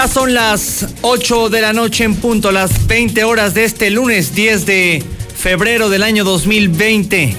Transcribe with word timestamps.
Ya 0.00 0.08
son 0.08 0.32
las 0.32 0.86
8 1.02 1.50
de 1.50 1.60
la 1.60 1.74
noche 1.74 2.04
en 2.04 2.14
punto, 2.14 2.52
las 2.52 2.86
20 2.86 3.22
horas 3.24 3.52
de 3.52 3.64
este 3.64 3.90
lunes 3.90 4.34
10 4.34 4.64
de 4.64 5.04
febrero 5.36 5.90
del 5.90 6.02
año 6.04 6.24
2020. 6.24 7.36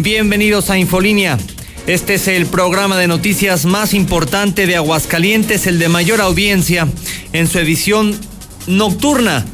Bienvenidos 0.00 0.68
a 0.68 0.76
Infolínea. 0.76 1.38
Este 1.86 2.16
es 2.16 2.28
el 2.28 2.44
programa 2.44 2.98
de 2.98 3.08
noticias 3.08 3.64
más 3.64 3.94
importante 3.94 4.66
de 4.66 4.76
Aguascalientes, 4.76 5.66
el 5.66 5.78
de 5.78 5.88
mayor 5.88 6.20
audiencia 6.20 6.86
en 7.32 7.48
su 7.48 7.60
edición 7.60 8.14
nocturna. 8.66 9.46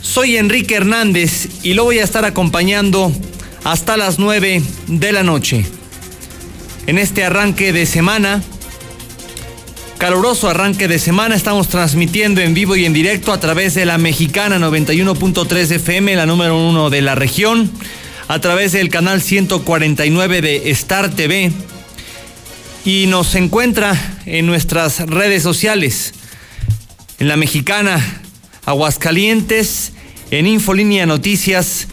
Soy 0.00 0.36
Enrique 0.36 0.74
Hernández 0.74 1.46
y 1.62 1.74
lo 1.74 1.84
voy 1.84 2.00
a 2.00 2.04
estar 2.04 2.24
acompañando 2.24 3.12
hasta 3.62 3.96
las 3.96 4.18
9 4.18 4.64
de 4.88 5.12
la 5.12 5.22
noche. 5.22 5.64
En 6.88 6.98
este 6.98 7.22
arranque 7.22 7.72
de 7.72 7.86
semana, 7.86 8.42
Caluroso 10.00 10.48
arranque 10.48 10.88
de 10.88 10.98
semana, 10.98 11.34
estamos 11.34 11.68
transmitiendo 11.68 12.40
en 12.40 12.54
vivo 12.54 12.74
y 12.74 12.86
en 12.86 12.94
directo 12.94 13.34
a 13.34 13.38
través 13.38 13.74
de 13.74 13.84
la 13.84 13.98
mexicana 13.98 14.58
91.3 14.58 15.72
FM, 15.72 16.16
la 16.16 16.24
número 16.24 16.56
uno 16.56 16.88
de 16.88 17.02
la 17.02 17.14
región, 17.14 17.70
a 18.26 18.38
través 18.38 18.72
del 18.72 18.88
canal 18.88 19.20
149 19.20 20.40
de 20.40 20.70
Star 20.70 21.10
TV 21.10 21.52
y 22.86 23.08
nos 23.08 23.34
encuentra 23.34 24.22
en 24.24 24.46
nuestras 24.46 25.00
redes 25.00 25.42
sociales, 25.42 26.14
en 27.18 27.28
la 27.28 27.36
mexicana 27.36 28.02
Aguascalientes, 28.64 29.92
en 30.30 30.46
Infolínea 30.46 31.04
Noticias 31.04 31.88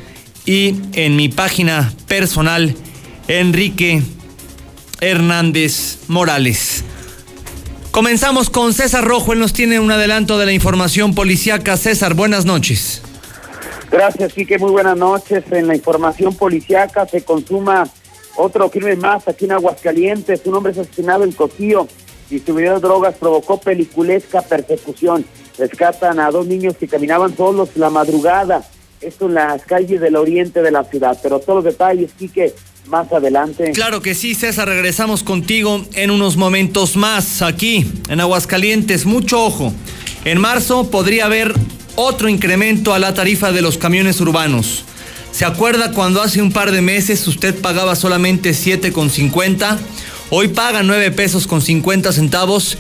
y 0.46 0.76
en 0.94 1.18
mi 1.18 1.28
página 1.28 1.94
personal, 2.08 2.74
Enrique 3.28 4.02
Hernández 5.02 5.98
Morales. 6.08 6.86
Comenzamos 7.98 8.52
con 8.52 8.76
César 8.76 9.04
Rojo, 9.04 9.34
él 9.34 9.40
nos 9.40 9.54
tiene 9.54 9.80
un 9.80 9.90
adelanto 9.90 10.38
de 10.38 10.46
la 10.46 10.54
información 10.54 11.16
policíaca. 11.16 11.78
César, 11.78 12.14
buenas 12.14 12.46
noches. 12.46 13.02
Gracias, 13.90 14.34
Quique, 14.34 14.60
muy 14.60 14.70
buenas 14.70 14.96
noches. 14.96 15.44
En 15.50 15.66
la 15.66 15.76
información 15.76 16.36
policíaca 16.36 17.08
se 17.08 17.24
consuma 17.24 17.90
otro 18.36 18.70
crimen 18.70 19.00
más 19.00 19.28
aquí 19.28 19.46
en 19.46 19.54
Aguascalientes. 19.54 20.42
Un 20.46 20.54
hombre 20.54 20.74
asesinado 20.74 21.24
en 21.24 21.32
Coquío, 21.32 21.88
distribuidor 22.30 22.76
de 22.76 22.82
drogas, 22.82 23.16
provocó 23.16 23.60
peliculesca 23.60 24.44
persecución. 24.44 25.26
Rescatan 25.58 26.20
a 26.20 26.30
dos 26.30 26.46
niños 26.46 26.78
que 26.78 26.88
caminaban 26.88 27.36
solos 27.36 27.70
la 27.78 27.90
madrugada. 27.90 28.64
Esto 29.02 29.26
en 29.26 29.34
las 29.34 29.64
calles 29.64 30.00
del 30.00 30.18
oriente 30.18 30.62
de 30.62 30.70
la 30.70 30.84
ciudad. 30.84 31.18
Pero 31.24 31.40
todos 31.40 31.64
los 31.64 31.74
detalles, 31.74 32.12
Quique, 32.14 32.54
más 32.88 33.12
adelante. 33.12 33.72
Claro 33.74 34.02
que 34.02 34.16
sí, 34.16 34.36
César, 34.36 34.68
regresamos 34.68 35.24
contigo 35.24 35.86
en 35.94 36.12
unos 36.12 36.38
momentos 36.38 36.96
más 36.96 37.42
aquí 37.42 37.86
en 38.10 38.22
Aguascalientes. 38.22 39.06
Mucho 39.06 39.44
ojo. 39.44 39.74
En 40.26 40.40
marzo 40.40 40.90
podría 40.90 41.26
haber 41.26 41.54
otro 41.96 42.30
incremento 42.30 42.94
a 42.94 43.00
la 43.00 43.14
tarifa 43.14 43.52
de 43.52 43.62
los 43.62 43.78
camiones 43.78 44.20
urbanos. 44.22 44.84
¿Se 45.32 45.46
acuerda 45.46 45.92
cuando 45.92 46.22
hace 46.22 46.42
un 46.42 46.52
par 46.52 46.72
de 46.72 46.82
meses 46.82 47.28
usted 47.28 47.60
pagaba 47.60 47.96
solamente 47.96 48.52
7,50? 48.52 49.78
Hoy 50.30 50.50
paga 50.50 50.84
9 50.84 51.12
pesos 51.12 51.48
con 51.48 51.62
50 51.62 52.12
centavos 52.12 52.78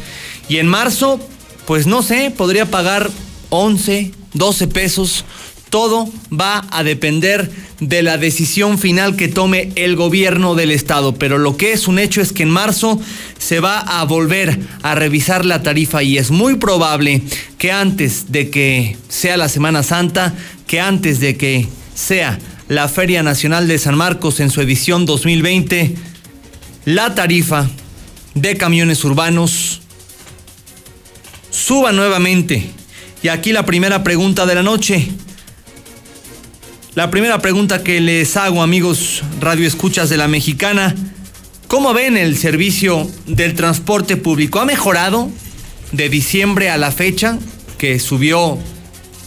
y 0.50 0.58
en 0.58 0.67
marzo, 0.67 1.19
pues 1.66 1.88
no 1.88 2.02
sé, 2.02 2.31
podría 2.35 2.66
pagar 2.66 3.09
11, 3.50 4.12
12 4.34 4.68
pesos 4.68 5.25
todo 5.69 6.09
va 6.31 6.66
a 6.72 6.83
depender 6.83 7.50
de 7.79 8.01
la 8.01 8.17
decisión 8.17 8.79
final 8.79 9.16
que 9.16 9.28
tome 9.28 9.72
el 9.75 9.95
gobierno 9.95 10.55
del 10.55 10.72
estado, 10.72 11.16
pero 11.16 11.38
lo 11.38 11.57
que 11.57 11.73
es 11.73 11.88
un 11.88 12.00
hecho 12.00 12.22
es 12.22 12.33
que 12.33 12.44
en 12.44 12.50
marzo 12.50 13.00
se 13.38 13.59
va 13.59 13.79
a 13.79 14.03
volver 14.06 14.59
a 14.81 14.95
revisar 14.95 15.45
la 15.45 15.61
tarifa 15.61 16.01
y 16.01 16.17
es 16.17 16.31
muy 16.31 16.56
probable 16.56 17.22
que 17.57 17.72
antes 17.72 18.31
de 18.31 18.50
que 18.50 18.97
sea 19.09 19.38
la 19.38 19.50
Semana 19.50 19.83
Santa, 19.83 20.33
que 20.66 20.79
antes 20.79 21.19
de 21.19 21.38
que 21.38 21.67
sea 21.94 22.39
la 22.67 22.88
Feria 22.88 23.23
Nacional 23.23 23.67
de 23.67 23.77
San 23.77 23.95
Marcos 23.95 24.39
en 24.39 24.50
su 24.50 24.61
edición 24.61 25.06
2020, 25.06 25.95
la 26.85 27.16
tarifa 27.16 27.69
de 28.33 28.57
camiones 28.57 29.03
urbanos 29.03 29.81
suba 31.50 31.91
nuevamente. 31.91 32.69
Y 33.23 33.29
aquí 33.29 33.51
la 33.51 33.66
primera 33.66 34.03
pregunta 34.03 34.45
de 34.45 34.56
la 34.56 34.63
noche. 34.63 35.07
La 36.97 37.12
primera 37.12 37.38
pregunta 37.44 37.84
que 37.84 38.02
les 38.02 38.35
hago, 38.38 38.63
amigos 38.63 39.22
Radio 39.40 39.68
Escuchas 39.68 40.09
de 40.09 40.18
la 40.18 40.28
Mexicana, 40.28 40.96
¿cómo 41.68 41.94
ven 41.94 42.18
el 42.18 42.35
servicio 42.35 43.08
del 43.28 43.53
transporte 43.53 44.18
público? 44.18 44.59
¿Ha 44.59 44.66
mejorado 44.66 45.30
de 45.91 46.09
diciembre 46.09 46.72
a 46.72 46.78
la 46.78 46.91
fecha 46.91 47.38
que 47.78 48.00
subió 48.00 48.57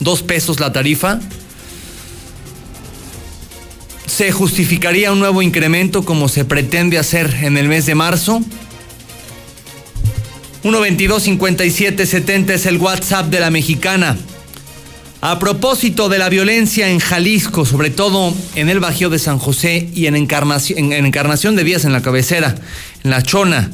dos 0.00 0.24
pesos 0.24 0.58
la 0.58 0.72
tarifa? 0.72 1.20
¿Se 4.04 4.32
justificaría 4.32 5.12
un 5.12 5.20
nuevo 5.20 5.40
incremento 5.40 6.04
como 6.04 6.28
se 6.28 6.44
pretende 6.44 6.98
hacer 6.98 7.32
en 7.40 7.56
el 7.56 7.68
mes 7.68 7.86
de 7.86 7.94
marzo? 7.94 8.42
122 10.62 11.22
57 11.22 12.04
70 12.04 12.52
es 12.52 12.66
el 12.66 12.78
WhatsApp 12.78 13.26
de 13.26 13.38
la 13.38 13.52
Mexicana. 13.52 14.18
A 15.22 15.38
propósito 15.38 16.08
de 16.08 16.18
la 16.18 16.30
violencia 16.30 16.88
en 16.88 16.98
Jalisco, 16.98 17.66
sobre 17.66 17.90
todo 17.90 18.34
en 18.54 18.70
el 18.70 18.80
Bajío 18.80 19.10
de 19.10 19.18
San 19.18 19.38
José 19.38 19.90
y 19.94 20.06
en 20.06 20.16
Encarnación, 20.16 20.94
en 20.94 21.04
Encarnación 21.04 21.56
de 21.56 21.64
Vías 21.64 21.84
en 21.84 21.92
la 21.92 22.00
cabecera, 22.00 22.54
en 23.04 23.10
La 23.10 23.22
Chona, 23.22 23.70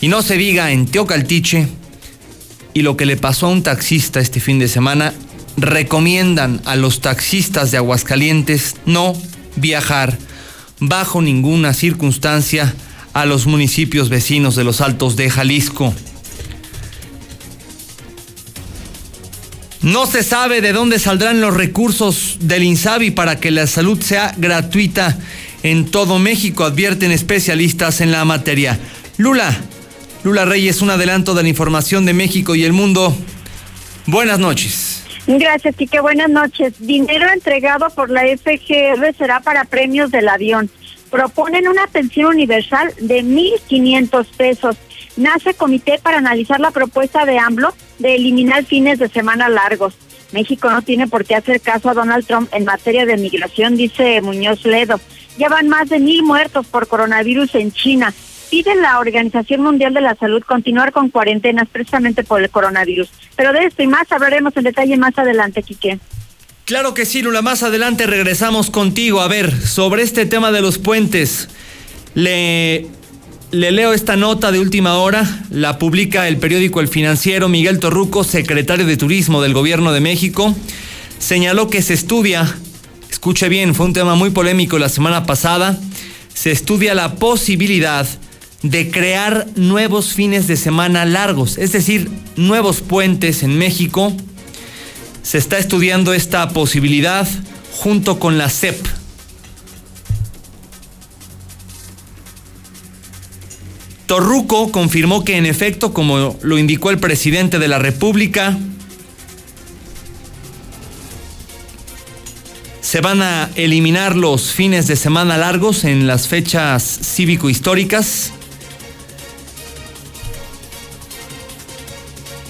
y 0.00 0.06
no 0.06 0.22
se 0.22 0.36
diga 0.36 0.70
en 0.70 0.86
Teocaltiche, 0.86 1.66
y 2.74 2.82
lo 2.82 2.96
que 2.96 3.06
le 3.06 3.16
pasó 3.16 3.46
a 3.46 3.50
un 3.50 3.64
taxista 3.64 4.20
este 4.20 4.38
fin 4.38 4.60
de 4.60 4.68
semana, 4.68 5.12
recomiendan 5.56 6.60
a 6.64 6.76
los 6.76 7.00
taxistas 7.00 7.72
de 7.72 7.78
Aguascalientes 7.78 8.76
no 8.86 9.14
viajar 9.56 10.16
bajo 10.78 11.22
ninguna 11.22 11.74
circunstancia 11.74 12.72
a 13.14 13.26
los 13.26 13.46
municipios 13.46 14.10
vecinos 14.10 14.54
de 14.54 14.62
los 14.62 14.80
Altos 14.80 15.16
de 15.16 15.28
Jalisco. 15.28 15.92
No 19.82 20.06
se 20.06 20.22
sabe 20.22 20.60
de 20.60 20.72
dónde 20.72 21.00
saldrán 21.00 21.40
los 21.40 21.54
recursos 21.54 22.36
del 22.40 22.62
INSABI 22.62 23.10
para 23.10 23.40
que 23.40 23.50
la 23.50 23.66
salud 23.66 24.00
sea 24.00 24.32
gratuita 24.36 25.18
en 25.64 25.90
todo 25.90 26.20
México, 26.20 26.62
advierten 26.62 27.10
especialistas 27.10 28.00
en 28.00 28.12
la 28.12 28.24
materia. 28.24 28.78
Lula, 29.16 29.56
Lula 30.22 30.44
Reyes, 30.44 30.82
un 30.82 30.90
adelanto 30.90 31.34
de 31.34 31.42
la 31.42 31.48
información 31.48 32.06
de 32.06 32.12
México 32.12 32.54
y 32.54 32.62
el 32.62 32.72
mundo. 32.72 33.12
Buenas 34.06 34.38
noches. 34.38 35.02
Gracias, 35.26 35.74
Quique. 35.74 35.98
Buenas 36.00 36.30
noches. 36.30 36.74
Dinero 36.78 37.26
entregado 37.32 37.90
por 37.90 38.08
la 38.08 38.22
FGR 38.22 39.14
será 39.18 39.40
para 39.40 39.64
premios 39.64 40.12
del 40.12 40.28
avión. 40.28 40.70
Proponen 41.10 41.66
una 41.66 41.88
pensión 41.88 42.26
universal 42.26 42.94
de 43.00 43.24
1.500 43.24 44.26
pesos 44.36 44.76
nace 45.16 45.54
comité 45.54 45.98
para 46.02 46.18
analizar 46.18 46.60
la 46.60 46.70
propuesta 46.70 47.24
de 47.24 47.38
AMLO 47.38 47.74
de 48.02 48.16
eliminar 48.16 48.64
fines 48.64 48.98
de 48.98 49.08
semana 49.08 49.48
largos. 49.48 49.94
México 50.32 50.70
no 50.70 50.82
tiene 50.82 51.08
por 51.08 51.24
qué 51.24 51.34
hacer 51.34 51.60
caso 51.60 51.88
a 51.90 51.94
Donald 51.94 52.26
Trump 52.26 52.48
en 52.52 52.64
materia 52.64 53.06
de 53.06 53.16
migración, 53.16 53.76
dice 53.76 54.20
Muñoz 54.20 54.64
Ledo. 54.64 55.00
Ya 55.38 55.48
van 55.48 55.68
más 55.68 55.88
de 55.88 55.98
mil 55.98 56.22
muertos 56.22 56.66
por 56.66 56.88
coronavirus 56.88 57.54
en 57.54 57.72
China. 57.72 58.12
Pide 58.50 58.74
la 58.74 58.98
Organización 58.98 59.62
Mundial 59.62 59.94
de 59.94 60.02
la 60.02 60.14
Salud 60.14 60.42
continuar 60.42 60.92
con 60.92 61.08
cuarentenas 61.08 61.68
precisamente 61.70 62.22
por 62.22 62.42
el 62.42 62.50
coronavirus. 62.50 63.08
Pero 63.34 63.52
de 63.52 63.64
esto 63.64 63.82
y 63.82 63.86
más 63.86 64.10
hablaremos 64.12 64.54
en 64.56 64.64
detalle 64.64 64.96
más 64.98 65.16
adelante, 65.16 65.62
Quique. 65.62 65.98
Claro 66.66 66.92
que 66.92 67.06
sí, 67.06 67.22
Lula. 67.22 67.40
Más 67.40 67.62
adelante 67.62 68.06
regresamos 68.06 68.70
contigo. 68.70 69.20
A 69.20 69.28
ver, 69.28 69.52
sobre 69.52 70.02
este 70.02 70.26
tema 70.26 70.52
de 70.52 70.60
los 70.60 70.78
puentes. 70.78 71.48
Le 72.14 72.88
le 73.52 73.70
leo 73.70 73.92
esta 73.92 74.16
nota 74.16 74.50
de 74.50 74.58
última 74.58 74.94
hora, 74.94 75.44
la 75.50 75.78
publica 75.78 76.26
el 76.26 76.38
periódico 76.38 76.80
El 76.80 76.88
Financiero. 76.88 77.50
Miguel 77.50 77.78
Torruco, 77.78 78.24
secretario 78.24 78.86
de 78.86 78.96
Turismo 78.96 79.42
del 79.42 79.52
Gobierno 79.52 79.92
de 79.92 80.00
México, 80.00 80.56
señaló 81.18 81.68
que 81.68 81.82
se 81.82 81.92
estudia, 81.92 82.56
escuche 83.10 83.50
bien, 83.50 83.74
fue 83.74 83.86
un 83.86 83.92
tema 83.92 84.14
muy 84.14 84.30
polémico 84.30 84.78
la 84.78 84.88
semana 84.88 85.26
pasada, 85.26 85.78
se 86.32 86.50
estudia 86.50 86.94
la 86.94 87.16
posibilidad 87.16 88.06
de 88.62 88.90
crear 88.90 89.46
nuevos 89.54 90.14
fines 90.14 90.46
de 90.46 90.56
semana 90.56 91.04
largos, 91.04 91.58
es 91.58 91.72
decir, 91.72 92.10
nuevos 92.36 92.80
puentes 92.80 93.42
en 93.42 93.58
México. 93.58 94.16
Se 95.22 95.36
está 95.36 95.58
estudiando 95.58 96.14
esta 96.14 96.48
posibilidad 96.48 97.28
junto 97.70 98.18
con 98.18 98.38
la 98.38 98.48
CEP, 98.48 98.78
Torruco 104.12 104.70
confirmó 104.70 105.24
que 105.24 105.38
en 105.38 105.46
efecto, 105.46 105.94
como 105.94 106.36
lo 106.42 106.58
indicó 106.58 106.90
el 106.90 106.98
presidente 106.98 107.58
de 107.58 107.66
la 107.66 107.78
República, 107.78 108.58
se 112.82 113.00
van 113.00 113.22
a 113.22 113.48
eliminar 113.54 114.14
los 114.14 114.52
fines 114.52 114.86
de 114.86 114.96
semana 114.96 115.38
largos 115.38 115.84
en 115.84 116.06
las 116.06 116.28
fechas 116.28 116.82
cívico-históricas. 116.84 118.34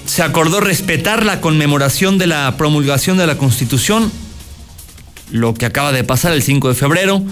se 0.05 0.21
acordó 0.21 0.59
respetar 0.59 1.25
la 1.25 1.39
conmemoración 1.39 2.17
de 2.17 2.27
la 2.27 2.57
promulgación 2.57 3.17
de 3.17 3.25
la 3.25 3.37
Constitución, 3.37 4.11
lo 5.31 5.53
que 5.53 5.65
acaba 5.65 5.93
de 5.93 6.03
pasar 6.03 6.33
el 6.33 6.43
5 6.43 6.67
de 6.67 6.75
febrero, 6.75 7.23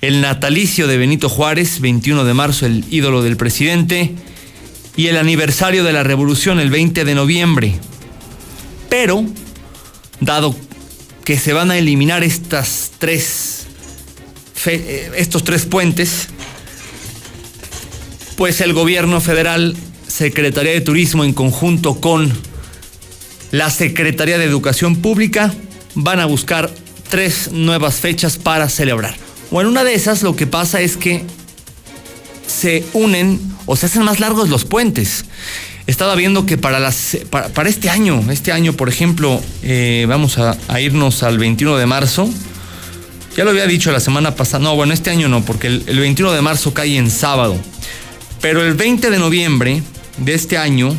el 0.00 0.20
natalicio 0.20 0.86
de 0.86 0.96
Benito 0.96 1.28
Juárez, 1.28 1.80
21 1.80 2.24
de 2.24 2.34
marzo, 2.34 2.66
el 2.66 2.84
ídolo 2.90 3.22
del 3.22 3.36
presidente, 3.36 4.14
y 4.96 5.08
el 5.08 5.16
aniversario 5.16 5.84
de 5.84 5.92
la 5.92 6.02
Revolución, 6.02 6.58
el 6.58 6.70
20 6.70 7.04
de 7.04 7.14
noviembre. 7.14 7.74
Pero, 8.88 9.24
dado 10.20 10.56
que 11.24 11.38
se 11.38 11.52
van 11.52 11.70
a 11.70 11.78
eliminar 11.78 12.24
estas 12.24 12.92
tres, 12.98 13.66
eh, 14.66 15.12
estos 15.16 15.44
tres 15.44 15.64
puentes, 15.64 16.28
pues 18.36 18.60
el 18.60 18.72
gobierno 18.72 19.20
federal, 19.20 19.76
Secretaría 20.08 20.72
de 20.72 20.80
Turismo 20.80 21.24
en 21.24 21.32
conjunto 21.32 22.00
con 22.00 22.32
la 23.52 23.70
Secretaría 23.70 24.38
de 24.38 24.44
Educación 24.44 24.96
Pública 24.96 25.54
van 25.94 26.20
a 26.20 26.26
buscar 26.26 26.70
tres 27.08 27.52
nuevas 27.52 27.96
fechas 27.96 28.36
para 28.36 28.68
celebrar. 28.68 29.29
O 29.50 29.60
en 29.60 29.66
una 29.66 29.84
de 29.84 29.94
esas 29.94 30.22
lo 30.22 30.36
que 30.36 30.46
pasa 30.46 30.80
es 30.80 30.96
que 30.96 31.24
se 32.46 32.84
unen 32.92 33.40
o 33.66 33.76
se 33.76 33.86
hacen 33.86 34.02
más 34.02 34.20
largos 34.20 34.48
los 34.48 34.64
puentes. 34.64 35.24
Estaba 35.86 36.14
viendo 36.14 36.46
que 36.46 36.56
para, 36.56 36.88
este 37.66 37.90
año, 37.90 38.24
este 38.30 38.52
año 38.52 38.74
por 38.74 38.88
ejemplo, 38.88 39.40
eh, 39.62 40.06
vamos 40.08 40.38
a, 40.38 40.80
irnos 40.80 41.22
al 41.22 41.38
21 41.38 41.76
de 41.76 41.86
marzo. 41.86 42.28
Ya 43.36 43.44
lo 43.44 43.50
había 43.50 43.66
dicho 43.66 43.90
la 43.90 44.00
semana 44.00 44.34
pasada, 44.34 44.62
no, 44.62 44.76
bueno, 44.76 44.92
este 44.92 45.10
año 45.10 45.28
no, 45.28 45.44
porque 45.44 45.68
el, 45.68 45.84
el 45.86 45.98
21 45.98 46.32
de 46.32 46.42
marzo 46.42 46.74
cae 46.74 46.96
en 46.96 47.10
sábado. 47.10 47.56
Pero 48.40 48.64
el 48.64 48.74
20 48.74 49.10
de 49.10 49.18
noviembre 49.18 49.82
de 50.18 50.34
este 50.34 50.58
año, 50.58 50.94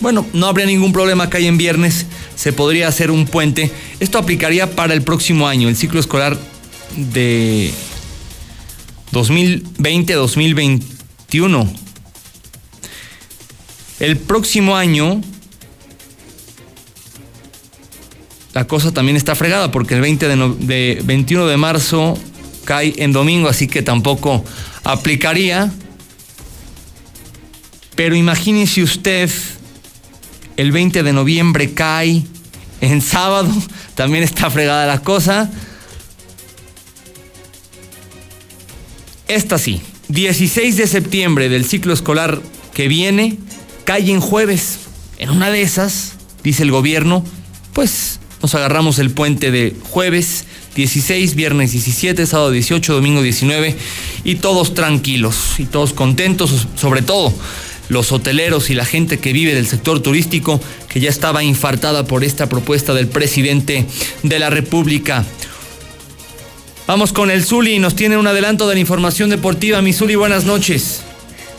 bueno, 0.00 0.26
no 0.32 0.46
habría 0.46 0.66
ningún 0.66 0.92
problema, 0.92 1.28
cae 1.28 1.46
en 1.46 1.58
viernes, 1.58 2.06
se 2.38 2.52
podría 2.52 2.86
hacer 2.86 3.10
un 3.10 3.26
puente. 3.26 3.72
Esto 3.98 4.16
aplicaría 4.16 4.76
para 4.76 4.94
el 4.94 5.02
próximo 5.02 5.48
año, 5.48 5.68
el 5.68 5.74
ciclo 5.76 5.98
escolar 5.98 6.38
de 6.94 7.72
2020-2021. 9.12 11.68
El 13.98 14.16
próximo 14.18 14.76
año 14.76 15.20
la 18.54 18.68
cosa 18.68 18.92
también 18.92 19.16
está 19.16 19.34
fregada 19.34 19.72
porque 19.72 19.94
el 19.94 20.00
20 20.00 20.28
de, 20.28 21.02
21 21.04 21.46
de 21.46 21.56
marzo 21.56 22.16
cae 22.64 22.94
en 22.98 23.12
domingo, 23.12 23.48
así 23.48 23.66
que 23.66 23.82
tampoco 23.82 24.44
aplicaría. 24.84 25.72
Pero 27.96 28.14
imagínese 28.14 28.84
usted, 28.84 29.28
el 30.58 30.72
20 30.72 31.04
de 31.04 31.12
noviembre 31.12 31.72
cae 31.72 32.24
en 32.82 33.00
sábado, 33.00 33.50
también 33.94 34.24
está 34.24 34.50
fregada 34.50 34.86
la 34.86 35.00
cosa. 35.00 35.50
Esta 39.28 39.56
sí, 39.56 39.80
16 40.08 40.76
de 40.76 40.86
septiembre 40.86 41.48
del 41.48 41.64
ciclo 41.64 41.94
escolar 41.94 42.42
que 42.74 42.88
viene, 42.88 43.38
cae 43.84 44.10
en 44.10 44.20
jueves. 44.20 44.80
En 45.18 45.30
una 45.30 45.50
de 45.50 45.62
esas, 45.62 46.14
dice 46.42 46.64
el 46.64 46.72
gobierno, 46.72 47.24
pues 47.72 48.18
nos 48.42 48.54
agarramos 48.54 48.98
el 48.98 49.10
puente 49.10 49.52
de 49.52 49.76
jueves 49.90 50.44
16, 50.74 51.36
viernes 51.36 51.70
17, 51.70 52.26
sábado 52.26 52.50
18, 52.50 52.94
domingo 52.94 53.22
19 53.22 53.76
y 54.24 54.36
todos 54.36 54.74
tranquilos 54.74 55.58
y 55.58 55.66
todos 55.66 55.92
contentos, 55.92 56.66
sobre 56.74 57.02
todo 57.02 57.32
los 57.88 58.12
hoteleros 58.12 58.70
y 58.70 58.74
la 58.74 58.84
gente 58.84 59.18
que 59.18 59.32
vive 59.32 59.54
del 59.54 59.66
sector 59.66 60.02
turístico 60.02 60.60
que 60.88 61.00
ya 61.00 61.10
estaba 61.10 61.42
infartada 61.42 62.04
por 62.04 62.24
esta 62.24 62.48
propuesta 62.48 62.94
del 62.94 63.08
presidente 63.08 63.86
de 64.22 64.38
la 64.38 64.50
República. 64.50 65.24
Vamos 66.86 67.12
con 67.12 67.30
el 67.30 67.44
Zuli, 67.44 67.78
nos 67.78 67.94
tiene 67.94 68.16
un 68.16 68.26
adelanto 68.26 68.66
de 68.66 68.74
la 68.74 68.80
información 68.80 69.28
deportiva. 69.28 69.82
Mi 69.82 69.92
Zuli, 69.92 70.14
buenas 70.14 70.44
noches. 70.44 71.02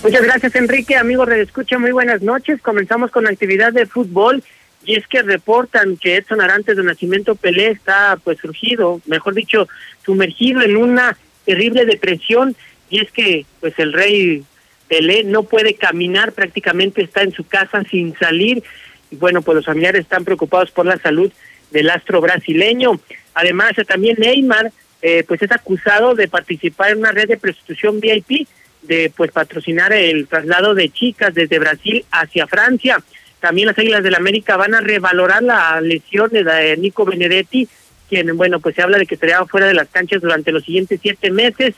Muchas 0.03 0.23
gracias, 0.23 0.55
Enrique. 0.55 0.95
Amigos 0.95 1.27
de 1.27 1.77
muy 1.77 1.91
buenas 1.91 2.21
noches. 2.21 2.61
Comenzamos 2.61 3.11
con 3.11 3.25
la 3.25 3.31
actividad 3.31 3.73
de 3.73 3.85
fútbol 3.85 4.43
y 4.85 4.95
es 4.95 5.05
que 5.07 5.21
reportan 5.21 5.97
que 5.97 6.15
Edson 6.15 6.41
Arantes 6.41 6.77
de 6.77 6.83
Nacimiento 6.83 7.35
Pelé 7.35 7.71
está 7.71 8.17
pues 8.23 8.39
surgido, 8.39 9.01
mejor 9.05 9.35
dicho, 9.35 9.67
sumergido 10.05 10.61
en 10.61 10.77
una 10.77 11.17
terrible 11.45 11.85
depresión 11.85 12.55
y 12.89 13.01
es 13.01 13.11
que 13.11 13.45
pues 13.59 13.73
el 13.77 13.93
rey 13.93 14.43
Pelé 14.89 15.23
no 15.23 15.43
puede 15.43 15.75
caminar, 15.75 16.33
prácticamente 16.33 17.01
está 17.01 17.21
en 17.21 17.31
su 17.31 17.45
casa 17.45 17.83
sin 17.89 18.17
salir 18.17 18.63
y 19.11 19.15
bueno, 19.15 19.41
pues 19.41 19.55
los 19.55 19.65
familiares 19.65 20.01
están 20.01 20.25
preocupados 20.25 20.71
por 20.71 20.85
la 20.85 20.97
salud 20.97 21.31
del 21.71 21.89
astro 21.89 22.19
brasileño. 22.19 22.99
Además, 23.33 23.71
también 23.87 24.17
Neymar 24.19 24.71
eh, 25.01 25.23
pues 25.27 25.41
es 25.41 25.51
acusado 25.51 26.15
de 26.15 26.27
participar 26.27 26.91
en 26.91 26.99
una 26.99 27.11
red 27.11 27.27
de 27.27 27.37
prostitución 27.37 27.99
VIP, 27.99 28.47
de 28.81 29.11
pues 29.15 29.31
patrocinar 29.31 29.93
el 29.93 30.27
traslado 30.27 30.73
de 30.73 30.89
chicas 30.89 31.33
desde 31.33 31.59
Brasil 31.59 32.05
hacia 32.11 32.47
Francia. 32.47 33.01
También 33.39 33.67
las 33.67 33.77
Águilas 33.77 34.03
del 34.03 34.11
la 34.11 34.17
América 34.17 34.57
van 34.57 34.73
a 34.73 34.81
revalorar 34.81 35.41
la 35.41 35.79
lesión 35.79 36.29
de 36.31 36.75
Nico 36.77 37.05
Benedetti, 37.05 37.69
quien, 38.09 38.35
bueno, 38.35 38.59
pues 38.59 38.75
se 38.75 38.81
habla 38.81 38.97
de 38.97 39.05
que 39.05 39.15
estaría 39.15 39.43
fuera 39.45 39.67
de 39.67 39.73
las 39.73 39.87
canchas 39.87 40.21
durante 40.21 40.51
los 40.51 40.63
siguientes 40.63 40.99
siete 41.01 41.31
meses. 41.31 41.75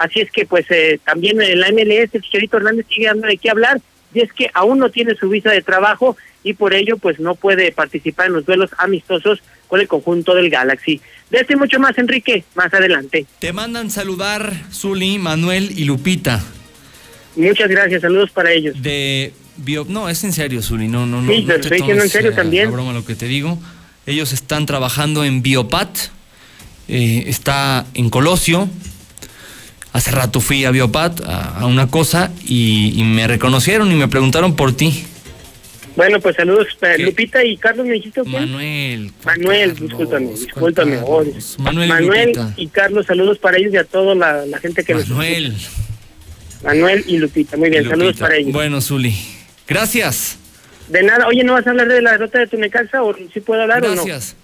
Así 0.00 0.20
es 0.20 0.30
que, 0.30 0.46
pues, 0.46 0.64
eh, 0.70 0.98
también 1.04 1.42
en 1.42 1.60
la 1.60 1.68
MLS, 1.68 2.14
el 2.14 2.22
Chicharito 2.22 2.56
Hernández 2.56 2.86
sigue 2.88 3.04
dando 3.04 3.26
de 3.26 3.36
qué 3.36 3.50
hablar, 3.50 3.82
y 4.14 4.20
es 4.20 4.32
que 4.32 4.50
aún 4.54 4.78
no 4.78 4.88
tiene 4.88 5.14
su 5.14 5.28
visa 5.28 5.50
de 5.50 5.60
trabajo 5.60 6.16
y 6.42 6.54
por 6.54 6.72
ello, 6.72 6.96
pues, 6.96 7.20
no 7.20 7.34
puede 7.34 7.70
participar 7.70 8.28
en 8.28 8.32
los 8.32 8.46
duelos 8.46 8.70
amistosos 8.78 9.42
con 9.68 9.78
el 9.78 9.88
conjunto 9.88 10.34
del 10.34 10.48
Galaxy. 10.48 11.02
De 11.28 11.40
este 11.40 11.54
mucho 11.54 11.78
más, 11.78 11.98
Enrique, 11.98 12.44
más 12.54 12.72
adelante. 12.72 13.26
Te 13.40 13.52
mandan 13.52 13.90
saludar 13.90 14.50
Zuli, 14.72 15.18
Manuel 15.18 15.78
y 15.78 15.84
Lupita. 15.84 16.42
Muchas 17.36 17.68
gracias, 17.68 18.00
saludos 18.00 18.30
para 18.30 18.52
ellos. 18.52 18.80
De 18.80 19.34
Bio... 19.58 19.84
No, 19.86 20.08
es 20.08 20.24
en 20.24 20.32
serio, 20.32 20.62
Zuli, 20.62 20.88
no, 20.88 21.04
no, 21.04 21.20
sí, 21.30 21.44
no. 21.44 21.54
estoy 21.56 21.76
diciendo 21.76 22.04
en 22.04 22.08
serio 22.08 22.32
también. 22.32 22.72
broma 22.72 22.94
lo 22.94 23.04
que 23.04 23.16
te 23.16 23.26
digo. 23.26 23.58
Ellos 24.06 24.32
están 24.32 24.64
trabajando 24.64 25.24
en 25.24 25.42
Biopat, 25.42 25.94
eh, 26.88 27.24
está 27.26 27.84
en 27.92 28.08
Colosio. 28.08 28.70
Hace 29.92 30.12
rato 30.12 30.40
fui 30.40 30.64
a 30.64 30.70
Biopat 30.70 31.20
a, 31.26 31.66
una 31.66 31.88
cosa 31.88 32.30
y, 32.46 33.02
me 33.04 33.26
reconocieron 33.26 33.90
y 33.90 33.96
me 33.96 34.08
preguntaron 34.08 34.54
por 34.54 34.72
ti. 34.76 35.04
Bueno, 35.96 36.20
pues 36.20 36.36
saludos 36.36 36.68
para 36.78 36.96
Lupita 36.98 37.44
y 37.44 37.56
Carlos, 37.56 37.86
¿me 37.86 37.94
dijiste 37.94 38.22
Manuel. 38.22 39.10
Manuel, 39.24 39.74
discúlpame, 39.74 40.30
discúlpame. 40.30 41.00
Manuel, 41.58 42.32
y, 42.56 42.68
Carlos, 42.68 43.06
saludos 43.06 43.38
para 43.38 43.58
ellos 43.58 43.74
y 43.74 43.76
a 43.76 43.84
toda 43.84 44.14
la, 44.14 44.58
gente 44.60 44.84
que 44.84 44.94
Manuel. 44.94 45.56
Manuel 46.62 47.04
y 47.06 47.18
Lupita, 47.18 47.56
muy 47.56 47.70
bien, 47.70 47.88
saludos 47.88 48.16
para 48.16 48.36
ellos. 48.36 48.52
Bueno, 48.52 48.80
Zuli, 48.80 49.14
gracias. 49.66 50.38
De 50.88 51.02
nada, 51.02 51.26
oye, 51.26 51.42
¿no 51.44 51.54
vas 51.54 51.66
a 51.66 51.70
hablar 51.70 51.88
de 51.88 52.02
la 52.02 52.12
derrota 52.12 52.38
de 52.38 52.46
Tunecaxa 52.46 53.02
o 53.02 53.14
si 53.32 53.40
puedo 53.40 53.62
hablar 53.62 53.84
o 53.84 53.94
no? 53.94 54.04
Gracias. 54.04 54.36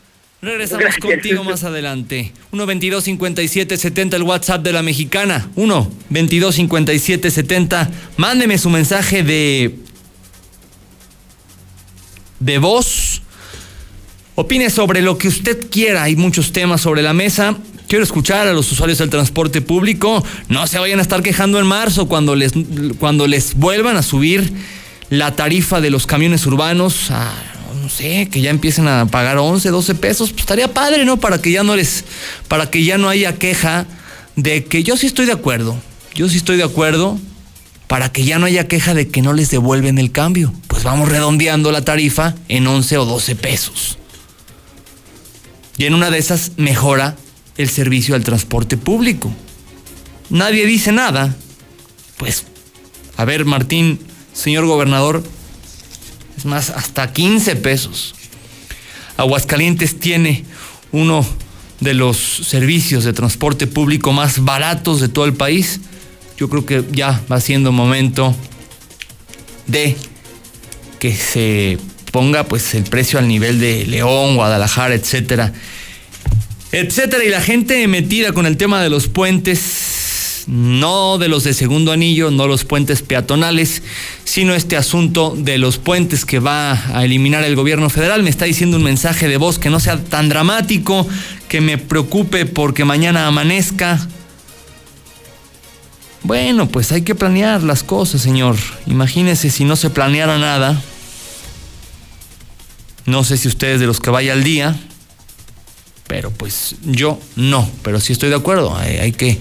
Regresamos 0.46 0.96
contigo 0.98 1.42
más 1.42 1.64
adelante. 1.64 2.32
1 2.52 2.66
22 2.66 3.02
57 3.02 3.76
70 3.76 4.16
el 4.16 4.22
WhatsApp 4.22 4.62
de 4.62 4.72
la 4.72 4.80
mexicana. 4.80 5.50
1 5.56 5.90
22 6.08 6.54
57 6.54 7.32
70. 7.32 7.90
Mándeme 8.16 8.56
su 8.56 8.70
mensaje 8.70 9.24
de 9.24 9.74
de 12.38 12.58
voz. 12.58 13.22
Opine 14.36 14.70
sobre 14.70 15.02
lo 15.02 15.18
que 15.18 15.26
usted 15.26 15.68
quiera. 15.68 16.04
Hay 16.04 16.14
muchos 16.14 16.52
temas 16.52 16.80
sobre 16.80 17.02
la 17.02 17.12
mesa. 17.12 17.56
Quiero 17.88 18.04
escuchar 18.04 18.46
a 18.46 18.52
los 18.52 18.70
usuarios 18.70 18.98
del 18.98 19.10
transporte 19.10 19.62
público. 19.62 20.24
No 20.48 20.64
se 20.68 20.78
vayan 20.78 21.00
a 21.00 21.02
estar 21.02 21.24
quejando 21.24 21.58
en 21.58 21.66
marzo 21.66 22.06
cuando 22.06 22.36
les, 22.36 22.52
cuando 23.00 23.26
les 23.26 23.54
vuelvan 23.54 23.96
a 23.96 24.02
subir 24.04 24.52
la 25.10 25.34
tarifa 25.34 25.80
de 25.80 25.90
los 25.90 26.06
camiones 26.06 26.46
urbanos 26.46 27.10
no 27.87 27.90
sé, 27.90 28.28
que 28.28 28.40
ya 28.40 28.50
empiecen 28.50 28.88
a 28.88 29.07
pagar 29.07 29.38
11, 29.38 29.71
12 29.71 29.95
pesos. 29.95 30.31
Pues 30.31 30.40
estaría 30.40 30.75
padre, 30.75 31.05
¿no? 31.05 31.19
Para 31.19 31.40
que 31.40 31.52
ya 31.52 31.62
no 31.62 31.76
les, 31.76 32.05
para 32.49 32.69
que 32.69 32.83
ya 32.83 32.99
no 32.99 33.09
haya 33.09 33.38
queja 33.38 33.87
de 34.35 34.64
que 34.64 34.83
yo 34.83 34.97
sí 34.97 35.07
estoy 35.07 35.26
de 35.26 35.33
acuerdo. 35.33 35.76
Yo 36.12 36.28
sí 36.28 36.37
estoy 36.37 36.57
de 36.57 36.64
acuerdo 36.64 37.16
para 37.87 38.11
que 38.11 38.25
ya 38.25 38.40
no 38.40 38.47
haya 38.47 38.66
queja 38.66 38.93
de 38.93 39.07
que 39.07 39.23
no 39.23 39.35
les 39.35 39.50
devuelven 39.50 39.99
el 39.99 40.11
cambio. 40.11 40.52
Pues 40.66 40.83
vamos 40.83 41.09
redondeando 41.09 41.71
la 41.71 41.85
tarifa 41.85 42.35
en 42.49 42.66
11 42.66 42.99
o 42.99 43.05
12 43.05 43.37
pesos. 43.37 43.99
Y 45.78 45.85
en 45.85 45.95
una 45.95 46.11
de 46.11 46.19
esas 46.19 46.55
mejora 46.57 47.14
el 47.57 47.69
servicio 47.71 48.16
al 48.16 48.25
transporte 48.25 48.76
público. 48.76 49.33
Nadie 50.28 50.66
dice 50.66 50.90
nada. 50.90 51.37
Pues, 52.16 52.47
a 53.16 53.25
ver, 53.25 53.45
Martín, 53.45 54.00
señor 54.33 54.66
gobernador, 54.66 55.23
es 56.37 56.45
más, 56.45 56.71
hasta 56.71 57.12
15 57.12 57.57
pesos. 57.57 58.14
Aguascalientes 59.16 59.99
tiene 59.99 60.45
uno 60.93 61.26
de 61.81 61.95
los 61.95 62.16
servicios 62.16 63.05
de 63.05 63.12
transporte 63.12 63.66
público 63.66 64.12
más 64.12 64.45
baratos 64.45 65.00
de 65.00 65.09
todo 65.09 65.25
el 65.25 65.35
país. 65.35 65.81
Yo 66.37 66.49
creo 66.49 66.66
que 66.66 66.85
ya 66.93 67.23
va 67.31 67.40
siendo 67.40 67.73
momento 67.73 68.35
de 69.66 69.97
que 70.99 71.14
se 71.14 71.78
ponga 72.12 72.45
pues 72.45 72.75
el 72.75 72.85
precio 72.85 73.19
al 73.19 73.28
nivel 73.28 73.61
de 73.61 73.87
León, 73.87 74.37
Guadalajara, 74.37 74.95
etcétera. 74.95 75.52
Etcétera. 76.73 77.25
Y 77.25 77.28
la 77.28 77.40
gente 77.40 77.87
metida 77.88 78.33
con 78.33 78.47
el 78.47 78.57
tema 78.57 78.83
de 78.83 78.90
los 78.90 79.09
puentes, 79.09 79.61
no 80.46 81.18
de 81.18 81.28
los 81.28 81.44
de 81.44 81.54
segundo 81.54 81.92
anillo, 81.92 82.30
no 82.30 82.46
los 82.46 82.64
puentes 82.64 83.02
peatonales, 83.02 83.82
sino 84.24 84.54
este 84.54 84.76
asunto 84.76 85.34
de 85.36 85.58
los 85.58 85.78
puentes 85.78 86.24
que 86.24 86.38
va 86.38 86.72
a 86.96 87.04
eliminar 87.04 87.44
el 87.44 87.56
gobierno 87.56 87.90
federal. 87.90 88.22
Me 88.22 88.30
está 88.30 88.44
diciendo 88.44 88.76
un 88.76 88.82
mensaje 88.82 89.28
de 89.28 89.36
voz 89.36 89.58
que 89.58 89.70
no 89.70 89.80
sea 89.80 90.02
tan 90.02 90.28
dramático, 90.28 91.06
que 91.48 91.60
me 91.60 91.78
preocupe 91.78 92.46
porque 92.46 92.84
mañana 92.84 93.26
amanezca. 93.26 94.06
Bueno, 96.22 96.68
pues 96.68 96.90
hay 96.92 97.02
que 97.02 97.14
planear 97.14 97.62
las 97.62 97.82
cosas, 97.82 98.20
señor. 98.20 98.56
Imagínese 98.86 99.50
si 99.50 99.64
no 99.64 99.76
se 99.76 99.90
planeara 99.90 100.38
nada, 100.38 100.80
no 103.06 103.22
sé 103.22 103.36
si 103.36 103.46
ustedes 103.46 103.78
de 103.78 103.86
los 103.86 104.00
que 104.00 104.10
vaya 104.10 104.32
al 104.32 104.42
día, 104.42 104.76
pero 106.08 106.32
pues 106.32 106.74
yo 106.82 107.20
no, 107.36 107.70
pero 107.82 108.00
sí 108.00 108.12
estoy 108.12 108.28
de 108.28 108.34
acuerdo. 108.34 108.76
Hay, 108.76 109.12
que, 109.12 109.38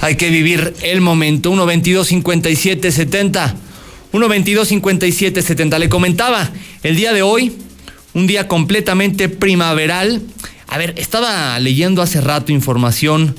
hay 0.00 0.16
que 0.16 0.30
vivir 0.30 0.74
el 0.82 1.00
momento. 1.00 1.50
1 1.50 1.66
22 1.66 2.06
57 2.06 2.92
70. 2.92 3.56
1 4.12 4.28
22 4.28 4.68
57 4.68 5.42
70. 5.42 5.78
Le 5.78 5.88
comentaba 5.88 6.50
el 6.82 6.96
día 6.96 7.12
de 7.12 7.22
hoy, 7.22 7.56
un 8.14 8.26
día 8.26 8.48
completamente 8.48 9.28
primaveral. 9.28 10.22
A 10.68 10.78
ver, 10.78 10.94
estaba 10.98 11.58
leyendo 11.60 12.02
hace 12.02 12.20
rato 12.20 12.52
información 12.52 13.36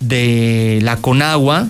de 0.00 0.80
la 0.82 0.96
Conagua 0.96 1.68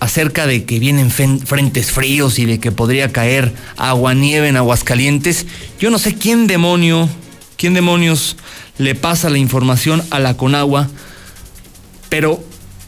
acerca 0.00 0.46
de 0.46 0.64
que 0.64 0.78
vienen 0.78 1.10
frentes 1.10 1.90
fríos 1.90 2.38
y 2.38 2.46
de 2.46 2.58
que 2.58 2.72
podría 2.72 3.12
caer 3.12 3.52
agua 3.76 4.14
nieve 4.14 4.48
en 4.48 4.56
Aguascalientes. 4.56 5.46
Yo 5.78 5.90
no 5.90 5.98
sé 5.98 6.14
quién 6.14 6.46
demonio, 6.46 7.08
quién 7.56 7.74
demonios 7.74 8.36
le 8.78 8.94
pasa 8.94 9.28
la 9.28 9.36
información 9.36 10.02
a 10.10 10.18
la 10.18 10.38
Conagua, 10.38 10.88
pero 12.10 12.44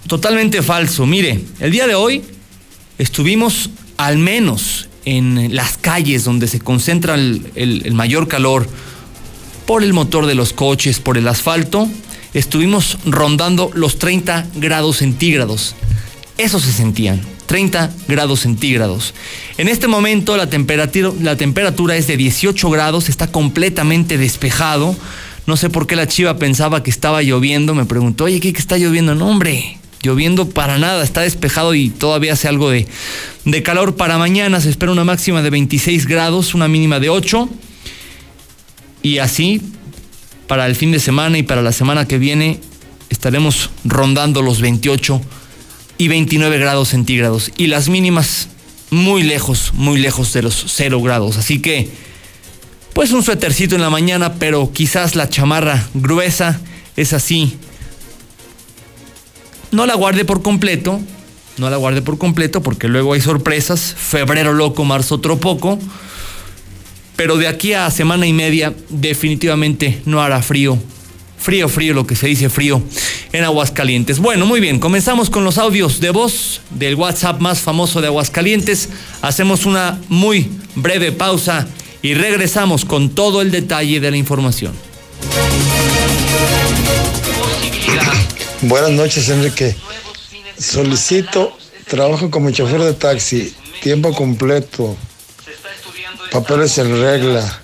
totalmente 0.06 0.60
falso. 0.60 1.06
Mire, 1.06 1.40
el 1.60 1.70
día 1.70 1.86
de 1.86 1.94
hoy 1.94 2.22
estuvimos 2.98 3.70
al 3.96 4.18
menos 4.18 4.88
en 5.04 5.54
las 5.54 5.78
calles 5.78 6.24
donde 6.24 6.46
se 6.48 6.60
concentra 6.60 7.14
el, 7.14 7.92
mayor 7.94 8.28
calor 8.28 8.68
por 9.66 9.82
el 9.82 9.92
motor 9.92 10.26
de 10.26 10.34
los 10.34 10.52
coches, 10.52 11.00
por 11.00 11.16
el 11.16 11.28
asfalto, 11.28 11.88
estuvimos 12.34 12.98
rondando 13.06 13.70
los 13.74 13.98
30 13.98 14.48
grados 14.56 14.98
centígrados. 14.98 15.74
Eso 16.36 16.60
se 16.60 16.72
sentían, 16.72 17.20
30 17.46 17.90
grados 18.08 18.40
centígrados. 18.40 19.14
En 19.56 19.68
este 19.68 19.86
momento 19.86 20.36
la 20.36 20.48
temperatura 20.48 21.96
es 21.96 22.06
de 22.06 22.16
18 22.16 22.70
grados, 22.70 23.08
está 23.08 23.28
completamente 23.30 24.18
despejado. 24.18 24.96
No 25.46 25.56
sé 25.56 25.70
por 25.70 25.86
qué 25.86 25.96
la 25.96 26.06
chiva 26.06 26.36
pensaba 26.38 26.82
que 26.82 26.90
estaba 26.90 27.22
lloviendo. 27.22 27.74
Me 27.74 27.84
preguntó, 27.84 28.24
oye, 28.24 28.40
¿qué 28.40 28.50
está 28.50 28.78
lloviendo? 28.78 29.14
No, 29.14 29.28
hombre, 29.28 29.78
lloviendo 30.02 30.48
para 30.48 30.78
nada, 30.78 31.02
está 31.02 31.22
despejado 31.22 31.74
y 31.74 31.88
todavía 31.88 32.34
hace 32.34 32.48
algo 32.48 32.70
de, 32.70 32.86
de 33.44 33.62
calor 33.62 33.96
para 33.96 34.18
mañana. 34.18 34.60
Se 34.60 34.70
espera 34.70 34.92
una 34.92 35.04
máxima 35.04 35.42
de 35.42 35.50
26 35.50 36.06
grados, 36.06 36.54
una 36.54 36.68
mínima 36.68 37.00
de 37.00 37.10
8. 37.10 37.48
Y 39.02 39.18
así, 39.18 39.60
para 40.46 40.66
el 40.66 40.76
fin 40.76 40.92
de 40.92 41.00
semana 41.00 41.38
y 41.38 41.42
para 41.42 41.62
la 41.62 41.72
semana 41.72 42.06
que 42.06 42.18
viene, 42.18 42.60
estaremos 43.10 43.70
rondando 43.84 44.42
los 44.42 44.60
28 44.60 45.20
y 45.98 46.08
29 46.08 46.58
grados 46.58 46.88
centígrados. 46.88 47.50
Y 47.56 47.66
las 47.66 47.88
mínimas 47.88 48.48
muy 48.90 49.22
lejos, 49.22 49.72
muy 49.74 49.98
lejos 49.98 50.32
de 50.32 50.42
los 50.42 50.64
0 50.68 51.00
grados. 51.02 51.36
Así 51.36 51.60
que, 51.60 51.90
pues 52.92 53.12
un 53.12 53.22
suétercito 53.22 53.74
en 53.74 53.80
la 53.80 53.90
mañana, 53.90 54.34
pero 54.34 54.72
quizás 54.72 55.16
la 55.16 55.28
chamarra 55.28 55.88
gruesa 55.94 56.60
es 56.96 57.12
así. 57.12 57.56
No 59.70 59.86
la 59.86 59.94
guarde 59.94 60.24
por 60.24 60.42
completo, 60.42 61.00
no 61.56 61.70
la 61.70 61.76
guarde 61.76 62.02
por 62.02 62.18
completo 62.18 62.62
porque 62.62 62.88
luego 62.88 63.14
hay 63.14 63.20
sorpresas. 63.20 63.94
Febrero 63.96 64.52
loco, 64.52 64.84
marzo 64.84 65.16
otro 65.16 65.38
poco. 65.38 65.78
Pero 67.16 67.36
de 67.36 67.48
aquí 67.48 67.72
a 67.72 67.90
semana 67.90 68.26
y 68.26 68.32
media 68.32 68.74
definitivamente 68.88 70.02
no 70.06 70.22
hará 70.22 70.42
frío 70.42 70.78
Frío, 71.42 71.68
frío, 71.68 71.92
lo 71.92 72.06
que 72.06 72.14
se 72.14 72.28
dice 72.28 72.48
frío 72.48 72.80
en 73.32 73.42
Aguascalientes. 73.42 74.20
Bueno, 74.20 74.46
muy 74.46 74.60
bien, 74.60 74.78
comenzamos 74.78 75.28
con 75.28 75.42
los 75.42 75.58
audios 75.58 75.98
de 75.98 76.10
voz 76.10 76.60
del 76.70 76.94
WhatsApp 76.94 77.40
más 77.40 77.58
famoso 77.58 78.00
de 78.00 78.06
Aguascalientes. 78.06 78.90
Hacemos 79.22 79.66
una 79.66 80.00
muy 80.08 80.48
breve 80.76 81.10
pausa 81.10 81.66
y 82.02 82.14
regresamos 82.14 82.84
con 82.84 83.10
todo 83.10 83.40
el 83.40 83.50
detalle 83.50 84.00
de 84.00 84.10
la 84.10 84.16
información. 84.16 84.74
Buenas 88.62 88.90
noches, 88.90 89.28
Enrique. 89.28 89.76
Solicito 90.58 91.56
trabajo 91.88 92.30
como 92.30 92.50
chofer 92.50 92.80
de 92.80 92.94
taxi, 92.94 93.54
tiempo 93.82 94.14
completo, 94.14 94.96
papeles 96.30 96.78
en 96.78 97.00
regla, 97.00 97.60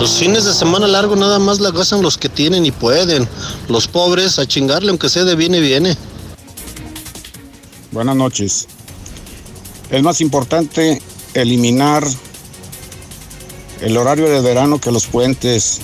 Los 0.00 0.12
fines 0.12 0.46
de 0.46 0.54
semana 0.54 0.86
largo 0.86 1.14
nada 1.14 1.38
más 1.38 1.60
la 1.60 1.68
gozan 1.68 2.00
los 2.00 2.16
que 2.16 2.30
tienen 2.30 2.64
y 2.64 2.70
pueden. 2.70 3.28
Los 3.68 3.86
pobres 3.86 4.38
a 4.38 4.46
chingarle 4.46 4.88
aunque 4.88 5.10
sea 5.10 5.24
de 5.24 5.36
viene 5.36 5.60
viene. 5.60 5.94
Buenas 7.90 8.16
noches. 8.16 8.66
Es 9.90 10.02
más 10.02 10.22
importante 10.22 11.02
eliminar 11.34 12.02
el 13.82 13.94
horario 13.98 14.30
de 14.30 14.40
verano 14.40 14.80
que 14.80 14.90
los 14.90 15.06
puentes. 15.06 15.82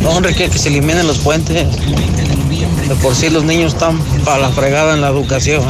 No, 0.00 0.10
hombre, 0.10 0.34
que, 0.34 0.50
que 0.50 0.58
se 0.58 0.70
eliminen 0.70 1.06
los 1.06 1.18
puentes. 1.18 1.68
De 2.88 2.94
por 2.96 3.14
sí 3.14 3.30
los 3.30 3.44
niños 3.44 3.74
están 3.74 4.00
para 4.24 4.38
la 4.38 4.50
fregada 4.50 4.94
en 4.94 5.00
la 5.00 5.10
educación. 5.10 5.62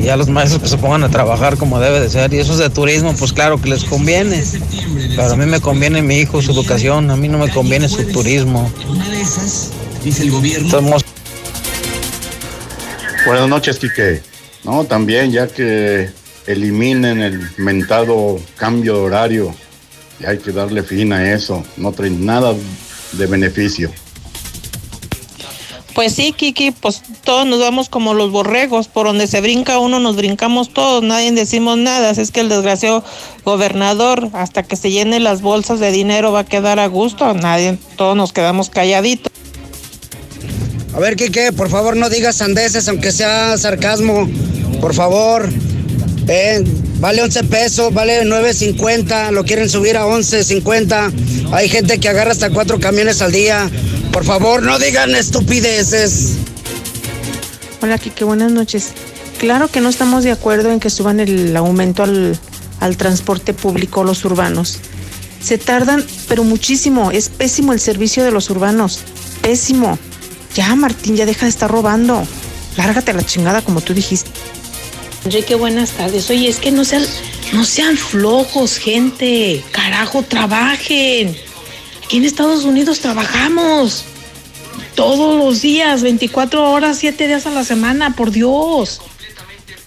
Y 0.00 0.04
ya 0.04 0.16
los 0.16 0.28
maestros 0.28 0.62
que 0.62 0.68
se 0.68 0.78
pongan 0.78 1.04
a 1.04 1.10
trabajar 1.10 1.58
como 1.58 1.78
debe 1.78 2.00
de 2.00 2.08
ser. 2.08 2.32
Y 2.32 2.38
eso 2.38 2.52
es 2.52 2.58
de 2.58 2.70
turismo, 2.70 3.14
pues 3.18 3.34
claro 3.34 3.60
que 3.60 3.68
les 3.68 3.84
conviene. 3.84 4.42
Pero 5.10 5.30
a 5.30 5.36
mí 5.36 5.44
me 5.44 5.60
conviene 5.60 6.00
mi 6.00 6.20
hijo, 6.20 6.40
su 6.40 6.52
educación. 6.52 7.10
A 7.10 7.16
mí 7.16 7.28
no 7.28 7.36
me 7.36 7.50
conviene 7.50 7.86
su 7.86 8.02
turismo. 8.10 8.72
dice 10.02 10.22
el 10.22 10.30
gobierno. 10.30 10.98
Buenas 13.26 13.48
noches, 13.48 13.78
Quique. 13.78 14.22
No, 14.64 14.84
también 14.84 15.32
ya 15.32 15.46
que 15.48 16.08
eliminen 16.46 17.20
el 17.20 17.50
mentado 17.58 18.40
cambio 18.56 18.94
de 18.94 19.00
horario. 19.00 19.54
Y 20.18 20.24
hay 20.24 20.38
que 20.38 20.50
darle 20.50 20.82
fin 20.82 21.12
a 21.12 21.30
eso. 21.30 21.62
No 21.76 21.92
trae 21.92 22.08
nada 22.08 22.54
de 23.12 23.26
beneficio. 23.26 23.90
Pues 26.00 26.14
sí, 26.14 26.32
Kiki, 26.32 26.70
pues 26.70 27.02
todos 27.24 27.46
nos 27.46 27.60
vamos 27.60 27.90
como 27.90 28.14
los 28.14 28.30
borregos, 28.30 28.88
por 28.88 29.04
donde 29.04 29.26
se 29.26 29.42
brinca 29.42 29.78
uno 29.78 30.00
nos 30.00 30.16
brincamos 30.16 30.72
todos, 30.72 31.02
nadie 31.02 31.30
decimos 31.30 31.76
nada, 31.76 32.12
es 32.12 32.30
que 32.30 32.40
el 32.40 32.48
desgraciado 32.48 33.04
gobernador, 33.44 34.30
hasta 34.32 34.62
que 34.62 34.76
se 34.76 34.90
llene 34.90 35.20
las 35.20 35.42
bolsas 35.42 35.78
de 35.78 35.92
dinero 35.92 36.32
va 36.32 36.40
a 36.40 36.46
quedar 36.46 36.78
a 36.78 36.86
gusto, 36.86 37.34
nadie, 37.34 37.76
todos 37.96 38.16
nos 38.16 38.32
quedamos 38.32 38.70
calladitos. 38.70 39.30
A 40.94 41.00
ver, 41.00 41.16
Kike, 41.16 41.52
por 41.52 41.68
favor 41.68 41.98
no 41.98 42.08
digas 42.08 42.36
sandeces, 42.36 42.88
aunque 42.88 43.12
sea 43.12 43.58
sarcasmo, 43.58 44.26
por 44.80 44.94
favor. 44.94 45.50
vale 46.98 47.22
11 47.22 47.44
pesos, 47.44 47.92
vale 47.92 48.22
9.50, 48.22 49.32
lo 49.32 49.44
quieren 49.44 49.68
subir 49.68 49.98
a 49.98 50.06
11.50. 50.06 51.52
Hay 51.52 51.68
gente 51.68 52.00
que 52.00 52.08
agarra 52.08 52.32
hasta 52.32 52.48
cuatro 52.48 52.80
camiones 52.80 53.20
al 53.20 53.32
día. 53.32 53.70
Por 54.12 54.24
favor, 54.24 54.62
no 54.62 54.78
digan 54.78 55.14
estupideces. 55.14 56.36
Hola, 57.80 57.98
Kike, 57.98 58.24
buenas 58.24 58.50
noches. 58.52 58.88
Claro 59.38 59.68
que 59.68 59.80
no 59.80 59.88
estamos 59.88 60.24
de 60.24 60.32
acuerdo 60.32 60.70
en 60.70 60.80
que 60.80 60.90
suban 60.90 61.20
el 61.20 61.56
aumento 61.56 62.02
al, 62.02 62.38
al 62.80 62.96
transporte 62.96 63.54
público, 63.54 64.04
los 64.04 64.24
urbanos. 64.24 64.78
Se 65.40 65.58
tardan, 65.58 66.04
pero 66.28 66.44
muchísimo. 66.44 67.10
Es 67.10 67.28
pésimo 67.28 67.72
el 67.72 67.80
servicio 67.80 68.24
de 68.24 68.32
los 68.32 68.50
urbanos. 68.50 69.00
Pésimo. 69.42 69.98
Ya, 70.54 70.74
Martín, 70.74 71.16
ya 71.16 71.24
deja 71.24 71.46
de 71.46 71.50
estar 71.50 71.70
robando. 71.70 72.26
Lárgate 72.76 73.12
a 73.12 73.14
la 73.14 73.24
chingada 73.24 73.62
como 73.62 73.80
tú 73.80 73.94
dijiste. 73.94 74.30
Enrique, 75.24 75.54
buenas 75.54 75.90
tardes. 75.90 76.28
Oye, 76.30 76.48
es 76.48 76.56
que 76.56 76.72
no 76.72 76.84
sean, 76.84 77.04
no 77.52 77.64
sean 77.64 77.96
flojos, 77.96 78.76
gente. 78.76 79.62
Carajo, 79.70 80.22
trabajen. 80.22 81.36
Aquí 82.10 82.16
en 82.16 82.24
Estados 82.24 82.64
Unidos 82.64 82.98
trabajamos 82.98 84.02
todos 84.96 85.38
los 85.38 85.62
días, 85.62 86.02
24 86.02 86.68
horas, 86.68 86.98
7 86.98 87.28
días 87.28 87.46
a 87.46 87.50
la 87.50 87.62
semana, 87.62 88.16
por 88.16 88.32
Dios. 88.32 89.00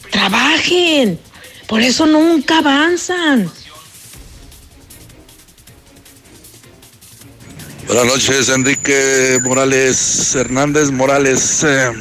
Trabajen. 0.10 1.20
Por 1.68 1.82
eso 1.82 2.06
nunca 2.06 2.60
avanzan. 2.60 3.52
Buenas 7.88 8.06
noches, 8.06 8.48
Enrique 8.48 9.40
Morales 9.44 10.34
Hernández 10.34 10.92
Morales. 10.92 11.62
Eh, 11.66 11.92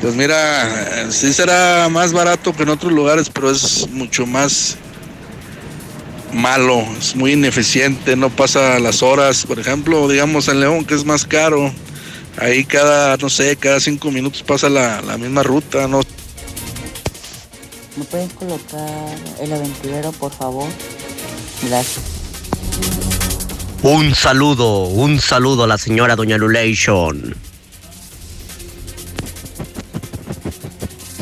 pues 0.00 0.14
mira, 0.14 1.10
sí 1.10 1.34
será 1.34 1.90
más 1.90 2.14
barato 2.14 2.56
que 2.56 2.62
en 2.62 2.70
otros 2.70 2.94
lugares, 2.94 3.28
pero 3.28 3.50
es 3.50 3.86
mucho 3.90 4.24
más 4.24 4.78
malo, 6.32 6.84
es 6.98 7.16
muy 7.16 7.32
ineficiente, 7.32 8.16
no 8.16 8.30
pasa 8.30 8.78
las 8.78 9.02
horas. 9.02 9.44
Por 9.46 9.58
ejemplo, 9.58 10.08
digamos 10.08 10.48
en 10.48 10.60
León, 10.60 10.84
que 10.84 10.94
es 10.94 11.04
más 11.04 11.24
caro, 11.24 11.72
ahí 12.38 12.64
cada, 12.64 13.16
no 13.16 13.28
sé, 13.28 13.56
cada 13.56 13.80
cinco 13.80 14.10
minutos 14.10 14.42
pasa 14.42 14.68
la, 14.68 15.00
la 15.02 15.18
misma 15.18 15.42
ruta, 15.42 15.88
¿no? 15.88 16.00
¿Me 17.96 18.04
pueden 18.04 18.28
colocar 18.30 19.16
el 19.40 19.52
aventurero, 19.52 20.12
por 20.12 20.32
favor? 20.32 20.68
Gracias. 21.68 22.04
Un 23.82 24.14
saludo, 24.14 24.84
un 24.84 25.20
saludo 25.20 25.64
a 25.64 25.66
la 25.66 25.78
señora 25.78 26.16
Doña 26.16 26.36
Lulation. 26.36 27.36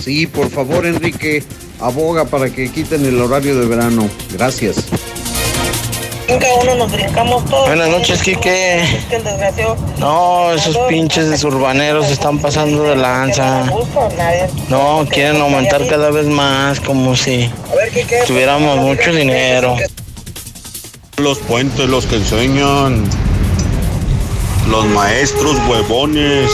Sí, 0.00 0.26
por 0.26 0.50
favor, 0.50 0.86
Enrique, 0.86 1.42
aboga 1.80 2.24
para 2.24 2.50
que 2.50 2.70
quiten 2.70 3.04
el 3.04 3.20
horario 3.20 3.58
de 3.58 3.66
verano. 3.66 4.08
Gracias. 4.32 4.84
Cada 6.26 6.54
uno 6.54 6.74
nos 6.74 6.92
brincamos 6.92 7.44
todos. 7.44 7.68
Buenas 7.68 7.88
noches, 7.88 8.20
Quique. 8.20 8.82
Es 8.82 9.04
que 9.04 9.16
el 9.16 9.24
desgraciado. 9.24 9.76
No, 9.98 10.52
esos 10.52 10.76
pinches 10.88 11.30
desurbaneros 11.30 12.10
están 12.10 12.38
pasando 12.40 12.82
de 12.82 12.96
lanza. 12.96 13.64
No, 14.68 15.06
quieren 15.08 15.40
aumentar 15.40 15.86
cada 15.86 16.10
vez 16.10 16.26
más, 16.26 16.80
como 16.80 17.14
si 17.14 17.48
tuviéramos 18.26 18.78
mucho 18.78 19.12
dinero. 19.12 19.76
Los 21.18 21.38
puentes, 21.38 21.88
los 21.88 22.06
que 22.06 22.16
enseñan. 22.16 23.04
Los 24.68 24.84
maestros 24.86 25.56
huevones. 25.68 26.50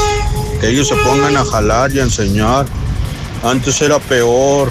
Que 0.60 0.68
ellos 0.68 0.88
se 0.88 0.96
pongan 0.96 1.36
a 1.36 1.44
jalar 1.46 1.90
y 1.92 2.00
a 2.00 2.02
enseñar. 2.02 2.66
Antes 3.42 3.80
era 3.80 3.98
peor. 3.98 4.70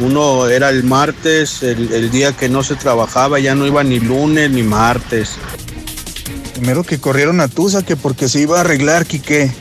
Uno 0.00 0.48
era 0.48 0.70
el 0.70 0.84
martes, 0.84 1.62
el, 1.62 1.92
el 1.92 2.10
día 2.10 2.32
que 2.32 2.48
no 2.48 2.62
se 2.62 2.76
trabajaba, 2.76 3.40
ya 3.40 3.54
no 3.54 3.66
iba 3.66 3.82
ni 3.82 3.98
lunes 3.98 4.50
ni 4.50 4.62
martes. 4.62 5.30
Primero 6.54 6.84
que 6.84 6.98
corrieron 6.98 7.40
a 7.40 7.48
Tusa 7.48 7.82
que 7.82 7.96
porque 7.96 8.28
se 8.28 8.40
iba 8.40 8.58
a 8.58 8.60
arreglar, 8.60 9.06
Quique. 9.06 9.52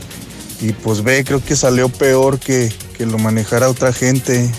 Y 0.62 0.72
pues 0.72 1.04
ve, 1.04 1.24
creo 1.24 1.44
que 1.44 1.56
salió 1.56 1.90
peor 1.90 2.40
que, 2.40 2.74
que 2.98 3.06
lo 3.06 3.20
manejara 3.20 3.70
otra 3.70 3.94
gente. 3.94 4.50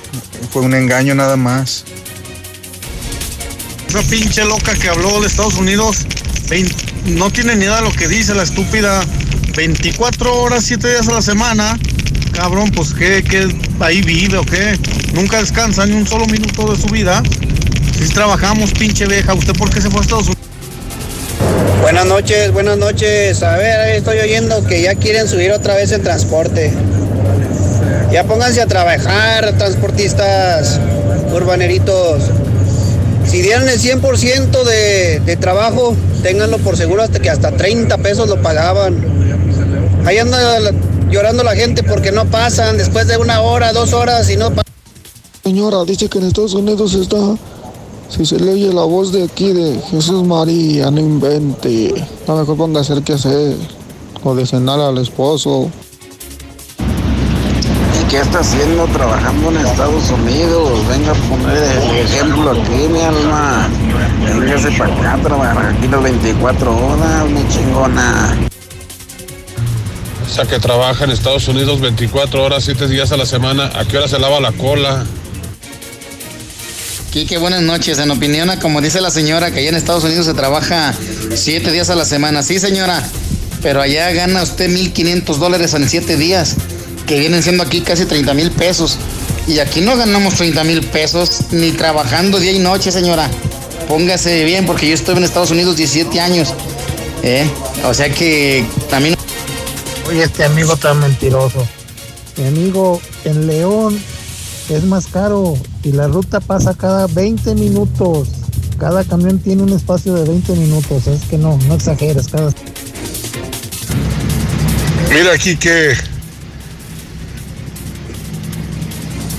Fue 0.53 0.63
un 0.63 0.75
engaño 0.75 1.15
nada 1.15 1.37
más. 1.37 1.85
Esa 3.89 4.03
pinche 4.03 4.45
loca 4.45 4.75
que 4.75 4.89
habló 4.89 5.21
de 5.21 5.27
Estados 5.27 5.57
Unidos 5.57 6.07
no 7.07 7.31
tiene 7.31 7.57
ni 7.57 7.65
idea 7.65 7.77
de 7.77 7.83
lo 7.83 7.93
que 7.93 8.07
dice 8.07 8.35
la 8.35 8.43
estúpida. 8.43 9.05
24 9.57 10.41
horas, 10.41 10.65
7 10.65 10.89
días 10.89 11.09
a 11.09 11.13
la 11.13 11.23
semana. 11.23 11.79
Cabrón, 12.39 12.71
pues 12.71 12.95
¿qué, 12.95 13.25
qué 13.29 13.49
ahí 13.81 14.01
vive 14.01 14.39
o 14.39 14.45
qué? 14.45 14.79
Nunca 15.13 15.39
descansa 15.39 15.85
ni 15.87 15.95
un 15.95 16.07
solo 16.07 16.25
minuto 16.27 16.73
de 16.73 16.81
su 16.81 16.87
vida. 16.87 17.21
Si 17.99 18.09
trabajamos, 18.15 18.71
pinche 18.71 19.07
vieja, 19.07 19.35
¿usted 19.35 19.55
por 19.55 19.71
qué 19.71 19.81
se 19.81 19.91
fue 19.91 19.99
a 19.99 20.03
Estados 20.03 20.27
Unidos? 20.29 20.39
Buenas 21.83 22.07
noches, 22.07 22.53
buenas 22.53 22.79
noches. 22.79 23.43
A 23.43 23.57
ver, 23.57 23.97
estoy 23.97 24.19
oyendo 24.21 24.65
que 24.65 24.83
ya 24.83 24.95
quieren 24.95 25.27
subir 25.27 25.51
otra 25.51 25.75
vez 25.75 25.91
el 25.91 26.01
transporte. 26.03 26.73
Ya 28.13 28.23
pónganse 28.23 28.63
a 28.63 28.67
trabajar, 28.67 29.59
transportistas, 29.59 30.79
urbaneritos. 31.35 32.23
Si 33.29 33.43
dieran 33.43 33.69
el 33.69 33.81
100% 33.81 34.63
de, 34.63 35.21
de 35.27 35.37
trabajo, 35.37 35.97
ténganlo 36.23 36.59
por 36.59 36.77
seguro 36.77 37.03
hasta 37.03 37.19
que 37.19 37.31
hasta 37.31 37.51
30 37.51 37.99
pesos 37.99 38.29
lo 38.29 38.41
pagaban. 38.41 38.97
Ahí 40.07 40.19
anda 40.19 40.61
la- 40.61 40.73
llorando 41.11 41.43
la 41.43 41.55
gente 41.55 41.83
porque 41.83 42.13
no 42.13 42.25
pasan 42.27 42.77
después 42.77 43.07
de 43.07 43.17
una 43.17 43.41
hora, 43.41 43.73
dos 43.73 43.93
horas 43.93 44.31
y 44.31 44.37
no 44.37 44.51
pasan. 44.51 44.65
Señora, 45.43 45.85
dice 45.85 46.09
que 46.09 46.19
en 46.19 46.27
Estados 46.27 46.55
Unidos 46.55 46.95
está. 46.95 47.17
Si 48.09 48.25
se 48.25 48.39
le 48.39 48.53
oye 48.53 48.73
la 48.73 48.85
voz 48.85 49.13
de 49.13 49.25
aquí 49.25 49.53
de 49.53 49.81
Jesús 49.91 50.25
María, 50.25 50.91
no 50.91 51.01
invente. 51.01 51.95
A 52.27 52.33
lo 52.33 52.39
mejor 52.39 52.57
ponga 52.57 52.79
a 52.79 52.83
hacer 52.83 53.03
qué 53.03 53.15
hacer. 53.15 53.57
O 54.25 54.35
de 54.35 54.47
cenar 54.47 54.81
al 54.81 54.99
esposo. 54.99 55.71
¿Y 58.01 58.09
qué 58.11 58.21
está 58.21 58.41
haciendo 58.41 58.85
trabajando 58.87 59.51
en 59.51 59.59
Estados 59.59 60.11
Unidos? 60.11 60.87
Venga 60.89 61.13
a 61.13 61.15
poner 61.15 61.63
el 61.63 61.97
ejemplo 62.07 62.51
aquí, 62.51 62.89
mi 62.91 63.01
alma. 63.01 63.69
Véngase 64.25 64.71
para 64.73 64.95
acá 64.95 65.15
a 65.15 65.23
trabajar 65.23 65.67
aquí 65.67 65.89
las 65.89 66.03
24 66.03 66.77
horas, 66.77 67.31
mi 67.31 67.49
chingona. 67.49 68.49
O 70.29 70.35
sea, 70.35 70.45
que 70.45 70.59
trabaja 70.59 71.05
en 71.05 71.11
Estados 71.11 71.49
Unidos 71.49 71.81
24 71.81 72.45
horas, 72.45 72.65
7 72.65 72.87
días 72.87 73.13
a 73.13 73.17
la 73.17 73.27
semana. 73.27 73.71
¿A 73.75 73.85
qué 73.87 73.97
hora 73.97 74.09
se 74.09 74.19
lava 74.19 74.41
la 74.41 74.53
cola? 74.53 75.07
Quique, 77.11 77.39
buenas 77.39 77.63
noches. 77.63 77.99
En 77.99 78.11
opinión, 78.11 78.51
como 78.61 78.83
dice 78.83 79.01
la 79.01 79.11
señora, 79.11 79.51
que 79.51 79.61
allá 79.61 79.71
en 79.71 79.77
Estados 79.77 80.05
Unidos 80.05 80.27
se 80.27 80.35
trabaja 80.35 80.95
siete 81.35 81.73
días 81.73 81.89
a 81.89 81.95
la 81.95 82.05
semana. 82.05 82.43
Sí, 82.43 82.61
señora, 82.61 83.03
pero 83.63 83.81
allá 83.81 84.13
gana 84.13 84.43
usted 84.43 84.71
1.500 84.71 85.37
dólares 85.37 85.73
en 85.73 85.89
siete 85.89 86.17
días, 86.17 86.57
que 87.07 87.19
vienen 87.19 87.43
siendo 87.43 87.63
aquí 87.63 87.81
casi 87.81 88.05
30 88.05 88.35
mil 88.35 88.51
pesos. 88.51 88.99
Y 89.47 89.61
aquí 89.61 89.81
no 89.81 89.97
ganamos 89.97 90.35
30 90.35 90.63
mil 90.65 90.83
pesos 90.83 91.41
ni 91.51 91.73
trabajando 91.73 92.39
día 92.39 92.53
y 92.53 92.59
noche, 92.59 92.93
señora. 92.93 93.31
Póngase 93.89 94.45
bien, 94.45 94.67
porque 94.67 94.87
yo 94.87 94.95
estuve 94.95 95.17
en 95.17 95.25
Estados 95.25 95.51
Unidos 95.51 95.77
17 95.77 96.21
años. 96.21 96.53
¿eh? 97.23 97.51
O 97.85 97.95
sea 97.95 98.11
que 98.11 98.65
también... 98.91 99.18
Oye, 100.09 100.23
este 100.23 100.45
amigo 100.45 100.75
tan 100.77 101.01
mentiroso. 101.01 101.67
Mi 102.39 102.47
amigo 102.47 102.99
en 103.25 103.47
León 103.47 104.03
es 104.71 104.85
más 104.85 105.07
caro 105.07 105.55
y 105.83 105.93
la 105.93 106.09
ruta 106.09 106.41
pasa 106.41 106.73
cada 106.73 107.07
20 107.09 107.55
minutos. 107.55 108.29
Cada 108.79 109.05
camión 109.05 109.39
tiene 109.39 109.65
un 109.65 109.73
espacio 109.75 110.15
de 110.15 110.25
20 110.25 110.55
minutos. 110.55 111.07
Es 111.09 111.25
que 111.25 111.37
no, 111.37 111.59
no 111.69 111.75
exageres. 111.75 112.29
Cada... 112.29 112.53
Mira 115.11 115.35
aquí 115.35 115.57
que 115.57 115.95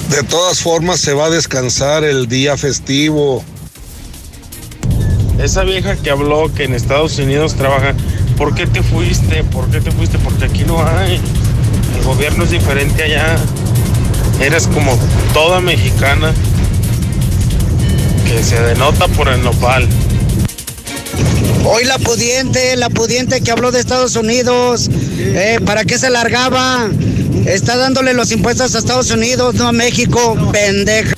de 0.10 0.23
todas 0.29 0.60
formas 0.60 0.99
se 0.99 1.13
va 1.13 1.27
a 1.27 1.29
descansar 1.32 2.03
el 2.03 2.27
día 2.27 2.58
festivo. 2.58 3.43
Esa 5.41 5.63
vieja 5.63 5.95
que 5.95 6.12
habló 6.12 6.53
que 6.53 6.65
en 6.65 6.75
Estados 6.75 7.17
Unidos 7.17 7.55
trabaja, 7.55 7.95
¿por 8.39 8.56
qué 8.56 8.65
te 8.65 8.82
fuiste? 8.82 9.43
¿Por 9.43 9.69
qué 9.69 9.82
te 9.82 9.91
fuiste? 9.91 10.17
Porque 10.17 10.45
aquí 10.45 10.63
no 10.63 10.82
hay. 10.82 11.21
El 11.97 12.04
gobierno 12.06 12.45
es 12.45 12.52
diferente 12.52 13.04
allá. 13.04 13.36
Eres 14.39 14.65
como 14.67 14.97
toda 15.34 15.60
mexicana 15.60 16.34
que 18.25 18.41
se 18.41 18.60
denota 18.62 19.10
por 19.10 19.28
el 19.28 19.43
nopal. 19.43 19.86
Hoy 21.65 21.84
la 21.84 21.99
pudiente, 21.99 22.78
la 22.78 22.89
pudiente 22.89 23.41
que 23.41 23.52
habló 23.52 23.71
de 23.71 23.82
Estados 23.82 24.15
Unidos, 24.15 24.89
eh, 25.19 25.60
¿para 25.65 25.84
qué 25.84 25.99
se 25.99 26.10
largaba? 26.10 26.88
Está 27.45 27.75
dándole 27.75 28.13
los 28.13 28.32
impuestos 28.32 28.73
a 28.73 28.80
Estados 28.80 29.12
Unidos, 29.12 29.56
no 29.56 29.67
a 29.67 29.71
México, 29.73 30.38
pendeja. 30.54 31.13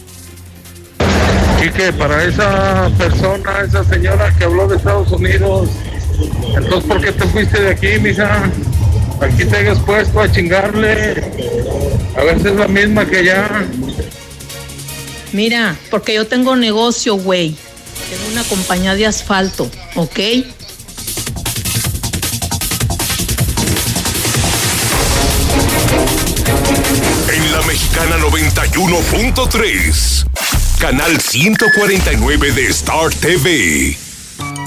Quique, 1.61 1.93
para 1.93 2.23
esa 2.23 2.89
persona, 2.97 3.59
esa 3.67 3.83
señora 3.83 4.35
que 4.35 4.45
habló 4.45 4.67
de 4.67 4.77
Estados 4.77 5.11
Unidos, 5.11 5.69
entonces 6.55 6.87
¿por 6.87 7.01
qué 7.01 7.11
te 7.11 7.27
fuiste 7.27 7.61
de 7.61 7.71
aquí, 7.71 7.99
misa? 7.99 8.49
Aquí 9.21 9.45
te 9.45 9.57
hayas 9.57 9.79
puesto 9.79 10.19
a 10.19 10.31
chingarle. 10.31 11.23
A 12.17 12.23
ver 12.23 12.41
si 12.41 12.47
es 12.47 12.55
la 12.55 12.67
misma 12.67 13.05
que 13.05 13.17
allá. 13.17 13.67
Mira, 15.31 15.77
porque 15.89 16.15
yo 16.15 16.25
tengo 16.25 16.55
negocio, 16.55 17.15
güey. 17.15 17.55
Tengo 18.09 18.31
una 18.31 18.43
compañía 18.43 18.95
de 18.95 19.05
asfalto, 19.05 19.69
¿ok? 19.95 20.19
En 27.29 27.51
la 27.51 27.61
Mexicana 27.67 28.17
91.3, 28.17 30.25
canal 30.79 31.21
149 31.21 32.51
de 32.51 32.67
Star 32.67 33.11
TV. 33.11 33.95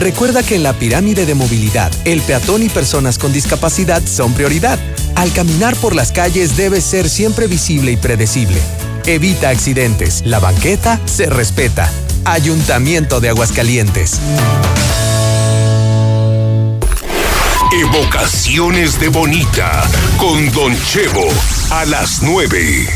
Recuerda 0.00 0.42
que 0.42 0.54
en 0.54 0.62
la 0.62 0.72
pirámide 0.72 1.26
de 1.26 1.34
movilidad, 1.34 1.92
el 2.06 2.22
peatón 2.22 2.62
y 2.62 2.70
personas 2.70 3.18
con 3.18 3.34
discapacidad 3.34 4.02
son 4.06 4.32
prioridad. 4.32 4.78
Al 5.14 5.30
caminar 5.30 5.76
por 5.76 5.94
las 5.94 6.10
calles 6.10 6.56
debe 6.56 6.80
ser 6.80 7.06
siempre 7.10 7.46
visible 7.46 7.92
y 7.92 7.96
predecible. 7.98 8.58
Evita 9.04 9.50
accidentes. 9.50 10.22
La 10.24 10.38
banqueta 10.38 10.98
se 11.04 11.26
respeta. 11.26 11.92
Ayuntamiento 12.24 13.20
de 13.20 13.28
Aguascalientes. 13.28 14.18
Evocaciones 17.78 18.98
de 18.98 19.08
Bonita 19.10 19.82
con 20.16 20.50
Don 20.52 20.74
Chevo 20.82 21.28
a 21.68 21.84
las 21.84 22.22
9. 22.22 22.88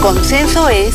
Consenso 0.00 0.70
es 0.70 0.94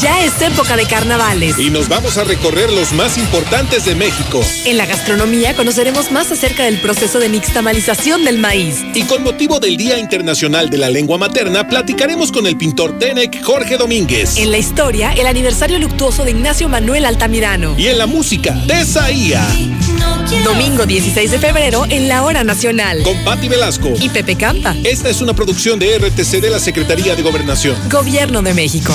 Ya 0.00 0.24
es 0.24 0.40
época 0.40 0.76
de 0.76 0.86
carnavales. 0.86 1.58
Y 1.58 1.68
nos 1.68 1.90
vamos 1.90 2.16
a 2.16 2.24
recorrer 2.24 2.72
los 2.72 2.94
más 2.94 3.18
importantes 3.18 3.84
de 3.84 3.94
México. 3.94 4.40
En 4.64 4.78
la 4.78 4.86
gastronomía 4.86 5.54
conoceremos 5.54 6.10
más 6.10 6.32
acerca 6.32 6.64
del 6.64 6.80
proceso 6.80 7.18
de 7.18 7.28
nixtamalización 7.28 8.24
del 8.24 8.38
maíz. 8.38 8.76
Y 8.94 9.02
con 9.02 9.22
motivo 9.22 9.60
del 9.60 9.76
Día 9.76 9.98
Internacional 9.98 10.70
de 10.70 10.78
la 10.78 10.88
Lengua 10.88 11.18
Materna, 11.18 11.68
platicaremos 11.68 12.32
con 12.32 12.46
el 12.46 12.56
pintor 12.56 12.98
Tenec 12.98 13.42
Jorge 13.44 13.76
Domínguez. 13.76 14.38
En 14.38 14.50
la 14.50 14.56
historia, 14.56 15.12
el 15.12 15.26
aniversario 15.26 15.78
luctuoso 15.78 16.24
de 16.24 16.30
Ignacio 16.30 16.70
Manuel 16.70 17.04
Altamirano. 17.04 17.74
Y 17.76 17.88
en 17.88 17.98
la 17.98 18.06
música, 18.06 18.56
Tesaía. 18.66 19.46
Domingo 20.44 20.86
16 20.86 21.30
de 21.30 21.38
febrero 21.38 21.84
en 21.90 22.08
la 22.08 22.22
Hora 22.22 22.42
Nacional. 22.42 23.02
Con 23.02 23.22
Patti 23.22 23.48
Velasco. 23.48 23.92
Y 24.00 24.08
Pepe 24.08 24.36
Campa. 24.36 24.74
Esta 24.82 25.10
es 25.10 25.20
una 25.20 25.34
producción 25.34 25.78
de 25.78 25.98
RTC 25.98 26.40
de 26.40 26.48
la 26.48 26.58
Secretaría 26.58 27.14
de 27.14 27.22
Gobernación. 27.22 27.76
Gobierno 27.90 28.40
de 28.40 28.54
México. 28.54 28.94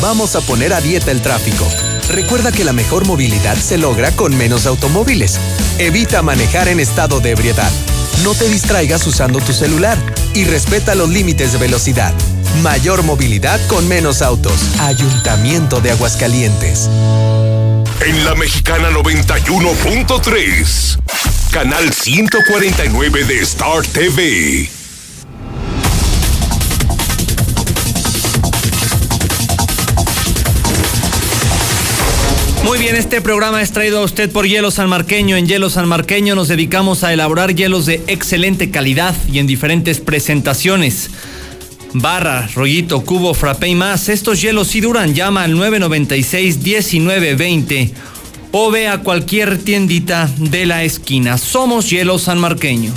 Vamos 0.00 0.36
a 0.36 0.40
poner 0.40 0.72
a 0.72 0.80
dieta 0.80 1.10
el 1.10 1.22
tráfico. 1.22 1.66
Recuerda 2.10 2.52
que 2.52 2.64
la 2.64 2.72
mejor 2.72 3.06
movilidad 3.06 3.56
se 3.56 3.78
logra 3.78 4.12
con 4.12 4.36
menos 4.36 4.66
automóviles. 4.66 5.38
Evita 5.78 6.22
manejar 6.22 6.68
en 6.68 6.80
estado 6.80 7.20
de 7.20 7.30
ebriedad. 7.30 7.70
No 8.22 8.34
te 8.34 8.48
distraigas 8.48 9.06
usando 9.06 9.40
tu 9.40 9.52
celular 9.52 9.98
y 10.34 10.44
respeta 10.44 10.94
los 10.94 11.08
límites 11.08 11.52
de 11.52 11.58
velocidad. 11.58 12.12
Mayor 12.62 13.02
movilidad 13.02 13.60
con 13.66 13.88
menos 13.88 14.22
autos. 14.22 14.54
Ayuntamiento 14.80 15.80
de 15.80 15.90
Aguascalientes. 15.90 16.88
En 18.00 18.24
la 18.24 18.34
Mexicana 18.34 18.90
91.3, 18.90 20.98
canal 21.50 21.92
149 21.92 23.24
de 23.24 23.40
Star 23.40 23.84
TV. 23.86 24.68
Muy 32.64 32.78
bien, 32.78 32.96
este 32.96 33.20
programa 33.20 33.60
es 33.60 33.72
traído 33.72 34.00
a 34.00 34.04
usted 34.04 34.32
por 34.32 34.46
Hielo 34.46 34.70
San 34.70 34.88
Marqueño. 34.88 35.36
En 35.36 35.46
Hielo 35.46 35.68
San 35.68 35.86
Marqueño 35.86 36.34
nos 36.34 36.48
dedicamos 36.48 37.04
a 37.04 37.12
elaborar 37.12 37.54
hielos 37.54 37.84
de 37.84 38.02
excelente 38.06 38.70
calidad 38.70 39.14
y 39.30 39.38
en 39.38 39.46
diferentes 39.46 40.00
presentaciones. 40.00 41.10
Barra, 41.92 42.48
rollito, 42.54 43.04
cubo, 43.04 43.34
frappé 43.34 43.68
y 43.68 43.74
más. 43.74 44.08
Estos 44.08 44.40
hielos 44.40 44.68
sí 44.68 44.80
duran. 44.80 45.14
Llama 45.14 45.44
al 45.44 45.56
996-1920 45.56 47.92
o 48.52 48.70
ve 48.70 48.88
a 48.88 49.00
cualquier 49.00 49.58
tiendita 49.58 50.30
de 50.38 50.64
la 50.64 50.84
esquina. 50.84 51.36
Somos 51.36 51.90
Hielo 51.90 52.18
San 52.18 52.38
Marqueño. 52.38 52.94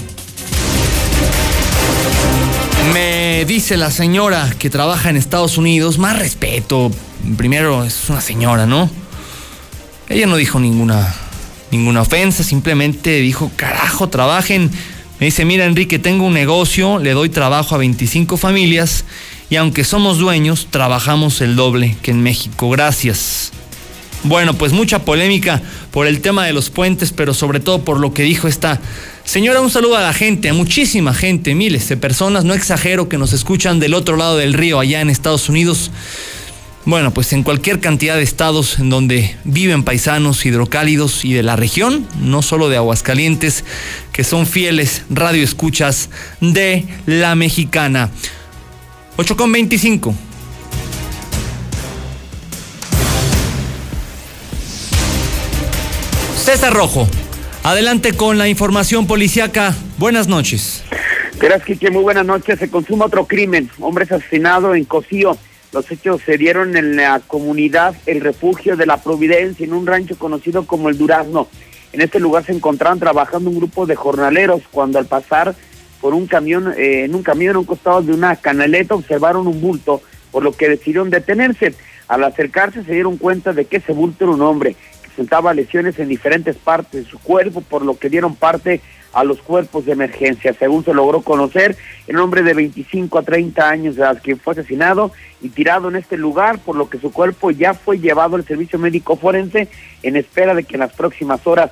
Me 2.93 3.43
dice 3.45 3.75
la 3.75 3.91
señora 3.91 4.49
que 4.57 4.69
trabaja 4.69 5.09
en 5.09 5.17
Estados 5.17 5.57
Unidos, 5.57 5.97
más 5.97 6.17
respeto. 6.17 6.89
Primero 7.35 7.83
es 7.83 8.09
una 8.09 8.21
señora, 8.21 8.65
¿no? 8.65 8.89
Ella 10.09 10.25
no 10.25 10.37
dijo 10.37 10.59
ninguna, 10.59 11.13
ninguna 11.71 12.01
ofensa, 12.01 12.43
simplemente 12.43 13.19
dijo, 13.19 13.51
carajo, 13.55 14.07
trabajen. 14.07 14.71
Me 15.19 15.25
dice, 15.25 15.43
mira 15.43 15.65
Enrique, 15.65 15.99
tengo 15.99 16.25
un 16.25 16.33
negocio, 16.33 16.99
le 16.99 17.11
doy 17.11 17.29
trabajo 17.29 17.75
a 17.75 17.79
25 17.79 18.37
familias 18.37 19.03
y 19.49 19.57
aunque 19.57 19.83
somos 19.83 20.17
dueños, 20.17 20.67
trabajamos 20.69 21.41
el 21.41 21.55
doble 21.55 21.97
que 22.01 22.11
en 22.11 22.21
México. 22.21 22.69
Gracias. 22.69 23.51
Bueno, 24.23 24.53
pues 24.53 24.73
mucha 24.73 25.05
polémica 25.05 25.61
por 25.91 26.07
el 26.07 26.21
tema 26.21 26.45
de 26.45 26.53
los 26.53 26.69
puentes, 26.69 27.11
pero 27.11 27.33
sobre 27.33 27.59
todo 27.59 27.83
por 27.83 27.99
lo 27.99 28.13
que 28.13 28.23
dijo 28.23 28.47
esta 28.47 28.79
señora. 29.23 29.61
Un 29.61 29.69
saludo 29.69 29.97
a 29.97 30.01
la 30.01 30.13
gente, 30.13 30.49
a 30.49 30.53
muchísima 30.53 31.13
gente, 31.13 31.53
miles 31.53 31.87
de 31.89 31.97
personas, 31.97 32.43
no 32.43 32.53
exagero, 32.53 33.09
que 33.09 33.17
nos 33.17 33.33
escuchan 33.33 33.79
del 33.79 33.93
otro 33.93 34.17
lado 34.17 34.37
del 34.37 34.53
río, 34.53 34.79
allá 34.79 35.01
en 35.01 35.09
Estados 35.09 35.49
Unidos. 35.49 35.91
Bueno, 36.87 37.11
pues 37.11 37.33
en 37.33 37.43
cualquier 37.43 37.81
cantidad 37.81 38.15
de 38.15 38.23
estados 38.23 38.79
en 38.79 38.89
donde 38.89 39.35
viven 39.43 39.83
paisanos 39.83 40.45
hidrocálidos 40.45 41.25
y 41.25 41.33
de 41.33 41.43
la 41.43 41.57
región, 41.57 42.07
no 42.21 42.41
solo 42.41 42.69
de 42.69 42.77
Aguascalientes, 42.77 43.65
que 44.13 44.23
son 44.23 44.45
fieles 44.47 45.03
radioescuchas 45.09 46.09
de 46.39 46.85
la 47.05 47.35
mexicana. 47.35 48.09
8 49.17 49.35
con 49.35 49.51
25. 49.51 50.15
César 56.37 56.73
Rojo, 56.73 57.05
adelante 57.63 58.13
con 58.13 58.37
la 58.37 58.47
información 58.47 59.07
policiaca. 59.07 59.75
Buenas 59.97 60.29
noches. 60.29 60.85
Gracias, 61.37 61.65
Kike. 61.65 61.91
Muy 61.91 62.03
buenas 62.03 62.25
noches. 62.25 62.57
Se 62.59 62.69
consuma 62.69 63.07
otro 63.07 63.27
crimen. 63.27 63.69
Hombre 63.77 64.05
asesinado 64.05 64.73
en 64.73 64.85
Cocío. 64.85 65.37
Los 65.73 65.91
hechos 65.91 66.21
se 66.25 66.37
dieron 66.37 66.77
en 66.77 66.95
la 66.95 67.19
comunidad 67.19 67.95
El 68.05 68.21
Refugio 68.21 68.77
de 68.77 68.85
la 68.85 68.97
Providencia, 68.97 69.65
en 69.65 69.73
un 69.73 69.85
rancho 69.85 70.17
conocido 70.17 70.65
como 70.65 70.89
El 70.89 70.97
Durazno. 70.97 71.47
En 71.91 72.01
este 72.01 72.19
lugar 72.19 72.45
se 72.45 72.53
encontraban 72.53 72.99
trabajando 72.99 73.49
un 73.49 73.57
grupo 73.57 73.85
de 73.85 73.95
jornaleros 73.95 74.61
cuando 74.71 74.97
al 74.99 75.05
pasar 75.05 75.55
por 75.99 76.13
un 76.13 76.27
camión, 76.27 76.73
eh, 76.77 77.05
en 77.05 77.15
un 77.15 77.23
camión 77.23 77.55
a 77.55 77.59
un 77.59 77.65
costado 77.65 78.01
de 78.01 78.13
una 78.13 78.35
canaleta 78.35 78.95
observaron 78.95 79.47
un 79.47 79.59
bulto, 79.59 80.01
por 80.31 80.43
lo 80.43 80.51
que 80.51 80.69
decidieron 80.69 81.09
detenerse. 81.09 81.73
Al 82.07 82.23
acercarse 82.23 82.83
se 82.83 82.93
dieron 82.93 83.17
cuenta 83.17 83.51
de 83.51 83.65
que 83.65 83.77
ese 83.77 83.91
bulto 83.93 84.23
era 84.23 84.33
un 84.33 84.41
hombre 84.41 84.73
que 84.73 85.07
presentaba 85.09 85.53
lesiones 85.53 85.99
en 85.99 86.07
diferentes 86.07 86.55
partes 86.55 87.03
de 87.03 87.09
su 87.09 87.19
cuerpo, 87.19 87.61
por 87.61 87.83
lo 87.83 87.97
que 87.97 88.09
dieron 88.09 88.35
parte 88.35 88.81
a 89.17 89.23
los 89.23 89.41
cuerpos 89.41 89.83
de 89.85 89.93
emergencia. 89.93 90.53
Según 90.53 90.85
se 90.85 90.93
logró 90.93 91.21
conocer, 91.21 91.75
el 92.05 92.19
hombre 92.19 92.43
de 92.43 92.53
25 92.53 93.17
a 93.17 93.23
30 93.23 93.67
años 93.67 93.95
de 93.95 94.03
edad 94.03 94.21
quien 94.23 94.39
fue 94.39 94.53
asesinado 94.53 95.11
y 95.41 95.49
tirado 95.49 95.89
en 95.89 95.95
este 95.95 96.17
lugar, 96.17 96.59
por 96.59 96.75
lo 96.75 96.87
que 96.87 96.99
su 96.99 97.11
cuerpo 97.11 97.49
ya 97.49 97.73
fue 97.73 97.97
llevado 97.97 98.35
al 98.35 98.45
servicio 98.45 98.77
médico 98.77 99.15
forense 99.15 99.69
en 100.03 100.17
espera 100.17 100.53
de 100.53 100.65
que 100.65 100.75
en 100.75 100.81
las 100.81 100.93
próximas 100.93 101.47
horas 101.47 101.71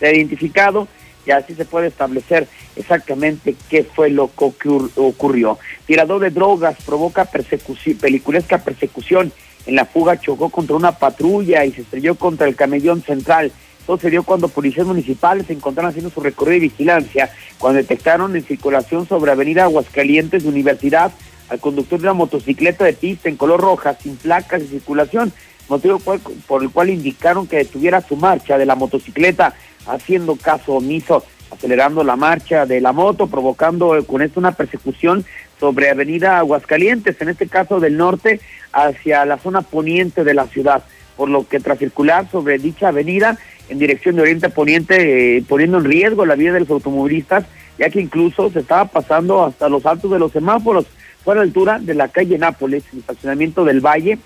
sea 0.00 0.14
identificado 0.14 0.88
y 1.26 1.32
así 1.32 1.54
se 1.54 1.66
puede 1.66 1.88
establecer 1.88 2.48
exactamente 2.76 3.56
qué 3.68 3.84
fue 3.84 4.08
lo 4.08 4.30
que 4.34 4.70
ocurrió. 4.96 5.58
Tirador 5.84 6.22
de 6.22 6.30
drogas 6.30 6.76
provoca 6.86 7.26
persecución, 7.26 7.98
peliculesca 7.98 8.56
persecución. 8.56 9.30
En 9.66 9.76
la 9.76 9.84
fuga 9.84 10.18
chocó 10.18 10.48
contra 10.48 10.76
una 10.76 10.92
patrulla 10.92 11.64
y 11.66 11.72
se 11.72 11.82
estrelló 11.82 12.14
contra 12.14 12.46
el 12.46 12.56
camellón 12.56 13.02
central. 13.02 13.52
Todo 13.86 13.98
se 13.98 14.10
dio 14.10 14.22
cuando 14.22 14.48
policías 14.48 14.86
municipales 14.86 15.46
se 15.46 15.52
encontraron 15.52 15.90
haciendo 15.90 16.10
su 16.10 16.20
recorrido 16.20 16.60
de 16.60 16.68
vigilancia, 16.68 17.30
cuando 17.58 17.78
detectaron 17.78 18.34
en 18.34 18.44
circulación 18.44 19.06
sobre 19.06 19.32
Avenida 19.32 19.64
Aguascalientes 19.64 20.42
de 20.42 20.48
Universidad 20.48 21.12
al 21.48 21.60
conductor 21.60 21.98
de 22.00 22.06
una 22.06 22.14
motocicleta 22.14 22.84
de 22.84 22.94
pista 22.94 23.28
en 23.28 23.36
color 23.36 23.60
roja, 23.60 23.94
sin 23.94 24.16
placas 24.16 24.62
de 24.62 24.68
circulación, 24.68 25.32
motivo 25.68 25.98
por 26.46 26.62
el 26.62 26.70
cual 26.70 26.90
indicaron 26.90 27.46
que 27.46 27.58
detuviera 27.58 28.00
su 28.00 28.16
marcha 28.16 28.56
de 28.56 28.66
la 28.66 28.74
motocicleta, 28.74 29.54
haciendo 29.86 30.36
caso 30.36 30.74
omiso, 30.74 31.24
acelerando 31.50 32.02
la 32.02 32.16
marcha 32.16 32.66
de 32.66 32.80
la 32.80 32.92
moto, 32.92 33.26
provocando 33.26 34.02
con 34.06 34.22
esto 34.22 34.40
una 34.40 34.52
persecución 34.52 35.24
sobre 35.60 35.90
Avenida 35.90 36.38
Aguascalientes, 36.38 37.20
en 37.20 37.28
este 37.28 37.48
caso 37.48 37.80
del 37.80 37.96
norte, 37.96 38.40
hacia 38.72 39.24
la 39.24 39.38
zona 39.38 39.62
poniente 39.62 40.24
de 40.24 40.34
la 40.34 40.46
ciudad, 40.46 40.82
por 41.16 41.28
lo 41.28 41.46
que 41.46 41.60
tras 41.60 41.78
circular 41.78 42.28
sobre 42.30 42.58
dicha 42.58 42.88
avenida, 42.88 43.38
en 43.68 43.78
dirección 43.78 44.16
de 44.16 44.22
Oriente 44.22 44.48
Poniente, 44.48 45.38
eh, 45.38 45.44
poniendo 45.48 45.78
en 45.78 45.84
riesgo 45.84 46.26
la 46.26 46.34
vida 46.34 46.52
de 46.52 46.60
los 46.60 46.70
automovilistas, 46.70 47.44
ya 47.78 47.90
que 47.90 48.00
incluso 48.00 48.50
se 48.50 48.60
estaba 48.60 48.86
pasando 48.86 49.44
hasta 49.44 49.68
los 49.68 49.84
altos 49.86 50.10
de 50.10 50.18
los 50.18 50.32
semáforos, 50.32 50.86
fue 51.24 51.34
a 51.34 51.36
la 51.36 51.42
altura 51.42 51.78
de 51.78 51.94
la 51.94 52.08
calle 52.08 52.38
Nápoles, 52.38 52.84
el 52.92 53.00
estacionamiento 53.00 53.64
del 53.64 53.80
Valle, 53.80 54.18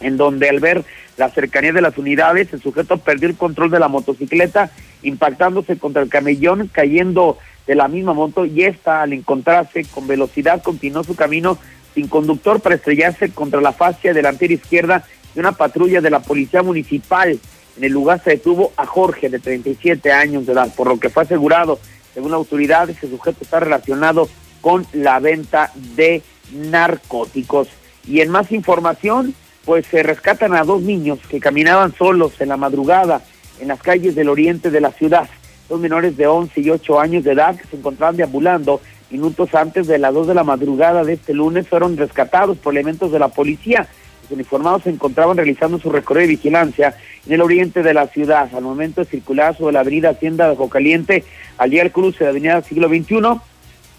en 0.00 0.16
donde 0.16 0.48
al 0.48 0.60
ver 0.60 0.84
la 1.16 1.30
cercanía 1.30 1.72
de 1.72 1.80
las 1.80 1.96
unidades, 1.98 2.52
el 2.52 2.60
sujeto 2.60 2.98
perdió 2.98 3.28
el 3.28 3.36
control 3.36 3.70
de 3.70 3.78
la 3.78 3.88
motocicleta, 3.88 4.70
impactándose 5.02 5.78
contra 5.78 6.02
el 6.02 6.08
camellón, 6.08 6.68
cayendo 6.72 7.38
de 7.66 7.74
la 7.74 7.88
misma 7.88 8.12
moto 8.12 8.44
y 8.44 8.64
esta, 8.64 9.02
al 9.02 9.12
encontrarse 9.12 9.84
con 9.84 10.06
velocidad, 10.06 10.62
continuó 10.62 11.04
su 11.04 11.14
camino 11.14 11.58
sin 11.94 12.08
conductor 12.08 12.60
para 12.60 12.74
estrellarse 12.74 13.30
contra 13.30 13.60
la 13.60 13.72
fascia 13.72 14.14
delantera 14.14 14.54
izquierda 14.54 15.04
de 15.34 15.40
una 15.40 15.52
patrulla 15.52 16.00
de 16.00 16.10
la 16.10 16.20
policía 16.20 16.62
municipal. 16.62 17.38
En 17.76 17.84
el 17.84 17.92
lugar 17.92 18.22
se 18.22 18.30
detuvo 18.30 18.72
a 18.76 18.86
Jorge, 18.86 19.28
de 19.28 19.38
37 19.38 20.12
años 20.12 20.46
de 20.46 20.52
edad, 20.52 20.74
por 20.74 20.88
lo 20.88 21.00
que 21.00 21.08
fue 21.08 21.22
asegurado, 21.22 21.78
según 22.14 22.30
la 22.30 22.36
autoridad, 22.36 22.90
ese 22.90 23.08
sujeto 23.08 23.38
está 23.42 23.60
relacionado 23.60 24.28
con 24.60 24.86
la 24.92 25.18
venta 25.18 25.72
de 25.96 26.22
narcóticos. 26.52 27.68
Y 28.06 28.20
en 28.20 28.30
más 28.30 28.52
información, 28.52 29.34
pues 29.64 29.86
se 29.86 30.02
rescatan 30.02 30.54
a 30.54 30.64
dos 30.64 30.82
niños 30.82 31.20
que 31.28 31.40
caminaban 31.40 31.94
solos 31.94 32.40
en 32.40 32.48
la 32.48 32.56
madrugada 32.56 33.22
en 33.60 33.68
las 33.68 33.80
calles 33.80 34.14
del 34.14 34.28
oriente 34.28 34.70
de 34.70 34.80
la 34.80 34.90
ciudad. 34.92 35.28
Dos 35.68 35.80
menores 35.80 36.16
de 36.16 36.26
11 36.26 36.60
y 36.60 36.70
8 36.70 37.00
años 37.00 37.24
de 37.24 37.32
edad 37.32 37.56
que 37.56 37.66
se 37.68 37.76
encontraban 37.76 38.16
deambulando 38.16 38.80
minutos 39.10 39.54
antes 39.54 39.86
de 39.86 39.98
las 39.98 40.12
2 40.12 40.26
de 40.26 40.34
la 40.34 40.44
madrugada 40.44 41.04
de 41.04 41.14
este 41.14 41.32
lunes 41.32 41.68
fueron 41.68 41.96
rescatados 41.96 42.58
por 42.58 42.74
elementos 42.74 43.12
de 43.12 43.18
la 43.18 43.28
policía 43.28 43.86
los 44.22 44.32
uniformados 44.32 44.84
se 44.84 44.90
encontraban 44.90 45.36
realizando 45.36 45.78
su 45.78 45.90
recorrido 45.90 46.28
de 46.28 46.34
vigilancia 46.34 46.96
en 47.26 47.32
el 47.32 47.40
oriente 47.40 47.82
de 47.82 47.94
la 47.94 48.06
ciudad. 48.08 48.48
Al 48.54 48.62
momento 48.62 49.02
de 49.02 49.10
circular 49.10 49.56
sobre 49.56 49.74
la 49.74 49.80
avenida 49.80 50.10
Hacienda 50.10 50.48
de 50.48 50.56
Jocaliente, 50.56 51.24
al 51.58 51.70
día 51.70 51.82
del 51.82 51.92
cruce 51.92 52.18
de 52.18 52.24
la 52.24 52.30
avenida 52.30 52.62
Siglo 52.62 52.88
XXI, 52.88 53.40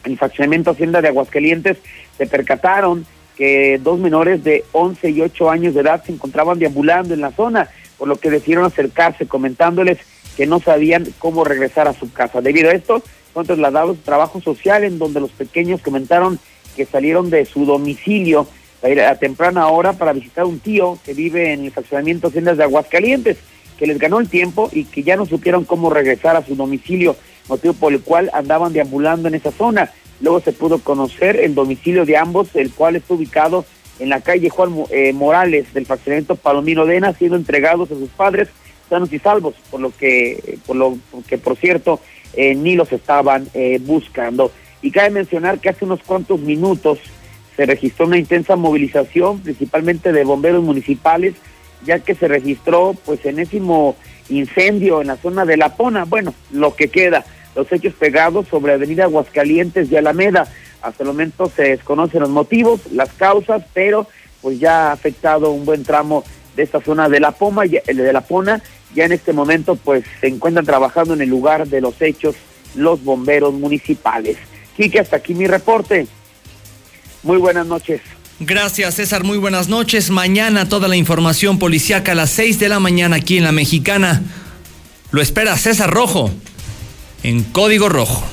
el 0.05 0.17
fraccionamiento 0.17 0.71
Hacienda 0.71 1.01
de 1.01 1.07
Aguascalientes, 1.07 1.77
se 2.17 2.27
percataron 2.27 3.05
que 3.37 3.79
dos 3.81 3.99
menores 3.99 4.43
de 4.43 4.63
11 4.71 5.09
y 5.09 5.21
8 5.21 5.49
años 5.49 5.73
de 5.73 5.81
edad 5.81 6.03
se 6.03 6.11
encontraban 6.11 6.59
deambulando 6.59 7.13
en 7.13 7.21
la 7.21 7.31
zona, 7.31 7.69
por 7.97 8.07
lo 8.07 8.17
que 8.17 8.29
decidieron 8.29 8.65
acercarse 8.65 9.27
comentándoles 9.27 9.99
que 10.37 10.45
no 10.45 10.59
sabían 10.59 11.07
cómo 11.19 11.43
regresar 11.43 11.87
a 11.87 11.93
su 11.93 12.11
casa. 12.11 12.41
Debido 12.41 12.69
a 12.69 12.73
esto, 12.73 13.01
fueron 13.33 13.47
trasladados 13.47 13.97
a 13.97 14.05
trabajo 14.05 14.41
social 14.41 14.83
en 14.83 14.99
donde 14.99 15.19
los 15.19 15.31
pequeños 15.31 15.81
comentaron 15.81 16.39
que 16.75 16.85
salieron 16.85 17.29
de 17.29 17.45
su 17.45 17.65
domicilio 17.65 18.47
a 18.83 19.15
temprana 19.15 19.67
hora 19.67 19.93
para 19.93 20.11
visitar 20.11 20.43
a 20.43 20.47
un 20.47 20.59
tío 20.59 20.99
que 21.05 21.13
vive 21.13 21.53
en 21.53 21.65
el 21.65 21.71
fraccionamiento 21.71 22.27
Haciendas 22.27 22.57
de 22.57 22.63
Aguascalientes, 22.63 23.37
que 23.77 23.87
les 23.87 23.97
ganó 23.97 24.19
el 24.19 24.27
tiempo 24.27 24.69
y 24.73 24.83
que 24.83 25.03
ya 25.03 25.15
no 25.15 25.25
supieron 25.25 25.63
cómo 25.63 25.89
regresar 25.89 26.35
a 26.35 26.45
su 26.45 26.55
domicilio, 26.55 27.15
motivo 27.47 27.73
por 27.73 27.93
el 27.93 28.01
cual 28.01 28.29
andaban 28.33 28.73
deambulando 28.73 29.29
en 29.29 29.35
esa 29.35 29.51
zona. 29.51 29.89
Luego 30.19 30.41
se 30.41 30.51
pudo 30.51 30.79
conocer 30.79 31.37
el 31.37 31.55
domicilio 31.55 32.05
de 32.05 32.17
ambos, 32.17 32.49
el 32.55 32.71
cual 32.71 32.97
está 32.97 33.13
ubicado 33.13 33.65
en 33.99 34.09
la 34.09 34.21
calle 34.21 34.49
Juan 34.49 34.73
eh, 34.91 35.13
Morales 35.13 35.73
del 35.73 35.85
fraccionamiento 35.85 36.35
Palomino 36.35 36.85
Dena, 36.85 37.13
siendo 37.13 37.37
entregados 37.37 37.89
a 37.91 37.95
sus 37.95 38.09
padres 38.09 38.49
sanos 38.89 39.13
y 39.13 39.19
salvos, 39.19 39.55
por 39.71 39.79
lo 39.79 39.95
que, 39.95 40.59
por 40.65 40.75
lo 40.75 40.97
que 41.27 41.37
por 41.37 41.55
cierto, 41.55 42.01
eh, 42.33 42.53
ni 42.53 42.75
los 42.75 42.91
estaban 42.91 43.47
eh, 43.53 43.79
buscando. 43.81 44.51
Y 44.81 44.91
cabe 44.91 45.09
mencionar 45.09 45.59
que 45.59 45.69
hace 45.69 45.85
unos 45.85 46.01
cuantos 46.03 46.39
minutos 46.41 46.99
se 47.55 47.65
registró 47.65 48.07
una 48.07 48.17
intensa 48.17 48.55
movilización, 48.55 49.39
principalmente 49.39 50.11
de 50.11 50.23
bomberos 50.23 50.63
municipales, 50.63 51.35
ya 51.85 51.99
que 51.99 52.15
se 52.15 52.27
registró 52.27 52.95
pues 53.05 53.25
enésimo 53.25 53.95
incendio 54.29 55.01
en 55.01 55.07
la 55.07 55.17
zona 55.17 55.45
de 55.45 55.57
La 55.57 55.75
Pona, 55.75 56.05
bueno, 56.05 56.33
lo 56.51 56.75
que 56.75 56.87
queda, 56.87 57.25
los 57.55 57.71
hechos 57.71 57.93
pegados 57.93 58.47
sobre 58.47 58.73
Avenida 58.73 59.03
Aguascalientes 59.03 59.91
y 59.91 59.97
Alameda. 59.97 60.47
Hasta 60.81 61.03
el 61.03 61.07
momento 61.07 61.51
se 61.55 61.63
desconocen 61.63 62.21
los 62.21 62.29
motivos, 62.29 62.81
las 62.91 63.13
causas, 63.13 63.63
pero 63.73 64.07
pues 64.41 64.59
ya 64.59 64.89
ha 64.89 64.91
afectado 64.91 65.51
un 65.51 65.65
buen 65.65 65.83
tramo 65.83 66.23
de 66.55 66.63
esta 66.63 66.81
zona 66.81 67.09
de 67.09 67.19
La 67.19 67.31
Poma, 67.31 67.63
de 67.63 68.13
La 68.13 68.21
Pona, 68.21 68.61
ya 68.93 69.05
en 69.05 69.11
este 69.11 69.33
momento 69.33 69.75
pues 69.75 70.03
se 70.21 70.27
encuentran 70.27 70.65
trabajando 70.65 71.13
en 71.13 71.21
el 71.21 71.29
lugar 71.29 71.67
de 71.67 71.81
los 71.81 72.01
hechos 72.01 72.35
los 72.75 73.03
bomberos 73.03 73.53
municipales. 73.53 74.37
Quique, 74.75 74.99
hasta 74.99 75.17
aquí 75.17 75.33
mi 75.33 75.47
reporte. 75.47 76.07
Muy 77.23 77.37
buenas 77.37 77.65
noches. 77.65 78.01
Gracias, 78.39 78.95
César. 78.95 79.23
Muy 79.23 79.37
buenas 79.37 79.69
noches. 79.69 80.09
Mañana 80.09 80.67
toda 80.67 80.87
la 80.87 80.97
información 80.97 81.57
policiaca 81.59 82.11
a 82.11 82.15
las 82.15 82.29
6 82.31 82.59
de 82.59 82.69
la 82.69 82.79
mañana 82.79 83.17
aquí 83.17 83.37
en 83.37 83.45
la 83.45 83.53
Mexicana. 83.53 84.21
Lo 85.11 85.21
espera 85.21 85.57
César 85.57 85.89
Rojo 85.89 86.31
en 87.23 87.43
Código 87.43 87.87
Rojo. 87.87 88.23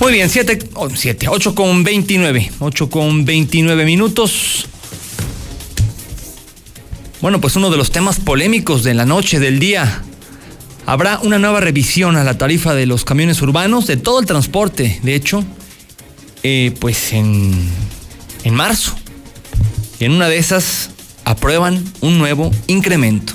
Muy 0.00 0.12
bien, 0.12 0.30
7, 0.30 0.70
7, 0.94 1.28
8 1.28 1.54
con 1.54 1.84
29. 1.84 2.50
8 2.58 2.90
con 2.90 3.24
29 3.24 3.84
minutos. 3.84 4.66
Bueno, 7.20 7.40
pues 7.40 7.56
uno 7.56 7.70
de 7.70 7.76
los 7.76 7.90
temas 7.90 8.20
polémicos 8.20 8.84
de 8.84 8.94
la 8.94 9.04
noche, 9.04 9.38
del 9.38 9.58
día. 9.58 10.02
Habrá 10.86 11.18
una 11.18 11.38
nueva 11.38 11.60
revisión 11.60 12.16
a 12.16 12.24
la 12.24 12.38
tarifa 12.38 12.74
de 12.74 12.86
los 12.86 13.04
camiones 13.04 13.42
urbanos, 13.42 13.86
de 13.86 13.96
todo 13.96 14.20
el 14.20 14.26
transporte, 14.26 15.00
de 15.02 15.14
hecho, 15.14 15.44
eh, 16.42 16.74
pues 16.78 17.12
en, 17.12 17.52
en 18.44 18.54
marzo. 18.54 18.94
Y 20.00 20.04
en 20.04 20.12
una 20.12 20.28
de 20.28 20.38
esas 20.38 20.90
aprueban 21.24 21.84
un 22.00 22.18
nuevo 22.18 22.50
incremento. 22.66 23.34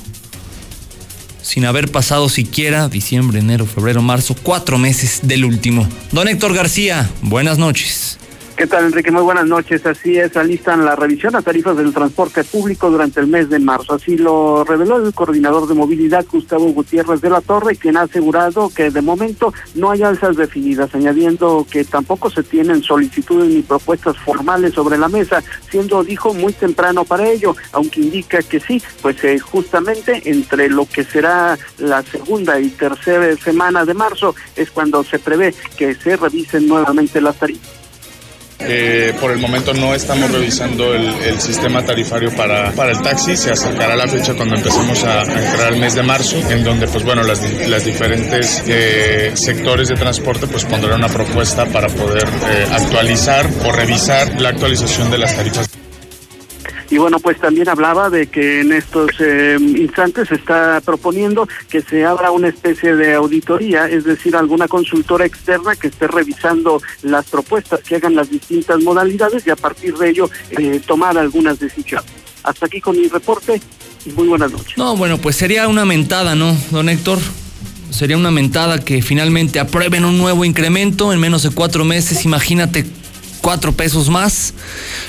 Sin 1.41 1.65
haber 1.65 1.91
pasado 1.91 2.29
siquiera 2.29 2.87
diciembre, 2.87 3.39
enero, 3.39 3.65
febrero, 3.65 4.01
marzo, 4.01 4.35
cuatro 4.41 4.77
meses 4.77 5.19
del 5.23 5.45
último. 5.45 5.87
Don 6.11 6.27
Héctor 6.27 6.53
García, 6.53 7.09
buenas 7.21 7.57
noches. 7.57 8.17
¿Qué 8.55 8.67
tal, 8.67 8.85
Enrique? 8.85 9.09
Muy 9.09 9.23
buenas 9.23 9.47
noches. 9.47 9.83
Así 9.87 10.19
es, 10.19 10.37
alistan 10.37 10.85
la 10.85 10.95
revisión 10.95 11.35
a 11.35 11.41
tarifas 11.41 11.75
del 11.75 11.91
transporte 11.91 12.43
público 12.43 12.91
durante 12.91 13.19
el 13.19 13.25
mes 13.25 13.49
de 13.49 13.57
marzo. 13.57 13.95
Así 13.95 14.15
lo 14.15 14.63
reveló 14.63 15.03
el 15.03 15.11
coordinador 15.11 15.67
de 15.67 15.73
movilidad, 15.73 16.23
Gustavo 16.31 16.65
Gutiérrez 16.65 17.19
de 17.19 17.31
la 17.31 17.41
Torre, 17.41 17.75
quien 17.75 17.97
ha 17.97 18.01
asegurado 18.01 18.69
que 18.69 18.91
de 18.91 19.01
momento 19.01 19.51
no 19.73 19.89
hay 19.89 20.03
alzas 20.03 20.37
definidas, 20.37 20.93
añadiendo 20.93 21.65
que 21.69 21.83
tampoco 21.83 22.29
se 22.29 22.43
tienen 22.43 22.83
solicitudes 22.83 23.49
ni 23.49 23.63
propuestas 23.63 24.17
formales 24.19 24.75
sobre 24.75 24.99
la 24.99 25.09
mesa, 25.09 25.43
siendo, 25.71 26.03
dijo, 26.03 26.35
muy 26.35 26.53
temprano 26.53 27.05
para 27.05 27.27
ello, 27.27 27.55
aunque 27.71 28.01
indica 28.01 28.43
que 28.43 28.59
sí, 28.59 28.81
pues 29.01 29.21
eh, 29.23 29.39
justamente 29.39 30.21
entre 30.25 30.69
lo 30.69 30.85
que 30.85 31.03
será 31.03 31.57
la 31.79 32.03
segunda 32.03 32.59
y 32.59 32.69
tercera 32.69 33.35
semana 33.35 33.83
de 33.83 33.95
marzo 33.95 34.35
es 34.55 34.69
cuando 34.69 35.03
se 35.03 35.17
prevé 35.17 35.55
que 35.75 35.95
se 35.95 36.15
revisen 36.17 36.67
nuevamente 36.67 37.19
las 37.19 37.35
tarifas. 37.37 37.82
Eh, 38.65 39.13
por 39.19 39.31
el 39.31 39.39
momento 39.39 39.73
no 39.73 39.93
estamos 39.93 40.31
revisando 40.31 40.93
el, 40.93 41.13
sistema 41.39 41.83
tarifario 41.83 42.31
para, 42.35 42.71
para 42.71 42.91
el 42.91 43.01
taxi. 43.01 43.35
Se 43.35 43.51
acercará 43.51 43.95
la 43.95 44.07
fecha 44.07 44.33
cuando 44.33 44.55
empecemos 44.55 45.03
a, 45.03 45.23
entrar 45.23 45.67
al 45.67 45.77
mes 45.77 45.95
de 45.95 46.03
marzo, 46.03 46.37
en 46.49 46.63
donde 46.63 46.87
pues 46.87 47.03
bueno 47.03 47.23
las 47.23 47.85
diferentes 47.85 48.63
eh, 48.67 49.31
sectores 49.33 49.89
de 49.89 49.95
transporte 49.95 50.47
pues 50.47 50.65
pondrán 50.65 50.99
una 50.99 51.09
propuesta 51.09 51.65
para 51.65 51.87
poder 51.89 52.27
eh, 52.27 52.67
actualizar 52.71 53.49
o 53.65 53.71
revisar 53.71 54.39
la 54.41 54.49
actualización 54.49 55.11
de 55.11 55.17
las 55.17 55.35
tarifas. 55.35 55.82
Y 56.93 56.99
bueno, 56.99 57.17
pues 57.17 57.39
también 57.39 57.67
hablaba 57.69 58.11
de 58.11 58.27
que 58.27 58.61
en 58.61 58.71
estos 58.71 59.09
eh, 59.19 59.57
instantes 59.59 60.27
se 60.27 60.35
está 60.35 60.79
proponiendo 60.85 61.49
que 61.67 61.81
se 61.81 62.05
abra 62.05 62.29
una 62.29 62.49
especie 62.49 62.95
de 62.95 63.15
auditoría, 63.15 63.89
es 63.89 64.03
decir, 64.03 64.35
alguna 64.35 64.67
consultora 64.67 65.25
externa 65.25 65.75
que 65.75 65.87
esté 65.87 66.05
revisando 66.05 66.83
las 67.01 67.25
propuestas 67.25 67.79
que 67.79 67.95
hagan 67.95 68.13
las 68.13 68.29
distintas 68.29 68.79
modalidades 68.83 69.47
y 69.47 69.49
a 69.49 69.55
partir 69.55 69.95
de 69.97 70.09
ello 70.11 70.29
eh, 70.51 70.79
tomar 70.85 71.17
algunas 71.17 71.57
decisiones. 71.57 72.11
Hasta 72.43 72.67
aquí 72.67 72.79
con 72.79 72.95
mi 72.95 73.07
reporte 73.07 73.59
y 74.05 74.11
muy 74.11 74.27
buenas 74.27 74.51
noches. 74.51 74.77
No, 74.77 74.95
bueno, 74.95 75.17
pues 75.17 75.35
sería 75.35 75.67
una 75.67 75.85
mentada, 75.85 76.35
¿no, 76.35 76.55
don 76.69 76.89
Héctor? 76.89 77.17
Sería 77.89 78.17
una 78.17 78.29
mentada 78.29 78.85
que 78.85 79.01
finalmente 79.01 79.59
aprueben 79.59 80.05
un 80.05 80.19
nuevo 80.19 80.45
incremento 80.45 81.11
en 81.11 81.19
menos 81.19 81.41
de 81.41 81.49
cuatro 81.49 81.85
meses. 81.85 82.23
Imagínate, 82.23 82.85
cuatro 83.43 83.73
pesos 83.73 84.09
más. 84.09 84.53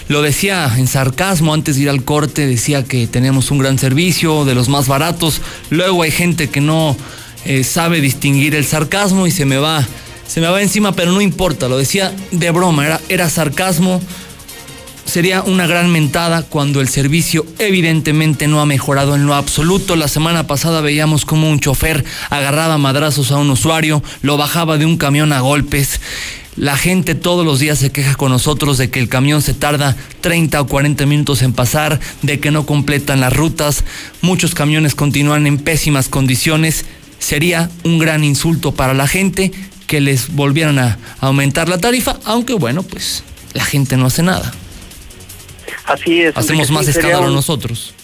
Lo 0.08 0.20
decía 0.20 0.70
en 0.76 0.88
sarcasmo 0.88 1.54
antes 1.54 1.76
de 1.76 1.82
ir 1.82 1.88
al 1.88 2.04
corte, 2.04 2.46
decía 2.46 2.82
que 2.82 3.06
tenemos 3.06 3.52
un 3.52 3.58
gran 3.58 3.78
servicio, 3.78 4.44
de 4.44 4.56
los 4.56 4.68
más 4.68 4.88
baratos. 4.88 5.40
Luego 5.70 6.02
hay 6.02 6.10
gente 6.10 6.50
que 6.50 6.60
no 6.60 6.96
eh, 7.44 7.62
sabe 7.62 8.00
distinguir 8.00 8.56
el 8.56 8.66
sarcasmo 8.66 9.28
y 9.28 9.30
se 9.30 9.44
me 9.46 9.56
va, 9.56 9.86
se 10.26 10.40
me 10.40 10.48
va 10.48 10.60
encima, 10.60 10.92
pero 10.92 11.12
no 11.12 11.20
importa. 11.20 11.68
Lo 11.68 11.78
decía 11.78 12.12
de 12.32 12.50
broma, 12.50 12.98
era, 13.08 13.30
sarcasmo 13.30 14.02
sería 15.04 15.42
una 15.42 15.68
gran 15.68 15.92
mentada 15.92 16.42
cuando 16.42 16.80
el 16.80 16.88
servicio 16.88 17.46
evidentemente 17.60 18.48
no 18.48 18.60
ha 18.60 18.66
mejorado 18.66 19.14
en 19.14 19.26
lo 19.26 19.34
absoluto. 19.34 19.94
La 19.94 20.08
semana 20.08 20.48
pasada 20.48 20.80
veíamos 20.80 21.24
como 21.24 21.48
un 21.48 21.60
chofer 21.60 22.04
agarraba 22.30 22.78
madrazos 22.78 23.30
a 23.30 23.36
un 23.36 23.50
usuario, 23.50 24.02
lo 24.22 24.36
bajaba 24.36 24.76
de 24.76 24.86
un 24.86 24.96
camión 24.96 25.32
a 25.32 25.38
golpes. 25.38 26.00
La 26.56 26.76
gente 26.76 27.14
todos 27.16 27.44
los 27.44 27.58
días 27.58 27.78
se 27.80 27.90
queja 27.90 28.14
con 28.14 28.30
nosotros 28.30 28.78
de 28.78 28.88
que 28.88 29.00
el 29.00 29.08
camión 29.08 29.42
se 29.42 29.54
tarda 29.54 29.96
30 30.20 30.60
o 30.60 30.66
40 30.66 31.04
minutos 31.06 31.42
en 31.42 31.52
pasar, 31.52 31.98
de 32.22 32.38
que 32.38 32.52
no 32.52 32.64
completan 32.64 33.20
las 33.20 33.32
rutas, 33.32 33.84
muchos 34.20 34.54
camiones 34.54 34.94
continúan 34.94 35.46
en 35.48 35.58
pésimas 35.58 36.08
condiciones. 36.08 36.84
Sería 37.18 37.70
un 37.82 37.98
gran 37.98 38.22
insulto 38.22 38.72
para 38.72 38.94
la 38.94 39.08
gente 39.08 39.50
que 39.88 40.00
les 40.00 40.32
volvieran 40.34 40.78
a 40.78 40.98
aumentar 41.20 41.68
la 41.68 41.78
tarifa, 41.78 42.18
aunque 42.24 42.54
bueno, 42.54 42.82
pues 42.84 43.24
la 43.52 43.64
gente 43.64 43.96
no 43.96 44.06
hace 44.06 44.22
nada. 44.22 44.52
Así 45.86 46.20
es. 46.20 46.36
Hacemos 46.36 46.70
más 46.70 46.86
escándalo 46.88 47.26
un- 47.28 47.34
nosotros. 47.34 47.94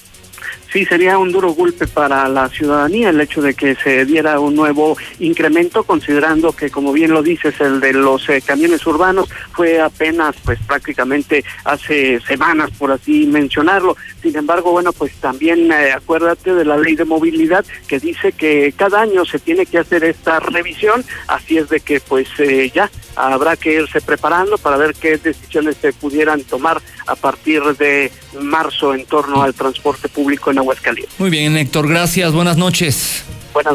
Sí, 0.73 0.85
sería 0.85 1.19
un 1.19 1.33
duro 1.33 1.51
golpe 1.51 1.89
para 1.89 2.29
la 2.29 2.49
ciudadanía 2.49 3.11
el 3.11 3.21
hecho 3.21 3.43
de 3.43 3.55
que 3.55 3.75
se 3.75 4.05
diera 4.05 4.39
un 4.39 4.55
nuevo 4.55 4.97
incremento, 5.19 5.83
considerando 5.83 6.53
que, 6.53 6.71
como 6.71 6.93
bien 6.93 7.13
lo 7.13 7.25
dices, 7.25 7.61
el 7.61 7.81
de 7.81 7.93
los 7.93 8.29
eh, 8.29 8.41
camiones 8.41 8.87
urbanos 8.87 9.29
fue 9.53 9.81
apenas, 9.81 10.37
pues 10.45 10.61
prácticamente 10.61 11.45
hace 11.65 12.21
semanas, 12.21 12.71
por 12.79 12.93
así 12.93 13.27
mencionarlo. 13.27 13.97
Sin 14.23 14.37
embargo, 14.37 14.71
bueno, 14.71 14.93
pues 14.93 15.13
también 15.15 15.73
eh, 15.73 15.91
acuérdate 15.91 16.55
de 16.55 16.65
la 16.65 16.77
ley 16.77 16.95
de 16.95 17.05
movilidad 17.05 17.65
que 17.89 17.99
dice 17.99 18.31
que 18.31 18.73
cada 18.77 19.01
año 19.01 19.25
se 19.25 19.41
tiene 19.41 19.67
que 19.67 19.79
hacer 19.79 20.05
esta 20.05 20.39
revisión, 20.39 21.05
así 21.27 21.59
es 21.59 21.69
de 21.69 21.81
que, 21.81 21.99
pues 21.99 22.29
eh, 22.39 22.71
ya 22.73 22.89
habrá 23.17 23.57
que 23.57 23.75
irse 23.75 24.01
preparando 24.01 24.57
para 24.57 24.77
ver 24.77 24.95
qué 24.95 25.19
decisiones 25.19 25.79
se 25.81 25.93
pudieran 25.93 26.43
tomar 26.45 26.81
a 27.11 27.17
partir 27.17 27.63
de 27.77 28.13
marzo 28.41 28.95
en 28.95 29.05
torno 29.05 29.43
al 29.43 29.53
transporte 29.53 30.09
público 30.09 30.51
en 30.51 30.59
Aguascalientes. 30.59 31.19
Muy 31.19 31.29
bien, 31.29 31.57
Héctor, 31.57 31.89
gracias. 31.89 32.33
Buenas 32.33 32.57
noches. 32.57 33.25
Buenas 33.53 33.75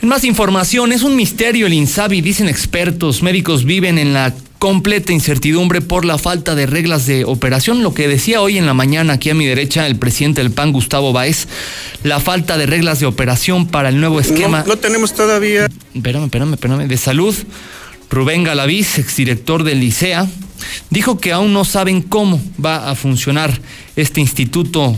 En 0.00 0.08
más 0.08 0.24
información, 0.24 0.90
es 0.92 1.02
un 1.02 1.16
misterio 1.16 1.66
el 1.66 1.74
INSABI, 1.74 2.22
dicen 2.22 2.48
expertos. 2.48 3.22
Médicos 3.22 3.64
viven 3.64 3.98
en 3.98 4.14
la 4.14 4.32
completa 4.58 5.12
incertidumbre 5.12 5.82
por 5.82 6.06
la 6.06 6.16
falta 6.16 6.54
de 6.54 6.64
reglas 6.64 7.04
de 7.04 7.26
operación. 7.26 7.82
Lo 7.82 7.92
que 7.92 8.08
decía 8.08 8.40
hoy 8.40 8.56
en 8.56 8.64
la 8.64 8.72
mañana 8.72 9.14
aquí 9.14 9.28
a 9.28 9.34
mi 9.34 9.44
derecha 9.44 9.86
el 9.86 9.96
presidente 9.96 10.42
del 10.42 10.50
PAN, 10.50 10.72
Gustavo 10.72 11.12
Baez, 11.12 11.46
la 12.04 12.20
falta 12.20 12.56
de 12.56 12.64
reglas 12.64 13.00
de 13.00 13.06
operación 13.06 13.66
para 13.66 13.90
el 13.90 14.00
nuevo 14.00 14.18
esquema. 14.18 14.62
No, 14.62 14.68
no 14.68 14.76
tenemos 14.78 15.12
todavía. 15.12 15.68
Espérame, 15.94 16.24
espérame, 16.24 16.54
espérame. 16.54 16.88
De 16.88 16.96
salud, 16.96 17.34
Rubén 18.10 18.44
Galaviz, 18.44 18.98
exdirector 18.98 19.64
del 19.64 19.80
Licea, 19.80 20.26
dijo 20.90 21.18
que 21.18 21.32
aún 21.32 21.52
no 21.52 21.64
saben 21.64 22.02
cómo 22.02 22.40
va 22.64 22.90
a 22.90 22.94
funcionar 22.94 23.60
este 23.96 24.20
instituto 24.20 24.96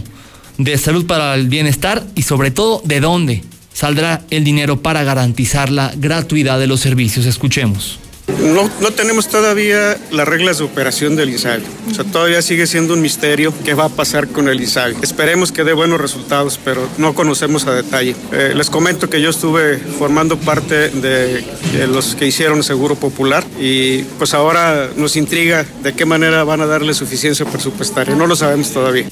de 0.59 0.77
salud 0.77 1.07
para 1.07 1.35
el 1.35 1.49
bienestar 1.49 2.05
y 2.15 2.23
sobre 2.23 2.51
todo 2.51 2.83
de 2.85 3.01
dónde 3.01 3.45
saldrá 3.73 4.25
el 4.31 4.45
dinero 4.45 4.83
para 4.83 5.05
garantizar 5.05 5.71
la 5.71 5.93
gratuidad 5.97 6.59
de 6.59 6.67
los 6.67 6.81
servicios. 6.81 7.27
Escuchemos. 7.27 7.99
No, 8.29 8.71
no 8.81 8.91
tenemos 8.93 9.29
todavía 9.29 9.97
las 10.11 10.29
reglas 10.29 10.59
de 10.59 10.65
operación 10.65 11.17
del 11.17 11.31
INSABI. 11.31 11.65
O 11.91 11.95
sea, 11.95 12.05
todavía 12.05 12.43
sigue 12.43 12.67
siendo 12.67 12.93
un 12.93 13.01
misterio 13.01 13.55
qué 13.65 13.75
va 13.75 13.87
a 13.87 13.89
pasar 13.89 14.29
con 14.29 14.49
el 14.49 14.61
INSABI. 14.61 14.97
Esperemos 15.03 15.51
que 15.51 15.65
dé 15.65 15.73
buenos 15.73 16.01
resultados, 16.01 16.61
pero 16.63 16.87
no 16.99 17.15
conocemos 17.15 17.67
a 17.67 17.75
detalle. 17.75 18.15
Eh, 18.33 18.53
les 18.55 18.69
comento 18.69 19.09
que 19.09 19.21
yo 19.23 19.31
estuve 19.31 19.79
formando 19.79 20.37
parte 20.37 20.91
de, 20.91 21.43
los 21.89 22.15
que 22.15 22.27
hicieron 22.27 22.63
Seguro 22.63 22.97
Popular 22.97 23.45
y 23.59 24.03
pues 24.19 24.35
ahora 24.35 24.91
nos 24.97 25.17
intriga 25.17 25.65
de 25.83 25.95
qué 25.95 26.05
manera 26.05 26.45
van 26.45 26.61
a 26.61 26.67
darle 26.67 26.93
suficiencia 26.93 27.47
presupuestaria. 27.47 28.15
No 28.15 28.27
lo 28.27 28.37
sabemos 28.37 28.71
todavía. 28.73 29.09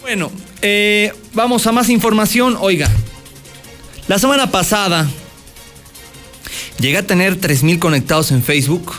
Bueno, 0.00 0.32
eh, 0.60 1.12
vamos 1.34 1.66
a 1.68 1.72
más 1.72 1.88
información. 1.88 2.56
Oiga, 2.60 2.88
la 4.08 4.18
semana 4.18 4.50
pasada 4.50 5.08
llegué 6.78 6.98
a 6.98 7.06
tener 7.06 7.40
3.000 7.40 7.78
conectados 7.78 8.30
en 8.32 8.42
Facebook 8.42 8.92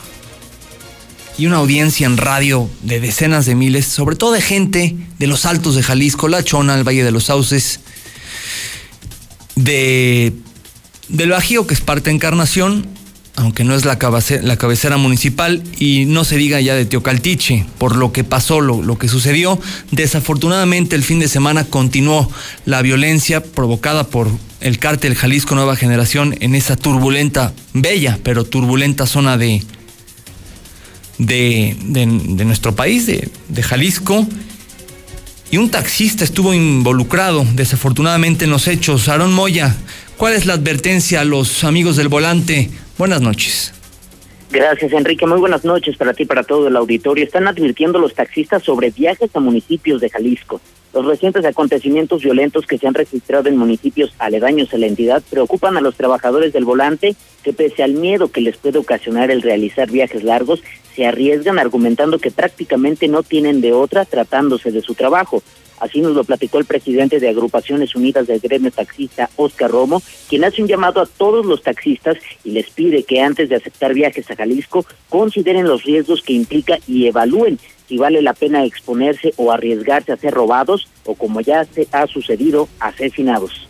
y 1.37 1.47
una 1.47 1.57
audiencia 1.57 2.05
en 2.05 2.17
radio 2.17 2.69
de 2.83 2.99
decenas 2.99 3.45
de 3.45 3.55
miles, 3.55 3.85
sobre 3.85 4.15
todo 4.15 4.33
de 4.33 4.41
gente 4.41 4.95
de 5.17 5.27
los 5.27 5.45
altos 5.45 5.75
de 5.75 5.83
Jalisco, 5.83 6.27
La 6.27 6.43
Chona, 6.43 6.75
el 6.75 6.87
Valle 6.87 7.03
de 7.03 7.11
los 7.11 7.25
Sauces, 7.25 7.79
de, 9.55 10.33
del 11.09 11.29
Bajío, 11.31 11.67
que 11.67 11.73
es 11.73 11.81
parte 11.81 12.09
de 12.09 12.15
Encarnación, 12.15 12.85
aunque 13.35 13.63
no 13.63 13.73
es 13.75 13.83
la, 13.83 13.97
cabece- 13.97 14.41
la 14.43 14.57
cabecera 14.57 14.97
municipal, 14.97 15.63
y 15.79 16.05
no 16.05 16.23
se 16.23 16.37
diga 16.37 16.61
ya 16.61 16.75
de 16.75 16.85
Teocaltiche, 16.85 17.65
por 17.79 17.95
lo 17.95 18.11
que 18.11 18.23
pasó, 18.23 18.61
lo, 18.61 18.81
lo 18.83 18.97
que 18.97 19.07
sucedió. 19.07 19.59
Desafortunadamente 19.91 20.95
el 20.95 21.03
fin 21.03 21.19
de 21.19 21.27
semana 21.27 21.65
continuó 21.65 22.29
la 22.65 22.81
violencia 22.83 23.43
provocada 23.43 24.05
por 24.05 24.29
el 24.63 24.79
cártel 24.79 25.13
Jalisco 25.15 25.55
Nueva 25.55 25.75
Generación 25.75 26.35
en 26.39 26.55
esa 26.55 26.75
turbulenta, 26.75 27.53
bella, 27.73 28.17
pero 28.23 28.45
turbulenta 28.45 29.05
zona 29.05 29.37
de, 29.37 29.61
de, 31.17 31.75
de- 31.81 32.45
nuestro 32.45 32.73
país, 32.75 33.05
de, 33.05 33.29
de 33.49 33.63
Jalisco. 33.63 34.25
Y 35.51 35.57
un 35.57 35.69
taxista 35.69 36.23
estuvo 36.23 36.53
involucrado, 36.53 37.45
desafortunadamente, 37.53 38.45
en 38.45 38.51
los 38.51 38.67
hechos. 38.67 39.09
Aarón 39.09 39.33
Moya, 39.33 39.75
¿cuál 40.17 40.33
es 40.33 40.45
la 40.45 40.53
advertencia 40.53 41.21
a 41.21 41.25
los 41.25 41.63
amigos 41.63 41.97
del 41.97 42.07
volante? 42.07 42.71
Buenas 42.97 43.21
noches. 43.21 43.73
Gracias, 44.49 44.93
Enrique. 44.93 45.27
Muy 45.27 45.39
buenas 45.39 45.65
noches 45.65 45.97
para 45.97 46.13
ti 46.13 46.23
y 46.23 46.25
para 46.25 46.43
todo 46.43 46.67
el 46.69 46.75
auditorio. 46.75 47.25
Están 47.25 47.47
advirtiendo 47.47 47.99
los 47.99 48.13
taxistas 48.13 48.63
sobre 48.63 48.91
viajes 48.91 49.29
a 49.35 49.39
municipios 49.39 49.99
de 49.99 50.09
Jalisco. 50.09 50.61
Los 50.93 51.07
recientes 51.07 51.43
acontecimientos 51.43 52.21
violentos 52.21 52.67
que 52.67 52.77
se 52.77 52.87
han 52.87 52.93
registrado 52.93 53.49
en 53.49 53.57
municipios 53.57 54.13
aledaños 54.19 54.71
a 54.73 54.77
la 54.77 54.85
entidad 54.85 55.23
preocupan 55.27 55.75
a 55.75 55.81
los 55.81 55.95
trabajadores 55.95 56.53
del 56.53 56.65
volante 56.65 57.15
que 57.43 57.51
pese 57.51 57.81
al 57.81 57.93
miedo 57.93 58.27
que 58.31 58.41
les 58.41 58.57
puede 58.57 58.77
ocasionar 58.77 59.31
el 59.31 59.41
realizar 59.41 59.89
viajes 59.89 60.23
largos, 60.23 60.61
se 60.95 61.07
arriesgan 61.07 61.57
argumentando 61.57 62.19
que 62.19 62.29
prácticamente 62.29 63.07
no 63.07 63.23
tienen 63.23 63.59
de 63.59 63.73
otra 63.73 64.05
tratándose 64.05 64.71
de 64.71 64.81
su 64.81 64.93
trabajo. 64.93 65.41
Así 65.79 65.99
nos 65.99 66.13
lo 66.13 66.23
platicó 66.23 66.59
el 66.59 66.65
presidente 66.65 67.19
de 67.19 67.27
Agrupaciones 67.27 67.95
Unidas 67.95 68.27
del 68.27 68.39
Gremio 68.39 68.71
Taxista, 68.71 69.29
Oscar 69.35 69.71
Romo, 69.71 70.01
quien 70.29 70.43
hace 70.43 70.61
un 70.61 70.67
llamado 70.67 71.01
a 71.01 71.07
todos 71.07 71.45
los 71.45 71.63
taxistas 71.63 72.17
y 72.43 72.51
les 72.51 72.69
pide 72.69 73.03
que 73.03 73.19
antes 73.19 73.49
de 73.49 73.55
aceptar 73.55 73.93
viajes 73.93 74.29
a 74.29 74.35
Jalisco 74.35 74.85
consideren 75.09 75.67
los 75.67 75.83
riesgos 75.83 76.21
que 76.21 76.33
implica 76.33 76.77
y 76.87 77.07
evalúen 77.07 77.59
si 77.93 77.97
vale 77.99 78.23
la 78.23 78.33
pena 78.33 78.65
exponerse 78.65 79.35
o 79.37 79.51
arriesgarse 79.51 80.11
a 80.11 80.17
ser 80.17 80.33
robados 80.33 80.87
o, 81.05 81.13
como 81.13 81.41
ya 81.41 81.63
se 81.63 81.87
ha 81.91 82.07
sucedido, 82.07 82.67
asesinados. 82.79 83.69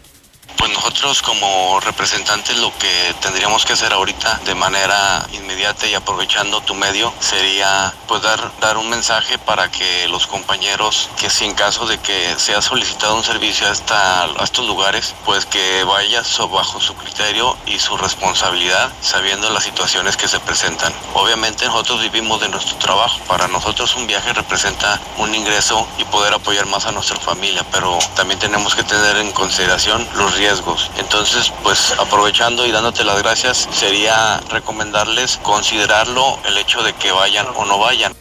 Pues 0.63 0.75
nosotros 0.75 1.21
como 1.21 1.81
representantes 1.81 2.57
lo 2.59 2.71
que 2.77 3.13
tendríamos 3.19 3.65
que 3.65 3.73
hacer 3.73 3.91
ahorita 3.91 4.39
de 4.45 4.55
manera 4.55 5.27
inmediata 5.33 5.87
y 5.87 5.93
aprovechando 5.93 6.61
tu 6.61 6.73
medio 6.73 7.13
sería 7.19 7.93
pues 8.07 8.21
dar, 8.21 8.49
dar 8.61 8.77
un 8.77 8.89
mensaje 8.89 9.37
para 9.37 9.69
que 9.69 10.07
los 10.07 10.25
compañeros 10.25 11.09
que 11.19 11.29
si 11.29 11.43
en 11.43 11.53
caso 11.53 11.85
de 11.85 11.97
que 11.97 12.35
sea 12.37 12.61
solicitado 12.61 13.13
un 13.13 13.25
servicio 13.25 13.67
a, 13.67 13.71
esta, 13.71 14.23
a 14.23 14.43
estos 14.45 14.65
lugares 14.65 15.13
pues 15.25 15.45
que 15.45 15.83
vaya 15.83 16.21
bajo 16.49 16.79
su 16.79 16.95
criterio 16.95 17.57
y 17.65 17.79
su 17.79 17.97
responsabilidad 17.97 18.89
sabiendo 19.01 19.49
las 19.49 19.65
situaciones 19.65 20.15
que 20.15 20.29
se 20.29 20.39
presentan. 20.39 20.93
Obviamente 21.13 21.65
nosotros 21.65 22.01
vivimos 22.01 22.39
de 22.39 22.47
nuestro 22.47 22.77
trabajo. 22.77 23.19
Para 23.27 23.49
nosotros 23.49 23.97
un 23.97 24.07
viaje 24.07 24.31
representa 24.31 24.97
un 25.17 25.35
ingreso 25.35 25.85
y 25.97 26.05
poder 26.05 26.33
apoyar 26.33 26.67
más 26.67 26.85
a 26.85 26.93
nuestra 26.93 27.19
familia, 27.19 27.65
pero 27.69 27.99
también 28.15 28.39
tenemos 28.39 28.75
que 28.75 28.83
tener 28.83 29.17
en 29.17 29.33
consideración 29.33 30.07
los 30.15 30.33
riesgos. 30.37 30.52
Entonces, 30.97 31.51
pues 31.63 31.95
aprovechando 31.99 32.65
y 32.65 32.71
dándote 32.71 33.03
las 33.03 33.21
gracias, 33.21 33.67
sería 33.71 34.39
recomendarles 34.51 35.37
considerarlo 35.37 36.37
el 36.47 36.57
hecho 36.57 36.83
de 36.83 36.93
que 36.93 37.11
vayan 37.11 37.47
o 37.55 37.65
no 37.65 37.79
vayan. 37.79 38.13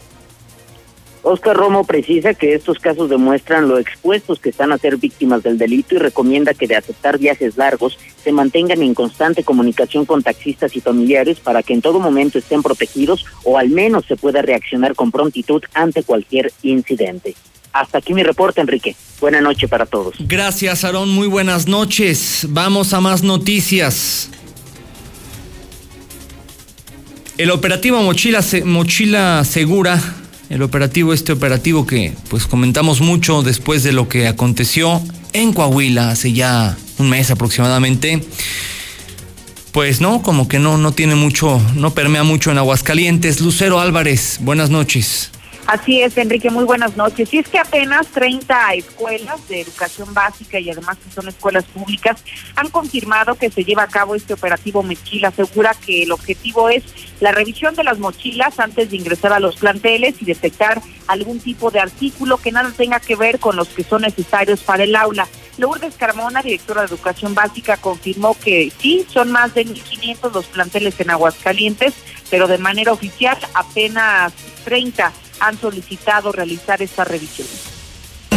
Oscar 1.24 1.56
Romo 1.56 1.84
precisa 1.84 2.34
que 2.34 2.54
estos 2.54 2.80
casos 2.80 3.08
demuestran 3.08 3.68
lo 3.68 3.78
expuestos 3.78 4.40
que 4.40 4.48
están 4.48 4.72
a 4.72 4.78
ser 4.78 4.96
víctimas 4.96 5.44
del 5.44 5.56
delito 5.56 5.94
y 5.94 5.98
recomienda 5.98 6.52
que 6.52 6.66
de 6.66 6.74
aceptar 6.74 7.18
viajes 7.18 7.56
largos 7.56 7.96
se 8.24 8.32
mantengan 8.32 8.82
en 8.82 8.92
constante 8.92 9.44
comunicación 9.44 10.04
con 10.04 10.24
taxistas 10.24 10.74
y 10.74 10.80
familiares 10.80 11.38
para 11.38 11.62
que 11.62 11.74
en 11.74 11.82
todo 11.82 12.00
momento 12.00 12.38
estén 12.38 12.62
protegidos 12.62 13.24
o 13.44 13.56
al 13.56 13.68
menos 13.68 14.06
se 14.06 14.16
pueda 14.16 14.42
reaccionar 14.42 14.96
con 14.96 15.12
prontitud 15.12 15.62
ante 15.74 16.02
cualquier 16.02 16.52
incidente. 16.62 17.36
Hasta 17.72 17.98
aquí 17.98 18.14
mi 18.14 18.22
reporte, 18.22 18.60
Enrique. 18.60 18.96
Buenas 19.20 19.42
noches 19.42 19.68
para 19.68 19.86
todos. 19.86 20.14
Gracias, 20.18 20.84
Aarón. 20.84 21.10
Muy 21.10 21.28
buenas 21.28 21.66
noches. 21.66 22.46
Vamos 22.50 22.92
a 22.92 23.00
más 23.00 23.22
noticias. 23.22 24.30
El 27.38 27.50
operativo 27.50 28.02
Mochila, 28.02 28.40
Mochila 28.64 29.44
Segura 29.44 30.00
el 30.52 30.60
operativo, 30.60 31.14
este 31.14 31.32
operativo 31.32 31.86
que 31.86 32.12
pues 32.28 32.46
comentamos 32.46 33.00
mucho 33.00 33.42
después 33.42 33.82
de 33.84 33.92
lo 33.92 34.10
que 34.10 34.28
aconteció 34.28 35.00
en 35.32 35.54
Coahuila 35.54 36.10
hace 36.10 36.34
ya 36.34 36.76
un 36.98 37.08
mes 37.08 37.30
aproximadamente. 37.30 38.22
Pues 39.72 40.02
no, 40.02 40.20
como 40.20 40.48
que 40.48 40.58
no, 40.58 40.76
no 40.76 40.92
tiene 40.92 41.14
mucho, 41.14 41.58
no 41.74 41.94
permea 41.94 42.22
mucho 42.22 42.50
en 42.50 42.58
Aguascalientes. 42.58 43.40
Lucero 43.40 43.80
Álvarez, 43.80 44.40
buenas 44.42 44.68
noches. 44.68 45.30
Así 45.66 46.02
es, 46.02 46.16
Enrique, 46.18 46.50
muy 46.50 46.64
buenas 46.64 46.96
noches. 46.96 47.32
Y 47.32 47.38
es 47.38 47.48
que 47.48 47.58
apenas 47.58 48.08
30 48.08 48.74
escuelas 48.74 49.48
de 49.48 49.60
educación 49.60 50.12
básica 50.12 50.58
y 50.58 50.68
además 50.70 50.98
que 50.98 51.10
son 51.10 51.28
escuelas 51.28 51.64
públicas 51.64 52.22
han 52.56 52.68
confirmado 52.68 53.36
que 53.36 53.50
se 53.50 53.64
lleva 53.64 53.84
a 53.84 53.88
cabo 53.88 54.14
este 54.14 54.34
operativo 54.34 54.82
Mochila 54.82 55.30
Segura, 55.30 55.74
que 55.74 56.02
el 56.02 56.12
objetivo 56.12 56.68
es 56.68 56.82
la 57.20 57.32
revisión 57.32 57.76
de 57.76 57.84
las 57.84 57.98
mochilas 57.98 58.58
antes 58.58 58.90
de 58.90 58.96
ingresar 58.96 59.32
a 59.32 59.40
los 59.40 59.56
planteles 59.56 60.20
y 60.20 60.24
detectar 60.24 60.82
algún 61.06 61.38
tipo 61.38 61.70
de 61.70 61.80
artículo 61.80 62.38
que 62.38 62.52
nada 62.52 62.72
tenga 62.76 62.98
que 62.98 63.14
ver 63.14 63.38
con 63.38 63.56
los 63.56 63.68
que 63.68 63.84
son 63.84 64.02
necesarios 64.02 64.60
para 64.60 64.84
el 64.84 64.96
aula. 64.96 65.28
Lourdes 65.58 65.94
Carmona, 65.94 66.42
directora 66.42 66.82
de 66.82 66.88
Educación 66.88 67.34
Básica, 67.34 67.76
confirmó 67.76 68.36
que 68.38 68.72
sí, 68.78 69.06
son 69.08 69.30
más 69.30 69.54
de 69.54 69.66
1.500 69.66 70.32
los 70.32 70.46
planteles 70.46 70.98
en 70.98 71.10
Aguascalientes, 71.10 71.94
pero 72.30 72.48
de 72.48 72.58
manera 72.58 72.92
oficial 72.92 73.38
apenas 73.54 74.32
30 74.64 75.12
han 75.42 75.58
solicitado 75.58 76.30
realizar 76.30 76.80
esta 76.82 77.02
revisión. 77.04 77.48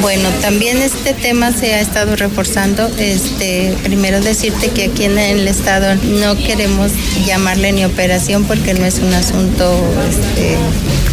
Bueno, 0.05 0.29
también 0.39 0.83
este 0.83 1.15
tema 1.15 1.51
se 1.51 1.73
ha 1.73 1.81
estado 1.81 2.15
reforzando. 2.15 2.91
Este, 2.99 3.75
primero 3.81 4.21
decirte 4.21 4.69
que 4.69 4.83
aquí 4.83 5.05
en 5.05 5.17
el 5.17 5.47
estado 5.47 5.95
no 5.95 6.35
queremos 6.37 6.91
llamarle 7.25 7.71
ni 7.71 7.85
operación 7.85 8.43
porque 8.43 8.75
no 8.75 8.85
es 8.85 8.99
un 8.99 9.11
asunto 9.15 9.83
este, 10.07 10.57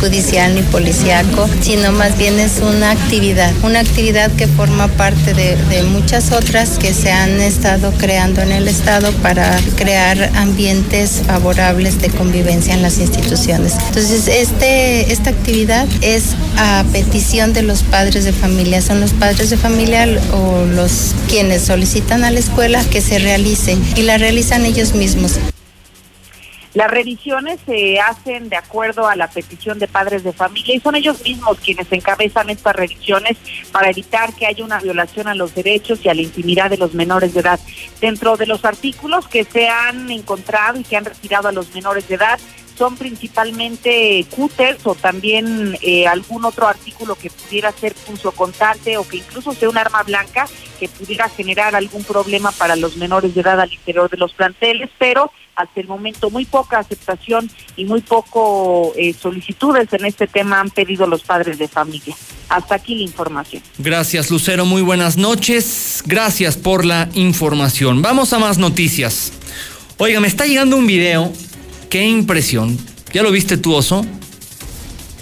judicial 0.02 0.56
ni 0.56 0.62
policíaco, 0.62 1.48
sino 1.60 1.92
más 1.92 2.18
bien 2.18 2.40
es 2.40 2.58
una 2.58 2.90
actividad, 2.90 3.52
una 3.62 3.78
actividad 3.78 4.32
que 4.32 4.48
forma 4.48 4.88
parte 4.88 5.32
de, 5.32 5.56
muchas 5.84 6.32
otras 6.32 6.70
que 6.78 6.92
se 6.92 7.12
han 7.12 7.40
estado 7.40 7.92
creando 7.92 8.42
en 8.42 8.52
el 8.52 8.66
Estado 8.66 9.12
para 9.22 9.56
crear 9.76 10.30
ambientes 10.34 11.22
favorables 11.26 12.00
de 12.00 12.08
convivencia 12.10 12.74
en 12.74 12.82
las 12.82 12.98
instituciones. 12.98 13.74
Entonces, 13.88 14.28
este, 14.28 15.12
esta 15.12 15.30
actividad 15.30 15.86
es 16.00 16.34
a 16.56 16.84
petición 16.92 17.52
de 17.52 17.62
los 17.62 17.82
padres 17.82 18.24
de 18.24 18.32
familia, 18.32 18.81
son 18.82 19.00
los 19.00 19.12
padres 19.12 19.50
de 19.50 19.56
familia 19.56 20.06
o 20.32 20.64
los 20.64 21.14
quienes 21.28 21.62
solicitan 21.62 22.24
a 22.24 22.30
la 22.30 22.40
escuela 22.40 22.84
que 22.90 23.00
se 23.00 23.18
realice 23.18 23.78
y 23.96 24.02
la 24.02 24.18
realizan 24.18 24.66
ellos 24.66 24.94
mismos. 24.94 25.38
Las 26.74 26.90
revisiones 26.90 27.60
se 27.66 28.00
hacen 28.00 28.48
de 28.48 28.56
acuerdo 28.56 29.06
a 29.06 29.14
la 29.14 29.28
petición 29.28 29.78
de 29.78 29.88
padres 29.88 30.24
de 30.24 30.32
familia 30.32 30.74
y 30.74 30.80
son 30.80 30.94
ellos 30.94 31.22
mismos 31.22 31.58
quienes 31.58 31.92
encabezan 31.92 32.48
estas 32.48 32.74
revisiones 32.74 33.36
para 33.70 33.90
evitar 33.90 34.32
que 34.34 34.46
haya 34.46 34.64
una 34.64 34.80
violación 34.80 35.28
a 35.28 35.34
los 35.34 35.54
derechos 35.54 36.00
y 36.02 36.08
a 36.08 36.14
la 36.14 36.22
intimidad 36.22 36.70
de 36.70 36.78
los 36.78 36.94
menores 36.94 37.34
de 37.34 37.40
edad. 37.40 37.60
Dentro 38.00 38.38
de 38.38 38.46
los 38.46 38.64
artículos 38.64 39.28
que 39.28 39.44
se 39.44 39.68
han 39.68 40.10
encontrado 40.10 40.80
y 40.80 40.84
que 40.84 40.96
han 40.96 41.04
retirado 41.04 41.48
a 41.48 41.52
los 41.52 41.74
menores 41.74 42.08
de 42.08 42.14
edad, 42.14 42.40
son 42.76 42.96
principalmente 42.96 44.24
cúters 44.30 44.86
o 44.86 44.94
también 44.94 45.76
eh, 45.82 46.06
algún 46.06 46.44
otro 46.44 46.66
artículo 46.66 47.14
que 47.14 47.30
pudiera 47.30 47.72
ser 47.72 47.94
contante 48.34 48.96
o 48.96 49.06
que 49.06 49.18
incluso 49.18 49.52
sea 49.52 49.68
un 49.68 49.78
arma 49.78 50.02
blanca 50.02 50.46
que 50.78 50.88
pudiera 50.88 51.28
generar 51.28 51.74
algún 51.76 52.04
problema 52.04 52.52
para 52.52 52.76
los 52.76 52.96
menores 52.96 53.34
de 53.34 53.40
edad 53.40 53.60
al 53.60 53.72
interior 53.72 54.10
de 54.10 54.16
los 54.16 54.32
planteles, 54.32 54.90
pero 54.98 55.30
hasta 55.54 55.80
el 55.80 55.86
momento 55.86 56.30
muy 56.30 56.44
poca 56.44 56.78
aceptación 56.78 57.50
y 57.76 57.84
muy 57.84 58.00
poco 58.00 58.92
eh, 58.96 59.14
solicitudes 59.14 59.92
en 59.92 60.06
este 60.06 60.26
tema 60.26 60.60
han 60.60 60.70
pedido 60.70 61.06
los 61.06 61.22
padres 61.22 61.58
de 61.58 61.68
familia. 61.68 62.16
Hasta 62.48 62.74
aquí 62.74 62.94
la 62.94 63.02
información. 63.02 63.62
Gracias, 63.78 64.30
Lucero. 64.30 64.64
Muy 64.64 64.82
buenas 64.82 65.16
noches. 65.16 66.02
Gracias 66.06 66.56
por 66.56 66.84
la 66.84 67.08
información. 67.14 68.02
Vamos 68.02 68.32
a 68.32 68.38
más 68.38 68.58
noticias. 68.58 69.32
Oiga, 69.98 70.20
me 70.20 70.28
está 70.28 70.46
llegando 70.46 70.76
un 70.76 70.86
video. 70.86 71.32
Qué 71.92 72.08
impresión. 72.08 72.78
¿Ya 73.12 73.22
lo 73.22 73.30
viste 73.30 73.58
tú, 73.58 73.74
oso? 73.74 74.06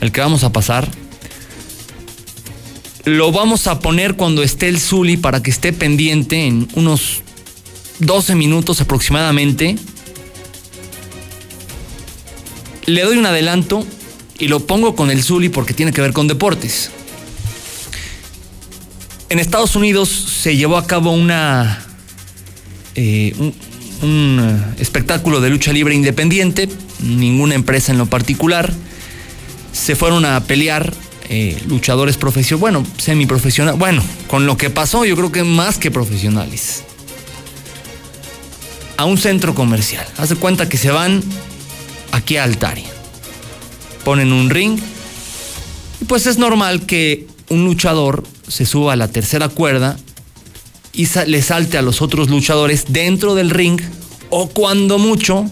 El 0.00 0.12
que 0.12 0.20
vamos 0.20 0.44
a 0.44 0.52
pasar. 0.52 0.88
Lo 3.04 3.32
vamos 3.32 3.66
a 3.66 3.80
poner 3.80 4.14
cuando 4.14 4.44
esté 4.44 4.68
el 4.68 4.78
Zuli 4.78 5.16
para 5.16 5.42
que 5.42 5.50
esté 5.50 5.72
pendiente 5.72 6.46
en 6.46 6.68
unos 6.74 7.22
12 7.98 8.36
minutos 8.36 8.80
aproximadamente 8.80 9.76
le 12.86 13.02
doy 13.02 13.16
un 13.16 13.26
adelanto 13.26 13.84
y 14.38 14.46
lo 14.46 14.60
pongo 14.60 14.94
con 14.94 15.10
el 15.10 15.24
Zuli 15.24 15.48
porque 15.48 15.74
tiene 15.74 15.92
que 15.92 16.00
ver 16.00 16.12
con 16.12 16.28
deportes. 16.28 16.92
En 19.28 19.40
Estados 19.40 19.74
Unidos 19.74 20.08
se 20.08 20.56
llevó 20.56 20.76
a 20.76 20.86
cabo 20.86 21.10
una 21.10 21.84
eh, 22.94 23.34
eh, 24.02 24.74
espectáculo 24.78 25.40
de 25.40 25.50
lucha 25.50 25.72
libre 25.72 25.94
independiente, 25.94 26.68
ninguna 27.00 27.54
empresa 27.54 27.92
en 27.92 27.98
lo 27.98 28.06
particular. 28.06 28.72
Se 29.72 29.94
fueron 29.94 30.24
a 30.24 30.42
pelear 30.44 30.92
eh, 31.28 31.60
luchadores 31.68 32.16
profesionales, 32.16 32.60
bueno, 32.60 32.86
semiprofesionales, 32.98 33.78
bueno, 33.78 34.02
con 34.26 34.46
lo 34.46 34.56
que 34.56 34.70
pasó 34.70 35.04
yo 35.04 35.16
creo 35.16 35.30
que 35.30 35.44
más 35.44 35.78
que 35.78 35.90
profesionales. 35.90 36.82
A 38.96 39.04
un 39.04 39.16
centro 39.16 39.54
comercial. 39.54 40.06
Hace 40.18 40.36
cuenta 40.36 40.68
que 40.68 40.76
se 40.76 40.90
van 40.90 41.22
aquí 42.12 42.36
a 42.36 42.44
Altari. 42.44 42.84
Ponen 44.04 44.32
un 44.32 44.50
ring 44.50 44.78
y 46.00 46.04
pues 46.04 46.26
es 46.26 46.38
normal 46.38 46.86
que 46.86 47.26
un 47.48 47.64
luchador 47.64 48.24
se 48.48 48.66
suba 48.66 48.94
a 48.94 48.96
la 48.96 49.08
tercera 49.08 49.48
cuerda 49.48 49.96
y 50.92 51.06
le 51.26 51.42
salte 51.42 51.78
a 51.78 51.82
los 51.82 52.02
otros 52.02 52.30
luchadores 52.30 52.86
dentro 52.88 53.34
del 53.34 53.50
ring 53.50 53.80
o 54.28 54.48
cuando 54.48 54.98
mucho, 54.98 55.48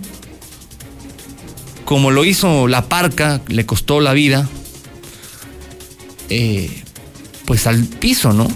como 1.84 2.10
lo 2.10 2.24
hizo 2.24 2.68
la 2.68 2.88
parca, 2.88 3.40
le 3.48 3.66
costó 3.66 4.00
la 4.00 4.12
vida, 4.12 4.48
eh, 6.28 6.82
pues 7.44 7.66
al 7.66 7.84
piso, 7.84 8.32
¿no? 8.32 8.48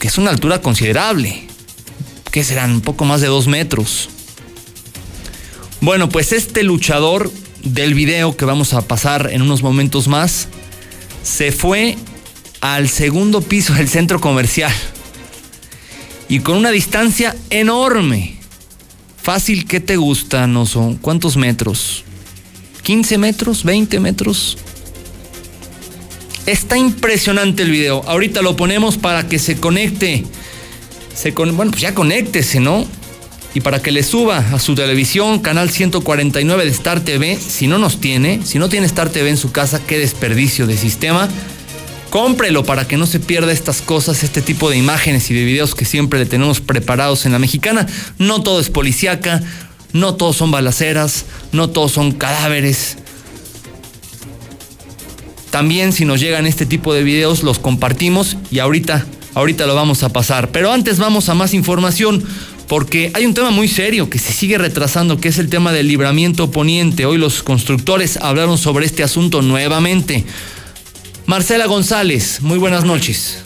Que 0.00 0.08
es 0.08 0.18
una 0.18 0.30
altura 0.30 0.60
considerable, 0.60 1.46
que 2.30 2.44
serán 2.44 2.72
un 2.72 2.80
poco 2.80 3.04
más 3.04 3.20
de 3.20 3.28
dos 3.28 3.46
metros. 3.46 4.08
Bueno, 5.80 6.08
pues 6.08 6.32
este 6.32 6.62
luchador 6.64 7.30
del 7.62 7.94
video 7.94 8.36
que 8.36 8.44
vamos 8.44 8.74
a 8.74 8.82
pasar 8.82 9.30
en 9.32 9.42
unos 9.42 9.62
momentos 9.62 10.08
más 10.08 10.48
se 11.22 11.52
fue 11.52 11.96
al 12.60 12.88
segundo 12.88 13.42
piso 13.42 13.74
del 13.74 13.88
centro 13.88 14.20
comercial 14.20 14.72
y 16.28 16.40
con 16.40 16.56
una 16.56 16.70
distancia 16.70 17.34
enorme. 17.50 18.36
Fácil, 19.22 19.66
¿qué 19.66 19.80
te 19.80 19.96
gusta, 19.96 20.46
no 20.46 20.66
son? 20.66 20.96
¿Cuántos 20.96 21.36
metros? 21.36 22.04
¿15 22.84 23.18
metros? 23.18 23.64
¿20 23.64 24.00
metros? 24.00 24.58
Está 26.46 26.78
impresionante 26.78 27.62
el 27.62 27.70
video. 27.70 28.02
Ahorita 28.06 28.40
lo 28.42 28.56
ponemos 28.56 28.96
para 28.96 29.28
que 29.28 29.38
se 29.38 29.58
conecte 29.58 30.24
bueno, 31.34 31.70
pues 31.70 31.82
ya 31.82 31.94
conéctese, 31.94 32.60
¿no? 32.60 32.86
Y 33.54 33.60
para 33.60 33.82
que 33.82 33.90
le 33.90 34.02
suba 34.02 34.38
a 34.38 34.58
su 34.58 34.74
televisión, 34.74 35.40
canal 35.40 35.70
149 35.70 36.64
de 36.64 36.70
Star 36.70 37.00
TV, 37.00 37.36
si 37.36 37.66
no 37.66 37.78
nos 37.78 38.00
tiene, 38.00 38.40
si 38.44 38.58
no 38.58 38.68
tiene 38.68 38.86
Star 38.86 39.08
TV 39.08 39.30
en 39.30 39.36
su 39.36 39.50
casa, 39.50 39.80
qué 39.84 39.98
desperdicio 39.98 40.66
de 40.66 40.76
sistema. 40.76 41.28
Cómprelo 42.10 42.64
para 42.64 42.88
que 42.88 42.96
no 42.96 43.06
se 43.06 43.20
pierda 43.20 43.52
estas 43.52 43.82
cosas, 43.82 44.22
este 44.22 44.40
tipo 44.40 44.70
de 44.70 44.76
imágenes 44.76 45.30
y 45.30 45.34
de 45.34 45.44
videos 45.44 45.74
que 45.74 45.84
siempre 45.84 46.18
le 46.18 46.26
tenemos 46.26 46.60
preparados 46.60 47.26
en 47.26 47.32
la 47.32 47.38
mexicana. 47.38 47.86
No 48.18 48.42
todo 48.42 48.60
es 48.60 48.70
policíaca, 48.70 49.42
no 49.92 50.14
todos 50.14 50.36
son 50.36 50.50
balaceras, 50.50 51.26
no 51.52 51.68
todos 51.68 51.92
son 51.92 52.12
cadáveres. 52.12 52.96
También 55.50 55.92
si 55.92 56.04
nos 56.04 56.20
llegan 56.20 56.46
este 56.46 56.66
tipo 56.66 56.94
de 56.94 57.02
videos 57.02 57.42
los 57.42 57.58
compartimos 57.58 58.36
y 58.50 58.58
ahorita, 58.58 59.06
ahorita 59.34 59.66
lo 59.66 59.74
vamos 59.74 60.02
a 60.02 60.10
pasar. 60.10 60.50
Pero 60.50 60.72
antes 60.72 60.98
vamos 60.98 61.28
a 61.28 61.34
más 61.34 61.52
información 61.52 62.24
porque 62.68 63.10
hay 63.14 63.24
un 63.24 63.34
tema 63.34 63.50
muy 63.50 63.66
serio 63.66 64.10
que 64.10 64.18
se 64.18 64.32
sigue 64.32 64.58
retrasando, 64.58 65.18
que 65.18 65.28
es 65.28 65.38
el 65.38 65.48
tema 65.48 65.72
del 65.72 65.88
libramiento 65.88 66.50
poniente. 66.50 67.06
Hoy 67.06 67.16
los 67.16 67.42
constructores 67.42 68.18
hablaron 68.18 68.58
sobre 68.58 68.86
este 68.86 69.02
asunto 69.02 69.40
nuevamente. 69.40 70.24
Marcela 71.28 71.66
González, 71.66 72.40
muy 72.40 72.56
buenas 72.56 72.86
noches. 72.86 73.44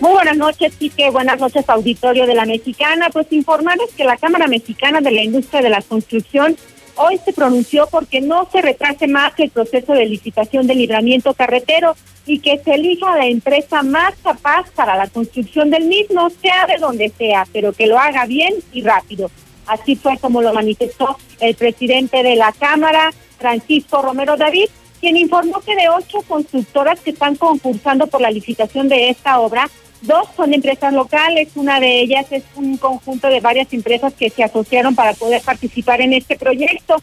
Muy 0.00 0.12
buenas 0.12 0.36
noches, 0.36 0.72
Quique. 0.76 1.10
Buenas 1.10 1.40
noches, 1.40 1.68
auditorio 1.68 2.24
de 2.24 2.36
la 2.36 2.46
Mexicana. 2.46 3.10
Pues 3.10 3.26
informarles 3.32 3.90
que 3.96 4.04
la 4.04 4.16
Cámara 4.16 4.46
Mexicana 4.46 5.00
de 5.00 5.10
la 5.10 5.24
Industria 5.24 5.60
de 5.60 5.70
la 5.70 5.82
Construcción 5.82 6.56
hoy 6.94 7.18
se 7.24 7.32
pronunció 7.32 7.88
porque 7.90 8.20
no 8.20 8.48
se 8.52 8.62
retrase 8.62 9.08
más 9.08 9.32
el 9.38 9.50
proceso 9.50 9.92
de 9.92 10.06
licitación 10.06 10.68
del 10.68 10.78
libramiento 10.78 11.34
carretero 11.34 11.96
y 12.26 12.38
que 12.38 12.60
se 12.64 12.74
elija 12.74 13.16
la 13.16 13.26
empresa 13.26 13.82
más 13.82 14.14
capaz 14.22 14.70
para 14.76 14.96
la 14.96 15.08
construcción 15.08 15.68
del 15.68 15.86
mismo, 15.86 16.30
sea 16.40 16.66
de 16.66 16.78
donde 16.78 17.08
sea, 17.18 17.44
pero 17.52 17.72
que 17.72 17.88
lo 17.88 17.98
haga 17.98 18.24
bien 18.26 18.54
y 18.72 18.82
rápido. 18.82 19.32
Así 19.66 19.96
fue 19.96 20.16
como 20.18 20.42
lo 20.42 20.54
manifestó 20.54 21.18
el 21.40 21.56
presidente 21.56 22.22
de 22.22 22.36
la 22.36 22.52
Cámara, 22.52 23.10
Francisco 23.36 24.00
Romero 24.00 24.36
David, 24.36 24.68
quien 25.00 25.16
informó 25.16 25.60
que 25.60 25.74
de 25.74 25.88
ocho 25.88 26.20
constructoras 26.28 27.00
que 27.00 27.10
están 27.10 27.36
concursando 27.36 28.06
por 28.06 28.20
la 28.20 28.30
licitación 28.30 28.88
de 28.88 29.08
esta 29.08 29.40
obra, 29.40 29.68
dos 30.02 30.28
son 30.36 30.52
empresas 30.54 30.92
locales, 30.92 31.48
una 31.54 31.80
de 31.80 32.00
ellas 32.00 32.26
es 32.30 32.44
un 32.54 32.76
conjunto 32.76 33.28
de 33.28 33.40
varias 33.40 33.72
empresas 33.72 34.12
que 34.12 34.30
se 34.30 34.44
asociaron 34.44 34.94
para 34.94 35.14
poder 35.14 35.42
participar 35.42 36.00
en 36.00 36.12
este 36.12 36.36
proyecto. 36.36 37.02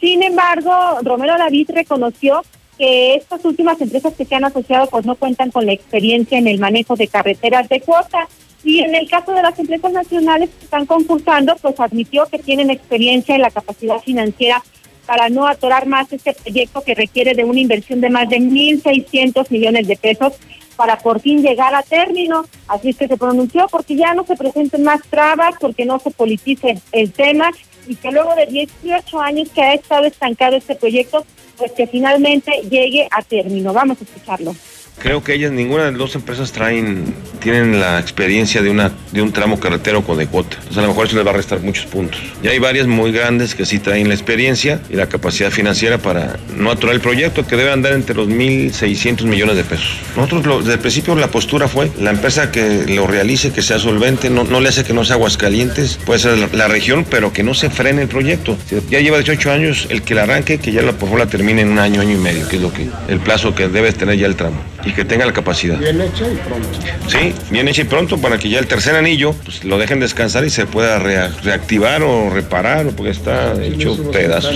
Sin 0.00 0.22
embargo, 0.22 0.70
Romero 1.02 1.36
David 1.38 1.70
reconoció 1.72 2.42
que 2.76 3.16
estas 3.16 3.44
últimas 3.44 3.80
empresas 3.80 4.14
que 4.14 4.24
se 4.24 4.34
han 4.34 4.44
asociado 4.44 4.86
pues 4.86 5.04
no 5.04 5.16
cuentan 5.16 5.50
con 5.50 5.66
la 5.66 5.72
experiencia 5.72 6.38
en 6.38 6.46
el 6.46 6.60
manejo 6.60 6.94
de 6.94 7.08
carreteras 7.08 7.68
de 7.68 7.80
cuota. 7.80 8.28
Y 8.64 8.80
en 8.80 8.94
el 8.94 9.08
caso 9.08 9.32
de 9.32 9.42
las 9.42 9.58
empresas 9.58 9.92
nacionales 9.92 10.50
que 10.50 10.64
están 10.64 10.86
concursando, 10.86 11.56
pues 11.56 11.78
admitió 11.80 12.26
que 12.26 12.38
tienen 12.38 12.70
experiencia 12.70 13.34
en 13.34 13.42
la 13.42 13.50
capacidad 13.50 13.98
financiera 14.00 14.62
para 15.08 15.30
no 15.30 15.48
atorar 15.48 15.86
más 15.86 16.12
este 16.12 16.34
proyecto 16.34 16.82
que 16.82 16.94
requiere 16.94 17.32
de 17.32 17.42
una 17.42 17.58
inversión 17.58 18.02
de 18.02 18.10
más 18.10 18.28
de 18.28 18.40
1.600 18.40 19.50
millones 19.50 19.88
de 19.88 19.96
pesos 19.96 20.34
para 20.76 20.98
por 20.98 21.20
fin 21.20 21.42
llegar 21.42 21.74
a 21.74 21.82
término. 21.82 22.44
Así 22.66 22.90
es 22.90 22.96
que 22.98 23.08
se 23.08 23.16
pronunció 23.16 23.68
porque 23.70 23.96
ya 23.96 24.12
no 24.12 24.26
se 24.26 24.36
presenten 24.36 24.84
más 24.84 25.00
trabas, 25.08 25.54
porque 25.58 25.86
no 25.86 25.98
se 25.98 26.10
politice 26.10 26.78
el 26.92 27.10
tema 27.10 27.50
y 27.86 27.96
que 27.96 28.12
luego 28.12 28.34
de 28.34 28.48
18 28.48 29.18
años 29.18 29.48
que 29.48 29.62
ha 29.62 29.72
estado 29.72 30.04
estancado 30.04 30.56
este 30.56 30.74
proyecto, 30.74 31.24
pues 31.56 31.72
que 31.72 31.86
finalmente 31.86 32.52
llegue 32.68 33.08
a 33.10 33.22
término. 33.22 33.72
Vamos 33.72 33.96
a 34.02 34.04
escucharlo. 34.04 34.54
Creo 35.00 35.22
que 35.22 35.34
ellas, 35.34 35.52
ninguna 35.52 35.84
de 35.84 35.90
las 35.92 35.98
dos 35.98 36.14
empresas 36.16 36.50
traen, 36.50 37.14
tienen 37.40 37.78
la 37.78 38.00
experiencia 38.00 38.62
de, 38.62 38.70
una, 38.70 38.90
de 39.12 39.22
un 39.22 39.32
tramo 39.32 39.60
carretero 39.60 40.02
con 40.02 40.18
de 40.18 40.26
cuota. 40.26 40.56
Entonces 40.56 40.78
a 40.78 40.82
lo 40.82 40.88
mejor 40.88 41.06
eso 41.06 41.16
les 41.16 41.26
va 41.26 41.30
a 41.30 41.34
restar 41.34 41.60
muchos 41.60 41.86
puntos. 41.86 42.20
Y 42.42 42.48
hay 42.48 42.58
varias 42.58 42.88
muy 42.88 43.12
grandes 43.12 43.54
que 43.54 43.64
sí 43.64 43.78
traen 43.78 44.08
la 44.08 44.14
experiencia 44.14 44.80
y 44.90 44.96
la 44.96 45.08
capacidad 45.08 45.50
financiera 45.50 45.98
para 45.98 46.36
no 46.56 46.72
aturar 46.72 46.96
el 46.96 47.00
proyecto 47.00 47.46
que 47.46 47.56
debe 47.56 47.70
andar 47.70 47.92
entre 47.92 48.16
los 48.16 48.28
1.600 48.28 49.22
millones 49.24 49.56
de 49.56 49.62
pesos. 49.62 49.88
Nosotros 50.16 50.64
desde 50.64 50.74
el 50.74 50.80
principio 50.80 51.14
la 51.14 51.30
postura 51.30 51.68
fue 51.68 51.90
la 52.00 52.10
empresa 52.10 52.50
que 52.50 52.84
lo 52.88 53.06
realice, 53.06 53.52
que 53.52 53.62
sea 53.62 53.78
solvente, 53.78 54.30
no, 54.30 54.42
no 54.44 54.60
le 54.60 54.68
hace 54.68 54.82
que 54.82 54.94
no 54.94 55.04
sea 55.04 55.14
Aguascalientes, 55.18 55.98
puede 56.04 56.20
ser 56.20 56.38
la, 56.38 56.48
la, 56.52 56.68
región, 56.68 57.04
pero 57.08 57.32
que 57.32 57.42
no 57.42 57.54
se 57.54 57.70
frene 57.70 58.02
el 58.02 58.08
proyecto. 58.08 58.56
Ya 58.90 59.00
lleva 59.00 59.16
18 59.16 59.50
años 59.50 59.86
el 59.90 60.02
que 60.02 60.14
la 60.14 60.22
arranque, 60.22 60.58
que 60.58 60.70
ya 60.70 60.82
la, 60.82 60.92
por 60.92 61.08
favor 61.08 61.18
la 61.20 61.26
termine 61.26 61.62
en 61.62 61.70
un 61.70 61.78
año, 61.78 62.00
año 62.00 62.12
y 62.12 62.20
medio, 62.20 62.48
que 62.48 62.56
es 62.56 62.62
lo 62.62 62.72
que 62.72 62.88
el 63.08 63.20
plazo 63.20 63.54
que 63.54 63.68
debe 63.68 63.92
tener 63.92 64.16
ya 64.16 64.26
el 64.26 64.36
tramo 64.36 64.60
y 64.88 64.92
que 64.92 65.04
tenga 65.04 65.26
la 65.26 65.32
capacidad. 65.32 65.78
Bien 65.78 66.00
hecha 66.00 66.26
y 66.26 66.36
pronto. 66.36 66.68
Sí, 67.08 67.34
bien 67.50 67.68
hecha 67.68 67.82
y 67.82 67.84
pronto 67.84 68.18
para 68.18 68.38
que 68.38 68.48
ya 68.48 68.58
el 68.58 68.66
tercer 68.66 68.94
anillo 68.94 69.34
pues, 69.44 69.64
lo 69.64 69.78
dejen 69.78 70.00
descansar 70.00 70.44
y 70.44 70.50
se 70.50 70.66
pueda 70.66 70.98
rea 70.98 71.30
reactivar 71.42 72.02
o 72.02 72.30
reparar 72.30 72.86
porque 72.96 73.10
está 73.10 73.54
sí, 73.56 73.74
hecho 73.74 74.10
pedazos. 74.10 74.54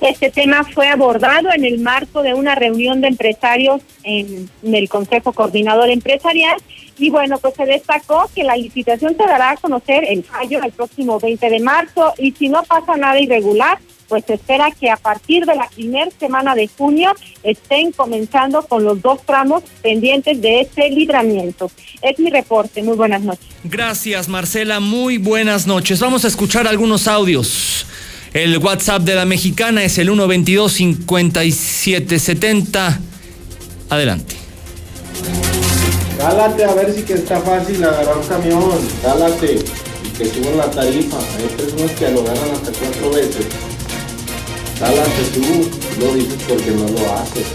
Este 0.00 0.30
tema 0.30 0.62
fue 0.62 0.88
abordado 0.88 1.48
en 1.52 1.64
el 1.64 1.80
marco 1.80 2.22
de 2.22 2.32
una 2.34 2.54
reunión 2.54 3.00
de 3.00 3.08
empresarios 3.08 3.80
en, 4.04 4.48
en, 4.62 4.74
el 4.74 4.88
Consejo 4.88 5.32
Coordinador 5.32 5.90
Empresarial 5.90 6.56
y 6.98 7.10
bueno, 7.10 7.38
pues 7.38 7.54
se 7.54 7.64
destacó 7.64 8.30
que 8.34 8.44
la 8.44 8.56
licitación 8.56 9.16
se 9.16 9.24
dará 9.24 9.52
a 9.52 9.56
conocer 9.56 10.04
el 10.06 10.22
fallo 10.22 10.62
el 10.62 10.72
próximo 10.72 11.18
20 11.18 11.50
de 11.50 11.60
marzo 11.60 12.14
y 12.18 12.32
si 12.32 12.48
no 12.48 12.62
pasa 12.62 12.96
nada 12.96 13.18
irregular, 13.18 13.78
pues 14.08 14.24
se 14.26 14.34
espera 14.34 14.70
que 14.70 14.90
a 14.90 14.96
partir 14.96 15.44
de 15.44 15.54
la 15.54 15.68
primera 15.68 16.10
semana 16.18 16.54
de 16.54 16.68
junio 16.68 17.12
estén 17.42 17.92
comenzando 17.92 18.62
con 18.62 18.84
los 18.84 19.02
dos 19.02 19.20
tramos 19.24 19.62
pendientes 19.82 20.40
de 20.40 20.62
este 20.62 20.88
libramiento. 20.90 21.70
Es 22.02 22.18
mi 22.18 22.30
reporte. 22.30 22.82
Muy 22.82 22.96
buenas 22.96 23.20
noches. 23.22 23.46
Gracias, 23.64 24.28
Marcela. 24.28 24.80
Muy 24.80 25.18
buenas 25.18 25.66
noches. 25.66 26.00
Vamos 26.00 26.24
a 26.24 26.28
escuchar 26.28 26.66
algunos 26.66 27.06
audios. 27.06 27.84
El 28.32 28.56
WhatsApp 28.58 29.02
de 29.02 29.14
la 29.14 29.24
mexicana 29.24 29.84
es 29.84 29.96
el 29.98 30.10
122-5770. 30.10 32.98
Adelante. 33.90 34.34
Cálate 36.18 36.64
a 36.64 36.74
ver 36.74 36.94
si 36.94 37.02
que 37.02 37.14
está 37.14 37.40
fácil 37.40 37.82
agarrar 37.82 38.18
un 38.18 38.26
camión. 38.26 38.78
Cálate. 39.02 39.58
Y 40.04 40.08
que 40.10 40.26
suban 40.26 40.58
la 40.58 40.70
tarifa. 40.70 41.16
Hay 41.18 41.48
personas 41.56 41.90
que 41.92 42.10
lo 42.10 42.22
ganan 42.24 42.50
hasta 42.50 42.70
cuatro 42.72 43.10
veces. 43.10 43.46
Cálate 44.78 45.22
tú, 45.34 45.68
lo 46.00 46.14
dices 46.14 46.38
porque 46.48 46.70
no 46.70 46.86
lo 46.86 47.14
haces. 47.16 47.46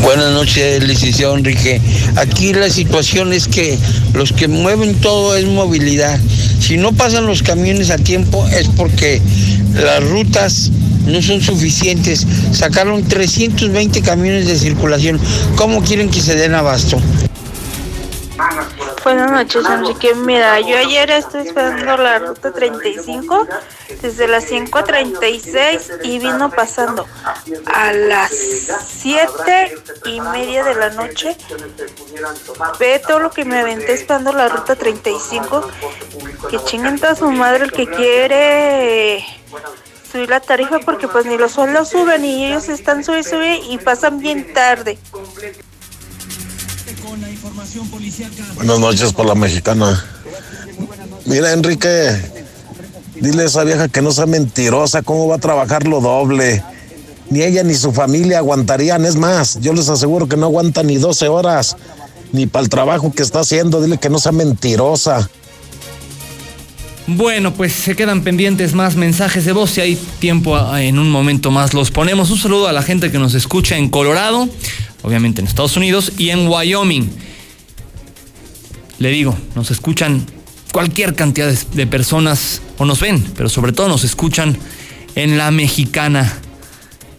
Buenas 0.00 0.32
noches, 0.32 0.82
licenciado 0.82 1.36
Enrique. 1.36 1.82
Aquí 2.16 2.54
la 2.54 2.70
situación 2.70 3.34
es 3.34 3.46
que 3.46 3.78
los 4.14 4.32
que 4.32 4.48
mueven 4.48 4.94
todo 4.96 5.36
es 5.36 5.44
movilidad. 5.44 6.18
Si 6.60 6.78
no 6.78 6.92
pasan 6.92 7.26
los 7.26 7.42
camiones 7.42 7.90
a 7.90 7.98
tiempo 7.98 8.46
es 8.48 8.68
porque 8.68 9.20
las 9.74 10.02
rutas 10.02 10.70
no 11.06 11.20
son 11.20 11.42
suficientes. 11.42 12.26
Sacaron 12.52 13.04
320 13.04 14.00
camiones 14.00 14.46
de 14.46 14.58
circulación. 14.58 15.20
¿Cómo 15.56 15.82
quieren 15.82 16.08
que 16.10 16.22
se 16.22 16.34
den 16.36 16.54
abasto? 16.54 16.98
Buenas 19.04 19.32
noches, 19.32 19.64
Enrique. 19.68 20.14
Mira, 20.14 20.60
yo 20.60 20.78
ayer 20.78 21.10
estoy 21.10 21.48
esperando 21.48 21.96
la 21.96 22.20
ruta 22.20 22.52
35 22.52 23.48
desde 24.00 24.28
las 24.28 24.48
5.36 24.50 26.00
y 26.04 26.18
vino 26.20 26.50
pasando 26.50 27.06
a 27.66 27.92
las 27.92 28.30
7 28.30 29.74
y 30.06 30.20
media 30.20 30.62
de 30.62 30.74
la 30.76 30.90
noche. 30.90 31.36
Ve 32.78 33.02
todo 33.06 33.18
lo 33.18 33.30
que 33.30 33.44
me 33.44 33.58
aventé 33.58 33.92
esperando 33.94 34.32
la 34.32 34.48
ruta 34.48 34.76
35. 34.76 35.68
Que 36.48 36.58
chinguen 36.64 37.00
toda 37.00 37.16
su 37.16 37.30
madre 37.30 37.64
el 37.64 37.72
que 37.72 37.88
quiere 37.88 39.24
subir 40.10 40.28
la 40.28 40.40
tarifa 40.40 40.78
porque 40.80 41.08
pues 41.08 41.26
ni 41.26 41.38
los 41.38 41.52
sueldos 41.52 41.88
suben 41.88 42.24
y 42.24 42.46
ellos 42.46 42.68
están 42.68 43.02
sube 43.02 43.24
sube 43.24 43.56
y 43.68 43.78
pasan 43.78 44.20
bien 44.20 44.52
tarde. 44.52 44.98
Buenas 48.56 48.78
noches 48.78 49.12
por 49.12 49.26
la 49.26 49.34
mexicana. 49.34 50.02
Mira, 51.26 51.52
Enrique, 51.52 52.16
dile 53.20 53.42
a 53.42 53.46
esa 53.46 53.64
vieja 53.64 53.88
que 53.88 54.02
no 54.02 54.12
sea 54.12 54.26
mentirosa, 54.26 55.02
cómo 55.02 55.28
va 55.28 55.36
a 55.36 55.38
trabajar 55.38 55.86
lo 55.86 56.00
doble. 56.00 56.62
Ni 57.30 57.42
ella 57.42 57.62
ni 57.62 57.74
su 57.74 57.92
familia 57.92 58.38
aguantarían, 58.38 59.04
es 59.04 59.16
más, 59.16 59.58
yo 59.60 59.72
les 59.72 59.88
aseguro 59.88 60.28
que 60.28 60.36
no 60.36 60.46
aguanta 60.46 60.82
ni 60.82 60.96
12 60.96 61.28
horas, 61.28 61.76
ni 62.32 62.46
para 62.46 62.64
el 62.64 62.68
trabajo 62.68 63.12
que 63.12 63.22
está 63.22 63.40
haciendo, 63.40 63.80
dile 63.80 63.98
que 63.98 64.10
no 64.10 64.18
sea 64.18 64.32
mentirosa. 64.32 65.28
Bueno, 67.06 67.52
pues 67.52 67.72
se 67.72 67.96
quedan 67.96 68.22
pendientes 68.22 68.74
más 68.74 68.94
mensajes 68.94 69.44
de 69.44 69.52
voz. 69.52 69.72
Si 69.72 69.80
hay 69.80 69.96
tiempo 70.20 70.56
en 70.76 70.98
un 70.98 71.10
momento 71.10 71.50
más, 71.50 71.74
los 71.74 71.90
ponemos. 71.90 72.30
Un 72.30 72.38
saludo 72.38 72.68
a 72.68 72.72
la 72.72 72.82
gente 72.82 73.10
que 73.10 73.18
nos 73.18 73.34
escucha 73.34 73.76
en 73.76 73.88
Colorado, 73.88 74.48
obviamente 75.02 75.40
en 75.40 75.46
Estados 75.46 75.76
Unidos 75.76 76.12
y 76.18 76.30
en 76.30 76.48
Wyoming. 76.48 77.10
Le 78.98 79.10
digo, 79.10 79.36
nos 79.54 79.70
escuchan 79.70 80.24
cualquier 80.72 81.14
cantidad 81.14 81.52
de, 81.52 81.86
personas, 81.86 82.62
o 82.78 82.84
nos 82.84 83.00
ven, 83.00 83.22
pero 83.36 83.48
sobre 83.48 83.72
todo 83.72 83.88
nos 83.88 84.04
escuchan 84.04 84.56
en 85.14 85.38
la 85.38 85.50
mexicana. 85.50 86.38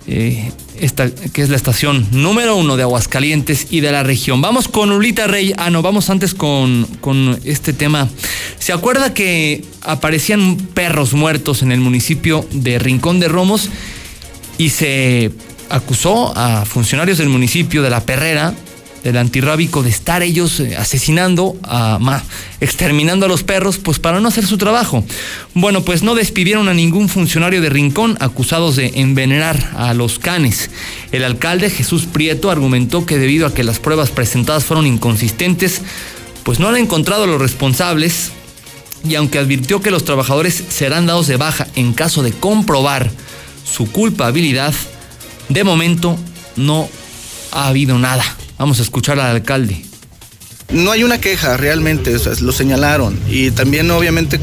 eh, 0.08 0.52
esta, 0.80 1.10
que 1.10 1.42
es 1.42 1.50
la 1.50 1.56
estación 1.56 2.08
número 2.12 2.56
uno 2.56 2.76
de 2.76 2.84
Aguascalientes 2.84 3.68
y 3.70 3.80
de 3.80 3.92
la 3.92 4.04
región. 4.04 4.42
Vamos 4.42 4.68
con 4.68 4.92
Ulita 4.92 5.28
Rey. 5.28 5.54
Ah, 5.58 5.70
no, 5.70 5.82
vamos 5.82 6.10
antes 6.10 6.34
con, 6.34 6.86
con 7.00 7.40
este 7.44 7.74
tema. 7.74 8.10
¿Se 8.60 8.74
acuerda 8.74 9.14
que 9.14 9.64
aparecían 9.82 10.58
perros 10.58 11.14
muertos 11.14 11.62
en 11.62 11.72
el 11.72 11.80
municipio 11.80 12.46
de 12.52 12.80
Rincón 12.80 13.20
de 13.20 13.28
Romos 13.28 13.70
y 14.58 14.70
se 14.70 15.32
acusó 15.74 16.38
a 16.38 16.65
funcionarios 16.65 17.17
del 17.17 17.30
municipio 17.30 17.82
de 17.82 17.89
La 17.89 18.01
Perrera 18.01 18.53
del 19.03 19.17
antirrábico 19.17 19.84
de 19.84 19.89
estar 19.89 20.24
ellos 20.24 20.61
eh, 20.61 20.78
asesinando, 20.78 21.57
a, 21.63 22.24
exterminando 22.61 23.26
a 23.26 23.30
los 23.30 23.43
perros, 23.43 23.78
pues 23.78 23.99
para 23.99 24.21
no 24.21 24.30
hacer 24.30 24.45
su 24.45 24.57
trabajo. 24.57 25.03
Bueno, 25.53 25.84
pues 25.84 26.03
no 26.03 26.15
despidieron 26.15 26.69
a 26.69 26.74
ningún 26.74 27.09
funcionario 27.09 27.61
de 27.61 27.69
Rincón 27.69 28.15
acusados 28.21 28.78
de 28.78 28.93
envenenar 28.95 29.74
a 29.76 29.93
los 29.93 30.19
canes. 30.19 30.69
El 31.11 31.26
alcalde 31.26 31.69
Jesús 31.69 32.05
Prieto 32.05 32.49
argumentó 32.49 33.05
que 33.05 33.17
debido 33.17 33.45
a 33.45 33.53
que 33.53 33.65
las 33.65 33.80
pruebas 33.80 34.09
presentadas 34.09 34.63
fueron 34.63 34.88
inconsistentes, 34.88 35.82
pues 36.43 36.59
no 36.59 36.69
han 36.69 36.78
encontrado 36.78 37.26
a 37.26 37.28
los 37.28 37.41
responsables 37.41 38.32
y 39.07 39.15
aunque 39.15 39.38
advirtió 39.38 39.82
que 39.82 39.91
los 39.91 40.05
trabajadores 40.05 40.63
serán 40.69 41.07
dados 41.07 41.28
de 41.28 41.36
baja 41.36 41.67
en 41.76 41.93
caso 41.93 42.24
de 42.24 42.32
comprobar 42.32 43.11
su 43.65 43.91
culpabilidad, 43.91 44.74
de 45.54 45.64
momento 45.64 46.18
no 46.56 46.89
ha 47.51 47.68
habido 47.68 47.99
nada. 47.99 48.24
Vamos 48.58 48.80
a 48.80 48.82
escuchar 48.82 49.20
al 49.20 49.36
alcalde. 49.36 49.86
No 50.74 50.91
hay 50.91 51.03
una 51.03 51.19
queja 51.19 51.55
realmente, 51.55 52.15
lo 52.41 52.51
señalaron. 52.51 53.19
Y 53.30 53.51
también 53.51 53.89
obviamente 53.91 54.39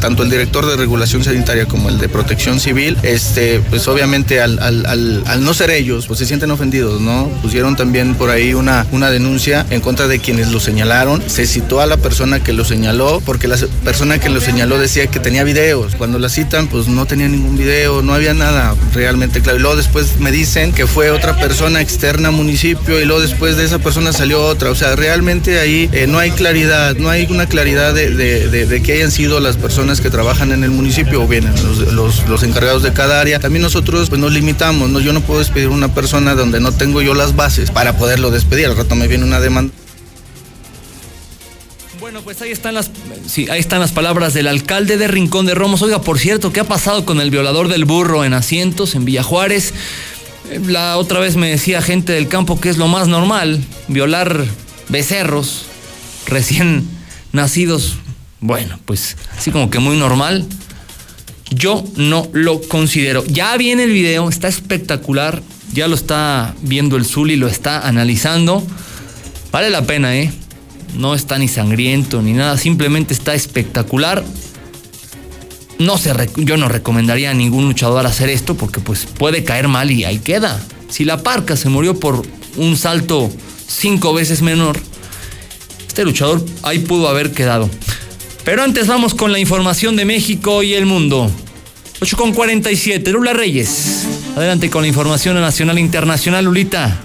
tanto 0.00 0.22
el 0.22 0.30
director 0.30 0.66
de 0.66 0.76
regulación 0.76 1.24
sanitaria 1.24 1.66
como 1.66 1.88
el 1.88 1.98
de 1.98 2.08
protección 2.08 2.60
civil, 2.60 2.96
este, 3.02 3.60
pues 3.70 3.88
obviamente 3.88 4.40
al, 4.40 5.22
no 5.40 5.54
ser 5.54 5.70
ellos, 5.70 6.06
pues 6.06 6.18
se 6.18 6.26
sienten 6.26 6.50
ofendidos, 6.50 7.00
¿no? 7.00 7.28
Pusieron 7.42 7.76
también 7.76 8.14
por 8.14 8.30
ahí 8.30 8.54
una, 8.54 8.86
una 8.92 9.10
denuncia 9.10 9.66
en 9.70 9.80
contra 9.80 10.06
de 10.06 10.18
quienes 10.18 10.52
lo 10.52 10.60
señalaron, 10.60 11.22
se 11.26 11.46
citó 11.46 11.80
a 11.80 11.86
la 11.86 11.96
persona 11.96 12.42
que 12.42 12.52
lo 12.52 12.64
señaló 12.64 13.22
porque 13.24 13.48
la 13.48 13.56
persona 13.84 14.18
que 14.18 14.28
lo 14.28 14.40
señaló 14.40 14.78
decía 14.78 15.06
que 15.06 15.18
tenía 15.18 15.44
videos, 15.44 15.94
cuando 15.96 16.18
la 16.18 16.28
citan 16.28 16.68
pues 16.68 16.88
no 16.88 17.06
tenía 17.06 17.28
ningún 17.28 17.56
video, 17.56 18.02
no 18.02 18.14
había 18.14 18.34
nada 18.34 18.74
realmente 18.94 19.40
claro. 19.40 19.58
Y 19.58 19.62
luego 19.62 19.76
después 19.76 20.18
me 20.18 20.30
dicen 20.30 20.72
que 20.72 20.86
fue 20.86 21.10
otra 21.10 21.36
persona 21.38 21.80
externa 21.80 22.28
al 22.28 22.34
municipio 22.34 23.00
y 23.00 23.04
luego 23.04 23.22
después 23.22 23.56
de 23.56 23.64
esa 23.64 23.78
persona 23.78 24.12
salió 24.12 24.42
otra, 24.42 24.70
o 24.70 24.74
sea, 24.74 24.89
realmente 24.96 25.58
ahí 25.58 25.88
eh, 25.92 26.06
no 26.06 26.18
hay 26.18 26.30
claridad, 26.30 26.96
no 26.96 27.08
hay 27.08 27.26
una 27.30 27.46
claridad 27.46 27.94
de, 27.94 28.82
que 28.84 28.92
hayan 28.92 29.10
sido 29.10 29.40
las 29.40 29.56
personas 29.56 30.00
que 30.00 30.10
trabajan 30.10 30.52
en 30.52 30.64
el 30.64 30.70
municipio 30.70 31.22
o 31.22 31.28
bien 31.28 31.44
los, 31.92 32.28
los, 32.28 32.42
encargados 32.42 32.82
de 32.82 32.92
cada 32.92 33.20
área. 33.20 33.38
También 33.40 33.62
nosotros 33.62 34.08
pues 34.08 34.20
nos 34.20 34.32
limitamos, 34.32 34.90
¿no? 34.90 35.00
yo 35.00 35.12
no 35.12 35.20
puedo 35.20 35.40
despedir 35.40 35.66
a 35.66 35.70
una 35.70 35.94
persona 35.94 36.34
donde 36.34 36.60
no 36.60 36.72
tengo 36.72 37.02
yo 37.02 37.14
las 37.14 37.36
bases 37.36 37.70
para 37.70 37.96
poderlo 37.96 38.30
despedir, 38.30 38.66
al 38.66 38.76
rato 38.76 38.94
me 38.94 39.08
viene 39.08 39.24
una 39.24 39.40
demanda. 39.40 39.72
Bueno, 42.00 42.22
pues 42.22 42.42
ahí 42.42 42.50
están 42.50 42.74
las 42.74 42.90
ahí 43.50 43.60
están 43.60 43.78
las 43.78 43.92
palabras 43.92 44.34
del 44.34 44.48
alcalde 44.48 44.96
de 44.96 45.06
Rincón 45.06 45.46
de 45.46 45.54
Romos. 45.54 45.80
Oiga, 45.82 46.00
por 46.00 46.18
cierto, 46.18 46.52
¿qué 46.52 46.60
ha 46.60 46.64
pasado 46.64 47.04
con 47.04 47.20
el 47.20 47.30
violador 47.30 47.68
del 47.68 47.84
burro 47.84 48.24
en 48.24 48.32
asientos 48.32 48.94
en 48.94 49.04
Villa 49.04 49.22
Juárez? 49.22 49.72
Eh, 50.50 50.60
la 50.66 50.96
otra 50.96 51.20
vez 51.20 51.36
me 51.36 51.50
decía 51.50 51.82
gente 51.82 52.12
del 52.12 52.26
campo 52.26 52.60
que 52.60 52.68
es 52.68 52.78
lo 52.78 52.88
más 52.88 53.06
normal, 53.06 53.62
violar 53.86 54.44
becerros 54.90 55.66
recién 56.26 56.86
nacidos, 57.32 57.96
bueno, 58.40 58.78
pues 58.84 59.16
así 59.36 59.50
como 59.50 59.70
que 59.70 59.78
muy 59.78 59.96
normal. 59.96 60.46
Yo 61.50 61.84
no 61.96 62.28
lo 62.32 62.60
considero. 62.62 63.24
Ya 63.26 63.56
viene 63.56 63.84
el 63.84 63.92
video, 63.92 64.28
está 64.28 64.48
espectacular. 64.48 65.42
Ya 65.72 65.88
lo 65.88 65.94
está 65.94 66.54
viendo 66.62 66.96
el 66.96 67.04
Zuli, 67.04 67.36
lo 67.36 67.48
está 67.48 67.86
analizando. 67.86 68.64
Vale 69.52 69.70
la 69.70 69.82
pena, 69.82 70.16
¿eh? 70.16 70.32
No 70.96 71.14
está 71.14 71.38
ni 71.38 71.48
sangriento 71.48 72.22
ni 72.22 72.32
nada, 72.32 72.56
simplemente 72.56 73.14
está 73.14 73.34
espectacular. 73.34 74.24
No 75.78 75.98
se 75.98 76.12
yo 76.36 76.56
no 76.56 76.68
recomendaría 76.68 77.30
a 77.30 77.34
ningún 77.34 77.64
luchador 77.64 78.06
hacer 78.06 78.28
esto 78.28 78.54
porque 78.56 78.80
pues 78.80 79.06
puede 79.06 79.44
caer 79.44 79.68
mal 79.68 79.90
y 79.90 80.04
ahí 80.04 80.18
queda. 80.18 80.60
Si 80.88 81.04
la 81.04 81.22
parca 81.22 81.56
se 81.56 81.68
murió 81.68 81.98
por 81.98 82.22
un 82.56 82.76
salto 82.76 83.30
cinco 83.70 84.12
veces 84.12 84.42
menor, 84.42 84.78
este 85.86 86.04
luchador 86.04 86.44
ahí 86.62 86.80
pudo 86.80 87.08
haber 87.08 87.32
quedado. 87.32 87.70
Pero 88.44 88.62
antes 88.62 88.86
vamos 88.86 89.14
con 89.14 89.32
la 89.32 89.38
información 89.38 89.96
de 89.96 90.04
México 90.04 90.62
y 90.62 90.74
el 90.74 90.86
mundo. 90.86 91.30
8 92.00 92.16
con 92.16 92.32
47, 92.32 93.12
Lula 93.12 93.34
Reyes. 93.34 94.06
Adelante 94.34 94.70
con 94.70 94.82
la 94.82 94.88
información 94.88 95.38
nacional 95.38 95.76
e 95.76 95.82
internacional, 95.82 96.46
Lulita. 96.46 96.98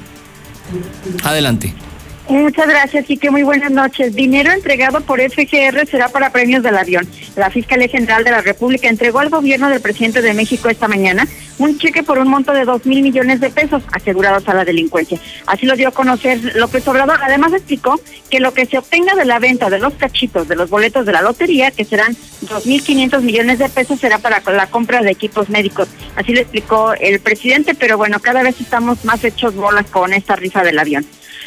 Adelante. 1.23 1.84
Muchas 2.27 2.67
gracias 2.67 3.07
y 3.07 3.17
que 3.17 3.29
muy 3.29 3.43
buenas 3.43 3.69
noches. 3.69 4.15
Dinero 4.15 4.51
entregado 4.51 4.99
por 5.01 5.21
FGR 5.21 5.85
será 5.87 6.09
para 6.09 6.31
premios 6.31 6.63
del 6.63 6.75
avión. 6.75 7.07
La 7.35 7.51
Fiscalía 7.51 7.87
General 7.87 8.23
de 8.23 8.31
la 8.31 8.41
República 8.41 8.89
entregó 8.89 9.19
al 9.19 9.29
gobierno 9.29 9.69
del 9.69 9.79
presidente 9.79 10.23
de 10.23 10.33
México 10.33 10.67
esta 10.67 10.87
mañana 10.87 11.27
un 11.59 11.77
cheque 11.77 12.01
por 12.01 12.17
un 12.17 12.27
monto 12.27 12.51
de 12.51 12.65
dos 12.65 12.83
mil 12.87 13.03
millones 13.03 13.41
de 13.41 13.51
pesos 13.51 13.83
asegurados 13.91 14.49
a 14.49 14.55
la 14.55 14.65
delincuencia. 14.65 15.19
Así 15.45 15.67
lo 15.67 15.75
dio 15.75 15.89
a 15.89 15.91
conocer 15.91 16.55
López 16.55 16.87
Obrador. 16.87 17.19
Además 17.21 17.53
explicó 17.53 18.01
que 18.31 18.39
lo 18.39 18.55
que 18.55 18.65
se 18.65 18.79
obtenga 18.79 19.13
de 19.13 19.25
la 19.25 19.37
venta 19.37 19.69
de 19.69 19.77
los 19.77 19.93
cachitos 19.93 20.47
de 20.47 20.55
los 20.55 20.71
boletos 20.71 21.05
de 21.05 21.11
la 21.11 21.21
lotería, 21.21 21.69
que 21.69 21.85
serán 21.85 22.17
dos 22.49 22.65
mil 22.65 22.81
quinientos 22.83 23.21
millones 23.21 23.59
de 23.59 23.69
pesos, 23.69 23.99
será 23.99 24.17
para 24.17 24.41
la 24.51 24.67
compra 24.67 25.03
de 25.03 25.11
equipos 25.11 25.49
médicos. 25.49 25.87
Así 26.15 26.33
lo 26.33 26.41
explicó 26.41 26.93
el 26.99 27.19
presidente, 27.19 27.75
pero 27.75 27.97
bueno, 27.97 28.19
cada 28.19 28.41
vez 28.41 28.59
estamos 28.59 29.05
más 29.05 29.23
hechos 29.23 29.53
bolas 29.53 29.85
con 29.91 30.11
esta 30.11 30.35
rifa 30.35 30.63
del 30.63 30.79
avión 30.79 31.05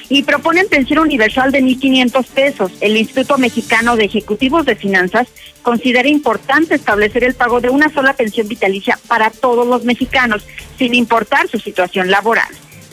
y 0.08 0.22
proponen 0.22 0.68
pensión 0.68 1.00
universal 1.00 1.52
de 1.52 1.62
1.500 1.62 2.26
pesos. 2.26 2.72
El 2.80 2.96
Instituto 2.96 3.38
Mexicano 3.38 3.96
de 3.96 4.04
Ejecutivos 4.04 4.64
de 4.64 4.76
Finanzas 4.76 5.28
considera 5.62 6.08
importante 6.08 6.74
establecer 6.74 7.24
el 7.24 7.34
pago 7.34 7.60
de 7.60 7.70
una 7.70 7.90
sola 7.90 8.14
pensión 8.14 8.48
vitalicia 8.48 8.98
para 9.06 9.30
todos 9.30 9.66
los 9.66 9.84
mexicanos, 9.84 10.46
sin 10.78 10.94
importar 10.94 11.48
su 11.48 11.58
situación 11.58 12.10
laboral. 12.10 12.48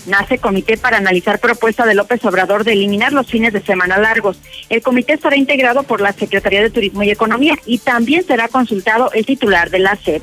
Nace 0.07 0.37
comité 0.37 0.77
para 0.77 0.97
analizar 0.97 1.39
propuesta 1.39 1.85
de 1.85 1.95
López 1.95 2.23
Obrador 2.25 2.63
de 2.63 2.73
eliminar 2.73 3.11
los 3.11 3.27
fines 3.27 3.53
de 3.53 3.61
semana 3.61 3.97
largos. 3.97 4.37
El 4.69 4.81
comité 4.83 5.13
estará 5.13 5.35
integrado 5.35 5.83
por 5.83 5.99
la 5.99 6.13
Secretaría 6.13 6.61
de 6.61 6.69
Turismo 6.69 7.01
y 7.01 7.09
Economía 7.09 7.57
y 7.65 7.79
también 7.79 8.25
será 8.25 8.47
consultado 8.47 9.11
el 9.13 9.25
titular 9.25 9.71
de 9.71 9.79
la 9.79 9.95
SEP. 9.95 10.21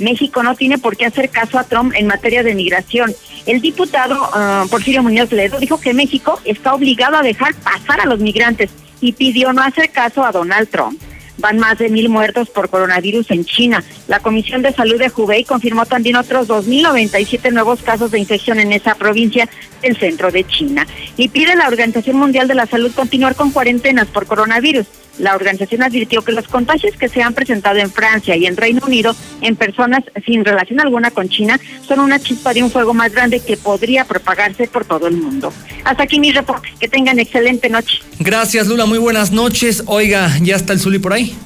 México 0.00 0.42
no 0.42 0.54
tiene 0.54 0.78
por 0.78 0.96
qué 0.96 1.06
hacer 1.06 1.30
caso 1.30 1.58
a 1.58 1.64
Trump 1.64 1.92
en 1.94 2.06
materia 2.06 2.42
de 2.42 2.54
migración. 2.54 3.14
El 3.46 3.60
diputado 3.60 4.16
uh, 4.16 4.68
Porfirio 4.68 5.02
Muñoz 5.02 5.30
Ledo 5.32 5.58
dijo 5.58 5.80
que 5.80 5.94
México 5.94 6.40
está 6.44 6.74
obligado 6.74 7.16
a 7.16 7.22
dejar 7.22 7.54
pasar 7.54 8.00
a 8.00 8.06
los 8.06 8.20
migrantes 8.20 8.70
y 9.00 9.12
pidió 9.12 9.52
no 9.52 9.62
hacer 9.62 9.90
caso 9.90 10.24
a 10.24 10.32
Donald 10.32 10.68
Trump. 10.68 11.00
Van 11.38 11.58
más 11.58 11.78
de 11.78 11.88
mil 11.88 12.10
muertos 12.10 12.50
por 12.50 12.68
coronavirus 12.68 13.30
en 13.30 13.46
China. 13.46 13.82
La 14.08 14.20
Comisión 14.20 14.60
de 14.60 14.74
Salud 14.74 14.98
de 14.98 15.10
Hubei 15.14 15.44
confirmó 15.44 15.86
también 15.86 16.16
otros 16.16 16.48
2.097 16.48 17.50
nuevos 17.50 17.80
casos 17.80 18.10
de 18.10 18.18
infección 18.18 18.60
en 18.60 18.72
esa 18.72 18.94
provincia 18.94 19.48
del 19.80 19.96
centro 19.96 20.30
de 20.30 20.44
China. 20.44 20.86
Y 21.16 21.28
pide 21.28 21.56
la 21.56 21.68
Organización 21.68 22.16
Mundial 22.16 22.46
de 22.46 22.56
la 22.56 22.66
Salud 22.66 22.92
continuar 22.94 23.36
con 23.36 23.52
cuarentenas 23.52 24.08
por 24.08 24.26
coronavirus. 24.26 24.86
La 25.20 25.34
organización 25.34 25.82
advirtió 25.82 26.22
que 26.22 26.32
los 26.32 26.48
contagios 26.48 26.96
que 26.96 27.08
se 27.08 27.22
han 27.22 27.34
presentado 27.34 27.78
en 27.78 27.90
Francia 27.90 28.36
y 28.36 28.46
en 28.46 28.56
Reino 28.56 28.80
Unido 28.86 29.14
en 29.42 29.54
personas 29.54 30.02
sin 30.24 30.44
relación 30.44 30.80
alguna 30.80 31.10
con 31.10 31.28
China 31.28 31.60
son 31.86 32.00
una 32.00 32.18
chispa 32.18 32.54
de 32.54 32.62
un 32.62 32.70
fuego 32.70 32.94
más 32.94 33.12
grande 33.12 33.40
que 33.40 33.56
podría 33.56 34.04
propagarse 34.06 34.66
por 34.66 34.86
todo 34.86 35.06
el 35.08 35.16
mundo. 35.16 35.52
Hasta 35.84 36.04
aquí 36.04 36.18
mi 36.18 36.32
reporte. 36.32 36.68
Que 36.80 36.88
tengan 36.88 37.18
excelente 37.18 37.68
noche. 37.68 37.98
Gracias, 38.18 38.66
Lula. 38.66 38.86
Muy 38.86 38.98
buenas 38.98 39.30
noches. 39.30 39.82
Oiga, 39.86 40.36
¿ya 40.40 40.56
está 40.56 40.72
el 40.72 40.80
Zuli 40.80 40.98
por 40.98 41.12
ahí? 41.12 41.36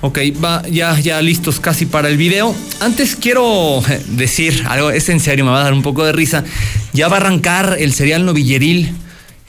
Ok, 0.00 0.18
va, 0.42 0.62
ya, 0.68 0.98
ya 1.00 1.20
listos 1.22 1.58
casi 1.58 1.86
para 1.86 2.08
el 2.08 2.16
video. 2.16 2.54
Antes 2.80 3.16
quiero 3.16 3.82
decir 4.08 4.64
algo, 4.68 4.90
es 4.90 5.08
en 5.08 5.18
serio, 5.18 5.44
me 5.44 5.50
va 5.50 5.60
a 5.60 5.64
dar 5.64 5.72
un 5.72 5.82
poco 5.82 6.04
de 6.04 6.12
risa. 6.12 6.44
Ya 6.92 7.08
va 7.08 7.16
a 7.16 7.20
arrancar 7.20 7.76
el 7.80 7.92
serial 7.92 8.24
novilleril 8.24 8.94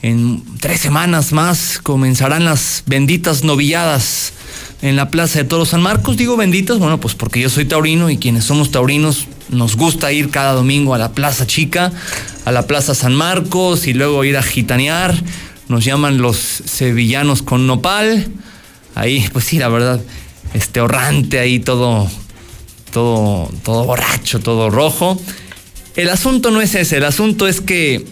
en 0.01 0.43
tres 0.59 0.79
semanas 0.79 1.33
más 1.33 1.79
comenzarán 1.81 2.45
las 2.45 2.83
benditas 2.85 3.43
novilladas 3.43 4.33
en 4.81 4.95
la 4.95 5.09
Plaza 5.09 5.39
de 5.39 5.45
Toros 5.45 5.69
San 5.69 5.81
Marcos. 5.81 6.15
Digo 6.17 6.37
benditas, 6.37 6.79
bueno, 6.79 6.99
pues 6.99 7.15
porque 7.15 7.41
yo 7.41 7.49
soy 7.49 7.65
taurino 7.65 8.09
y 8.09 8.17
quienes 8.17 8.45
somos 8.45 8.71
taurinos 8.71 9.27
nos 9.49 9.75
gusta 9.75 10.11
ir 10.11 10.29
cada 10.29 10.53
domingo 10.53 10.93
a 10.93 10.97
la 10.97 11.11
Plaza 11.11 11.45
Chica, 11.45 11.91
a 12.45 12.51
la 12.51 12.65
Plaza 12.65 12.95
San 12.95 13.13
Marcos 13.13 13.87
y 13.87 13.93
luego 13.93 14.23
ir 14.23 14.37
a 14.37 14.43
gitanear. 14.43 15.15
Nos 15.67 15.85
llaman 15.85 16.19
los 16.19 16.37
sevillanos 16.37 17.43
con 17.43 17.67
nopal. 17.67 18.27
Ahí, 18.95 19.27
pues 19.33 19.45
sí, 19.45 19.59
la 19.59 19.67
verdad, 19.67 20.01
este 20.53 20.79
ahorrante 20.79 21.39
ahí 21.39 21.59
todo, 21.59 22.09
todo, 22.91 23.51
todo 23.63 23.83
borracho, 23.83 24.39
todo 24.39 24.69
rojo. 24.69 25.21
El 25.95 26.09
asunto 26.09 26.51
no 26.51 26.61
es 26.61 26.75
ese, 26.75 26.97
el 26.97 27.05
asunto 27.05 27.47
es 27.47 27.59
que 27.61 28.05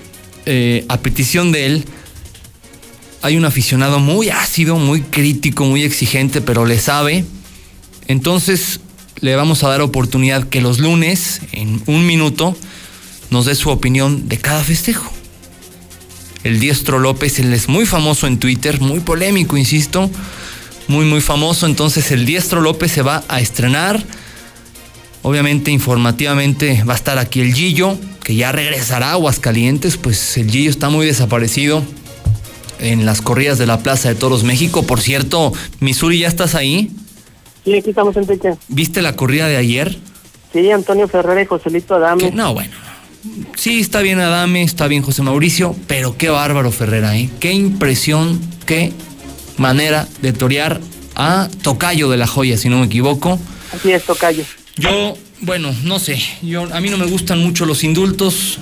eh, 0.50 0.86
a 0.88 0.98
petición 1.02 1.52
de 1.52 1.66
él, 1.66 1.86
hay 3.22 3.36
un 3.36 3.44
aficionado 3.44 4.00
muy 4.00 4.30
ácido, 4.30 4.78
muy 4.78 5.02
crítico, 5.02 5.66
muy 5.66 5.84
exigente, 5.84 6.40
pero 6.40 6.66
le 6.66 6.80
sabe. 6.80 7.26
Entonces 8.08 8.80
le 9.20 9.36
vamos 9.36 9.66
a 9.66 9.68
dar 9.70 9.82
oportunidad 9.82 10.48
que 10.48 10.62
los 10.62 10.80
lunes, 10.80 11.42
en 11.52 11.82
un 11.86 12.08
minuto, 12.08 12.56
nos 13.30 13.46
dé 13.46 13.56
su 13.56 13.70
opinión 13.70 14.30
de 14.30 14.38
cada 14.38 14.64
festejo. 14.64 15.12
El 16.46 16.62
Diestro 16.62 17.00
López, 17.00 17.40
él 17.40 17.52
es 17.52 17.68
muy 17.68 17.86
famoso 17.86 18.26
en 18.26 18.40
Twitter, 18.40 18.80
muy 18.80 19.02
polémico, 19.02 19.58
insisto, 19.58 20.10
muy, 20.88 21.04
muy 21.04 21.20
famoso. 21.20 21.66
Entonces 21.66 22.10
el 22.12 22.26
Diestro 22.26 22.62
López 22.62 22.94
se 22.94 23.02
va 23.02 23.26
a 23.28 23.42
estrenar. 23.42 24.02
Obviamente, 25.24 25.72
informativamente, 25.72 26.84
va 26.84 26.94
a 26.94 26.96
estar 26.96 27.18
aquí 27.18 27.42
el 27.42 27.54
Gillo, 27.54 27.98
que 28.24 28.36
ya 28.36 28.52
regresará 28.52 29.10
a 29.10 29.12
Aguascalientes, 29.14 29.98
pues 29.98 30.38
el 30.38 30.50
Gillo 30.50 30.70
está 30.70 30.90
muy 30.90 31.06
desaparecido 31.06 31.84
en 32.80 33.06
las 33.06 33.22
corridas 33.22 33.58
de 33.58 33.66
la 33.66 33.80
Plaza 33.80 34.10
de 34.10 34.16
Toros 34.16 34.44
México. 34.44 34.84
Por 34.84 35.02
cierto, 35.02 35.54
Missouri, 35.80 36.20
¿ya 36.20 36.28
estás 36.28 36.56
ahí? 36.56 36.92
Sí, 37.66 37.74
aquí 37.76 37.90
estamos, 37.90 38.16
Enrique. 38.16 38.54
¿Viste 38.68 39.02
la 39.02 39.16
corrida 39.16 39.48
de 39.48 39.58
ayer? 39.58 39.98
Sí, 40.54 40.72
Antonio 40.72 41.08
Ferrera 41.08 41.42
y 41.42 41.46
Joselito 41.46 41.96
Adame. 41.96 42.32
No, 42.32 42.54
bueno. 42.54 42.72
Sí, 43.56 43.80
está 43.82 44.02
bien 44.02 44.20
Adame, 44.20 44.64
está 44.64 44.88
bien 44.88 45.02
José 45.02 45.22
Mauricio, 45.22 45.76
pero 45.88 46.18
qué 46.18 46.30
bárbaro 46.30 46.72
Ferrera, 46.72 47.18
¿eh? 47.18 47.30
Qué 47.40 47.52
impresión, 47.52 48.40
qué 48.66 48.94
manera 49.58 50.08
de 50.22 50.32
torear 50.32 50.80
a 51.16 51.50
Tocayo 51.62 52.10
de 52.10 52.18
la 52.18 52.28
Joya, 52.28 52.58
si 52.58 52.70
no 52.70 52.80
me 52.80 52.86
equivoco. 52.86 53.40
Así 53.74 53.92
es, 53.92 54.04
Tocayo. 54.04 54.46
Yo, 54.78 55.18
bueno, 55.42 55.74
no 55.84 56.00
sé, 56.00 56.22
yo, 56.42 56.74
a 56.74 56.80
mí 56.80 56.90
no 56.90 56.98
me 56.98 57.06
gustan 57.06 57.40
mucho 57.40 57.66
los 57.66 57.84
indultos. 57.84 58.60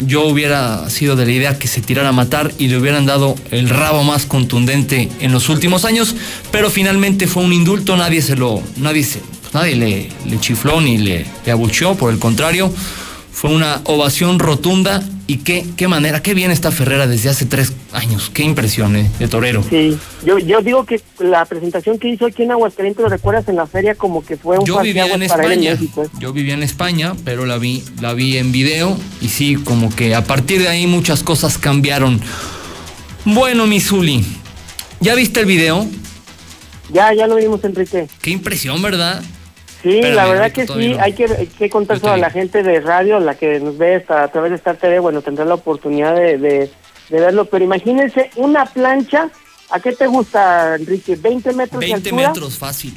Yo 0.00 0.26
hubiera 0.26 0.88
sido 0.90 1.16
de 1.16 1.26
la 1.26 1.32
idea 1.32 1.58
que 1.58 1.66
se 1.66 1.80
tirara 1.80 2.10
a 2.10 2.12
matar 2.12 2.52
y 2.58 2.68
le 2.68 2.78
hubieran 2.78 3.04
dado 3.04 3.34
el 3.50 3.68
rabo 3.68 4.04
más 4.04 4.26
contundente 4.26 5.08
en 5.20 5.32
los 5.32 5.48
últimos 5.48 5.84
años, 5.84 6.14
pero 6.52 6.70
finalmente 6.70 7.26
fue 7.26 7.42
un 7.42 7.52
indulto, 7.52 7.96
nadie 7.96 8.22
se 8.22 8.36
lo, 8.36 8.62
nadie 8.76 9.02
se, 9.02 9.20
nadie 9.52 9.74
le, 9.74 10.08
le 10.24 10.40
chifló 10.40 10.80
ni 10.80 10.98
le, 10.98 11.26
le 11.44 11.52
abucheó, 11.52 11.96
por 11.96 12.12
el 12.12 12.20
contrario, 12.20 12.72
fue 13.32 13.50
una 13.50 13.80
ovación 13.84 14.38
rotunda 14.38 15.02
y 15.28 15.36
qué, 15.36 15.64
qué 15.76 15.88
manera, 15.88 16.22
qué 16.22 16.32
bien 16.32 16.50
está 16.50 16.72
Ferrera 16.72 17.06
desde 17.06 17.28
hace 17.28 17.44
tres 17.44 17.74
años, 17.92 18.30
qué 18.32 18.42
impresión 18.44 18.96
eh, 18.96 19.10
de 19.18 19.28
torero. 19.28 19.62
Sí, 19.68 19.96
yo, 20.24 20.38
yo 20.38 20.62
digo 20.62 20.86
que 20.86 21.02
la 21.18 21.44
presentación 21.44 21.98
que 21.98 22.08
hizo 22.08 22.24
aquí 22.24 22.44
en 22.44 22.52
Aguascalientes, 22.52 23.02
¿lo 23.02 23.10
recuerdas 23.10 23.46
en 23.46 23.56
la 23.56 23.66
feria? 23.66 23.94
Como 23.94 24.24
que 24.24 24.38
fue 24.38 24.58
un 24.58 24.64
Yo 24.64 24.80
vivía 24.80 25.06
en 25.06 25.22
España. 25.22 25.72
México. 25.72 26.04
¿eh? 26.04 26.08
Yo 26.18 26.32
vivía 26.32 26.54
en 26.54 26.62
España, 26.62 27.14
pero 27.26 27.44
la 27.44 27.58
vi, 27.58 27.84
la 28.00 28.14
vi 28.14 28.38
en 28.38 28.52
video 28.52 28.96
y 29.20 29.28
sí, 29.28 29.56
como 29.56 29.94
que 29.94 30.14
a 30.14 30.24
partir 30.24 30.62
de 30.62 30.68
ahí 30.68 30.86
muchas 30.86 31.22
cosas 31.22 31.58
cambiaron. 31.58 32.22
Bueno, 33.26 33.66
Misuli, 33.66 34.24
¿ya 35.00 35.14
viste 35.14 35.40
el 35.40 35.46
video? 35.46 35.86
Ya, 36.90 37.12
ya 37.12 37.26
lo 37.26 37.36
vimos, 37.36 37.62
Enrique. 37.64 38.08
Qué 38.22 38.30
impresión, 38.30 38.80
¿verdad? 38.80 39.22
Sí, 39.82 39.90
Espérame, 39.90 40.14
la 40.16 40.26
verdad 40.26 40.52
que 40.52 40.66
sí, 40.66 40.94
no. 40.94 41.02
hay 41.02 41.12
que, 41.12 41.24
hay 41.24 41.46
que 41.46 41.70
contárselo 41.70 42.12
a 42.12 42.16
la 42.16 42.30
gente 42.30 42.62
de 42.64 42.80
radio, 42.80 43.20
la 43.20 43.36
que 43.36 43.60
nos 43.60 43.78
ve 43.78 44.04
a 44.08 44.26
través 44.28 44.50
de 44.50 44.56
Star 44.56 44.76
TV, 44.76 44.98
bueno, 44.98 45.22
tendrá 45.22 45.44
la 45.44 45.54
oportunidad 45.54 46.14
de, 46.16 46.36
de, 46.38 46.70
de 47.10 47.20
verlo, 47.20 47.44
pero 47.44 47.64
imagínense 47.64 48.30
una 48.36 48.66
plancha, 48.66 49.30
¿a 49.70 49.78
qué 49.80 49.92
te 49.92 50.06
gusta, 50.08 50.74
Enrique? 50.74 51.16
¿20 51.16 51.54
metros 51.54 51.80
de 51.80 51.86
20 51.86 52.08
altura? 52.10 52.28
metros, 52.28 52.58
fácil. 52.58 52.94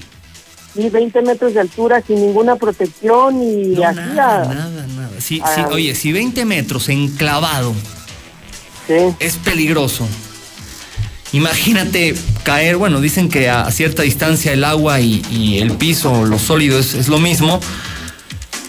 Sí, 0.73 0.89
20 0.89 1.21
metros 1.21 1.53
de 1.53 1.59
altura 1.59 2.01
sin 2.01 2.15
ninguna 2.15 2.55
protección 2.55 3.43
y 3.43 3.75
No, 3.75 3.85
así 3.87 3.97
nada, 3.99 4.41
a- 4.41 4.53
nada, 4.53 4.87
nada. 4.87 5.09
Sí, 5.19 5.41
sí, 5.53 5.61
oye, 5.71 5.93
si 5.93 6.11
20 6.13 6.45
metros 6.45 6.89
enclavado 6.89 7.73
es 9.19 9.35
peligroso. 9.37 10.07
Imagínate 11.33 12.13
caer, 12.43 12.75
bueno, 12.77 12.99
dicen 12.99 13.29
que 13.29 13.49
a 13.49 13.69
cierta 13.71 14.03
distancia 14.03 14.51
el 14.51 14.63
agua 14.63 14.99
y, 14.99 15.59
el 15.59 15.71
piso, 15.73 16.25
lo 16.25 16.37
sólido, 16.37 16.77
es, 16.79 16.93
es 16.93 17.07
lo 17.07 17.19
mismo. 17.19 17.59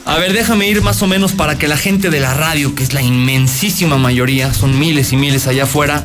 A 0.04 0.16
ver, 0.18 0.32
déjame 0.32 0.68
ir 0.68 0.82
más 0.82 1.02
o 1.02 1.06
menos 1.06 1.32
para 1.32 1.58
que 1.58 1.68
la 1.68 1.76
gente 1.76 2.10
de 2.10 2.20
la 2.20 2.34
radio, 2.34 2.74
que 2.74 2.82
es 2.82 2.92
la 2.92 3.02
inmensísima 3.02 3.98
mayoría, 3.98 4.52
son 4.54 4.78
miles 4.78 5.12
y 5.12 5.16
miles 5.16 5.46
allá 5.46 5.64
afuera, 5.64 6.04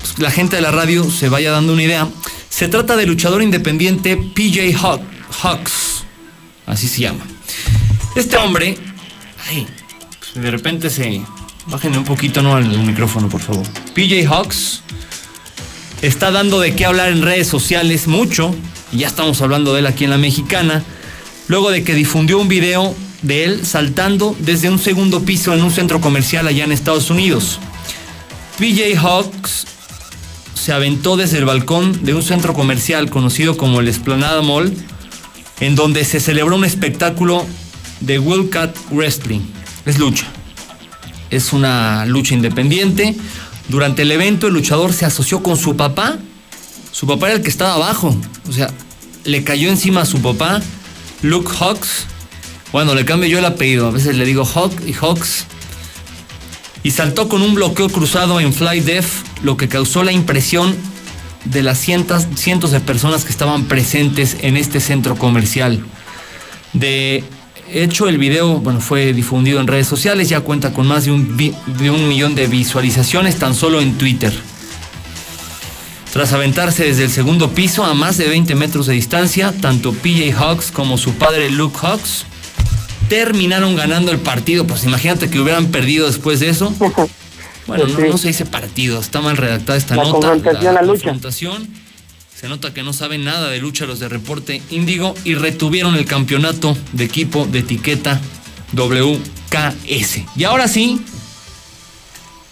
pues, 0.00 0.18
la 0.18 0.30
gente 0.30 0.56
de 0.56 0.62
la 0.62 0.70
radio 0.70 1.10
se 1.10 1.28
vaya 1.28 1.50
dando 1.50 1.72
una 1.72 1.82
idea. 1.82 2.08
Se 2.48 2.68
trata 2.68 2.96
del 2.96 3.08
luchador 3.08 3.42
independiente 3.42 4.16
PJ 4.16 4.72
Hawk- 4.78 5.02
Hawks, 5.42 6.04
así 6.66 6.88
se 6.88 7.02
llama. 7.02 7.24
Este 8.16 8.36
hombre, 8.36 8.76
ay, 9.48 9.66
pues, 10.18 10.42
de 10.42 10.50
repente 10.50 10.90
se... 10.90 11.20
Bájenle 11.66 11.98
un 11.98 12.04
poquito 12.04 12.40
no 12.40 12.56
al 12.56 12.66
micrófono, 12.78 13.28
por 13.28 13.42
favor. 13.42 13.66
PJ 13.94 14.26
Hawks 14.26 14.82
está 16.02 16.30
dando 16.30 16.60
de 16.60 16.74
qué 16.74 16.84
hablar 16.86 17.08
en 17.10 17.22
redes 17.22 17.48
sociales 17.48 18.06
mucho, 18.06 18.54
y 18.92 18.98
ya 18.98 19.06
estamos 19.06 19.40
hablando 19.42 19.74
de 19.74 19.80
él 19.80 19.86
aquí 19.86 20.04
en 20.04 20.10
la 20.10 20.18
mexicana, 20.18 20.82
luego 21.48 21.70
de 21.70 21.82
que 21.82 21.94
difundió 21.94 22.38
un 22.38 22.48
video 22.48 22.94
de 23.22 23.44
él 23.44 23.66
saltando 23.66 24.36
desde 24.38 24.70
un 24.70 24.78
segundo 24.78 25.22
piso 25.22 25.52
en 25.54 25.62
un 25.62 25.70
centro 25.70 26.00
comercial 26.00 26.46
allá 26.46 26.64
en 26.64 26.72
Estados 26.72 27.10
Unidos. 27.10 27.58
PJ 28.58 28.96
Hawks 28.96 29.66
se 30.54 30.72
aventó 30.72 31.16
desde 31.16 31.38
el 31.38 31.44
balcón 31.44 32.04
de 32.04 32.14
un 32.14 32.22
centro 32.22 32.54
comercial 32.54 33.10
conocido 33.10 33.56
como 33.56 33.80
el 33.80 33.88
Esplanada 33.88 34.42
Mall, 34.42 34.72
en 35.60 35.74
donde 35.74 36.04
se 36.04 36.20
celebró 36.20 36.56
un 36.56 36.64
espectáculo 36.64 37.46
de 38.00 38.18
Wildcat 38.18 38.76
Wrestling. 38.90 39.40
Es 39.86 39.98
lucha. 39.98 40.26
Es 41.30 41.52
una 41.52 42.06
lucha 42.06 42.34
independiente. 42.34 43.16
Durante 43.68 44.02
el 44.02 44.10
evento 44.10 44.46
el 44.46 44.54
luchador 44.54 44.92
se 44.92 45.04
asoció 45.04 45.42
con 45.42 45.56
su 45.56 45.76
papá. 45.76 46.18
Su 46.90 47.06
papá 47.06 47.28
era 47.28 47.36
el 47.36 47.42
que 47.42 47.50
estaba 47.50 47.74
abajo. 47.74 48.16
O 48.48 48.52
sea, 48.52 48.72
le 49.24 49.44
cayó 49.44 49.68
encima 49.68 50.02
a 50.02 50.06
su 50.06 50.20
papá, 50.20 50.60
Luke 51.22 51.50
Hawks. 51.58 52.06
Bueno, 52.72 52.94
le 52.94 53.04
cambio 53.04 53.28
yo 53.28 53.38
el 53.38 53.44
apellido. 53.44 53.88
A 53.88 53.90
veces 53.90 54.16
le 54.16 54.24
digo 54.24 54.44
Hawk 54.44 54.72
y 54.86 54.92
Hawks. 54.94 55.44
Y 56.82 56.92
saltó 56.92 57.28
con 57.28 57.42
un 57.42 57.54
bloqueo 57.54 57.88
cruzado 57.88 58.40
en 58.40 58.52
Fly 58.52 58.80
Def, 58.80 59.22
lo 59.42 59.56
que 59.56 59.68
causó 59.68 60.02
la 60.02 60.12
impresión 60.12 60.74
de 61.44 61.62
las 61.62 61.78
cientos, 61.78 62.26
cientos 62.36 62.70
de 62.70 62.80
personas 62.80 63.24
que 63.24 63.30
estaban 63.30 63.64
presentes 63.64 64.36
en 64.40 64.56
este 64.56 64.80
centro 64.80 65.16
comercial. 65.16 65.84
De 66.72 67.24
hecho, 67.72 68.08
el 68.08 68.18
video 68.18 68.58
bueno, 68.60 68.80
fue 68.80 69.12
difundido 69.12 69.60
en 69.60 69.66
redes 69.66 69.86
sociales, 69.86 70.28
ya 70.28 70.40
cuenta 70.40 70.72
con 70.72 70.86
más 70.86 71.04
de 71.04 71.12
un, 71.12 71.36
vi- 71.36 71.54
de 71.78 71.90
un 71.90 72.08
millón 72.08 72.34
de 72.34 72.46
visualizaciones 72.46 73.36
tan 73.36 73.54
solo 73.54 73.80
en 73.80 73.96
Twitter. 73.98 74.32
Tras 76.12 76.32
aventarse 76.32 76.84
desde 76.84 77.04
el 77.04 77.10
segundo 77.10 77.50
piso 77.50 77.84
a 77.84 77.94
más 77.94 78.16
de 78.16 78.28
20 78.28 78.54
metros 78.54 78.86
de 78.86 78.94
distancia, 78.94 79.52
tanto 79.60 79.92
PJ 79.92 80.32
Hawks 80.32 80.70
como 80.70 80.96
su 80.96 81.12
padre 81.12 81.50
Luke 81.50 81.76
Hawks 81.80 82.24
terminaron 83.08 83.76
ganando 83.76 84.10
el 84.10 84.18
partido. 84.18 84.66
Pues 84.66 84.84
imagínate 84.84 85.28
que 85.28 85.38
hubieran 85.38 85.66
perdido 85.66 86.06
después 86.06 86.40
de 86.40 86.48
eso. 86.50 86.74
Bueno, 87.68 87.86
no, 87.86 87.98
no 87.98 88.16
se 88.16 88.28
dice 88.28 88.46
partido, 88.46 88.98
está 88.98 89.20
mal 89.20 89.36
redactada 89.36 89.76
esta 89.76 89.94
La 89.94 90.04
nota. 90.04 90.12
confrontación, 90.14 90.72
la 90.72 90.80
lucha. 90.80 90.92
confrontación. 91.02 91.68
Se 92.38 92.48
nota 92.48 92.72
que 92.72 92.84
no 92.84 92.92
saben 92.92 93.24
nada 93.24 93.50
de 93.50 93.58
lucha 93.58 93.84
los 93.84 93.98
de 93.98 94.08
Reporte 94.08 94.62
Índigo 94.70 95.12
y 95.24 95.34
retuvieron 95.34 95.96
el 95.96 96.04
campeonato 96.04 96.78
de 96.92 97.02
equipo 97.02 97.46
de 97.46 97.58
etiqueta 97.58 98.20
WKS. 98.74 100.20
Y 100.36 100.44
ahora 100.44 100.68
sí, 100.68 101.00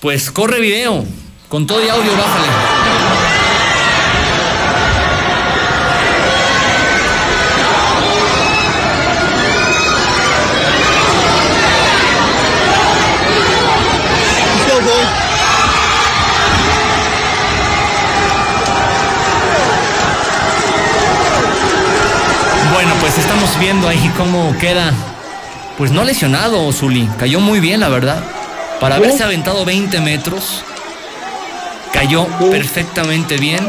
pues 0.01 0.33
corre 0.33 0.59
video. 0.59 1.05
Con 1.49 1.69
todo 1.69 1.87
y 1.87 1.89
audio, 1.89 2.11
bájale. 2.17 2.86
Estamos 23.47 23.59
viendo 23.61 23.89
ahí 23.89 24.13
cómo 24.17 24.57
queda. 24.59 24.93
Pues 25.79 25.91
no 25.91 26.05
lesionado, 26.05 26.73
Zuli. 26.73 27.09
Cayó 27.19 27.41
muy 27.41 27.61
bien, 27.61 27.81
la 27.81 27.89
verdad. 27.89 28.23
Para 28.81 28.97
haberse 28.97 29.23
aventado 29.25 29.65
20 29.65 30.01
metros, 30.01 30.63
cayó 31.93 32.27
perfectamente 32.51 33.37
bien. 33.39 33.67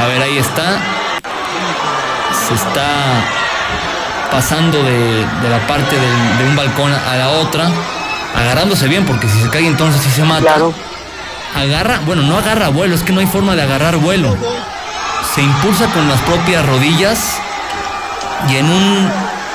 A 0.00 0.06
ver, 0.06 0.22
ahí 0.22 0.38
está. 0.38 0.78
Se 2.48 2.54
está 2.54 3.24
pasando 4.30 4.82
de, 4.82 5.24
de 5.42 5.48
la 5.48 5.66
parte 5.66 5.94
del- 5.98 6.38
de 6.38 6.44
un 6.44 6.56
balcón 6.56 6.92
a 6.92 7.16
la 7.16 7.28
otra, 7.30 7.68
agarrándose 8.36 8.88
bien, 8.88 9.04
porque 9.06 9.28
si 9.28 9.40
se 9.40 9.48
cae 9.48 9.66
entonces 9.66 10.02
sí 10.02 10.10
se 10.10 10.24
mata. 10.24 10.42
Agarra, 11.56 12.00
bueno, 12.04 12.22
no 12.22 12.36
agarra 12.36 12.68
vuelo, 12.68 12.94
es 12.96 13.02
que 13.04 13.12
no 13.12 13.20
hay 13.20 13.26
forma 13.26 13.54
de 13.54 13.62
agarrar 13.62 13.96
vuelo. 13.98 14.36
Se 15.34 15.40
impulsa 15.40 15.86
con 15.92 16.08
las 16.08 16.20
propias 16.22 16.66
rodillas 16.66 17.38
y 18.50 18.56
en, 18.56 18.66
un, 18.66 19.08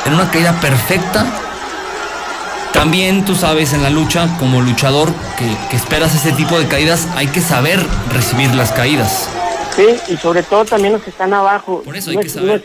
en 0.06 0.14
una 0.14 0.30
caída 0.32 0.54
perfecta. 0.60 1.26
También 2.74 3.26
tú 3.26 3.36
sabes 3.36 3.74
en 3.74 3.84
la 3.84 3.90
lucha, 3.90 4.28
como 4.40 4.62
luchador 4.62 5.10
que, 5.38 5.46
que 5.70 5.76
esperas 5.76 6.14
ese 6.16 6.32
tipo 6.32 6.58
de 6.60 6.68
caídas, 6.68 7.08
hay 7.16 7.28
que 7.28 7.42
saber 7.42 7.80
recibir 8.14 8.54
las 8.56 8.72
caídas. 8.72 9.30
Sí, 9.76 9.88
y 10.14 10.18
sobre 10.18 10.44
todo 10.44 10.66
también 10.66 10.94
los 10.94 11.02
que 11.04 11.10
están 11.10 11.34
abajo. 11.34 11.82
Por 11.84 11.96
eso 11.98 12.12
hay 12.12 12.18
no, 12.18 12.22
que 12.22 12.28
es, 12.28 12.34
saber. 12.34 12.48
no 12.50 12.56
es- 12.56 12.64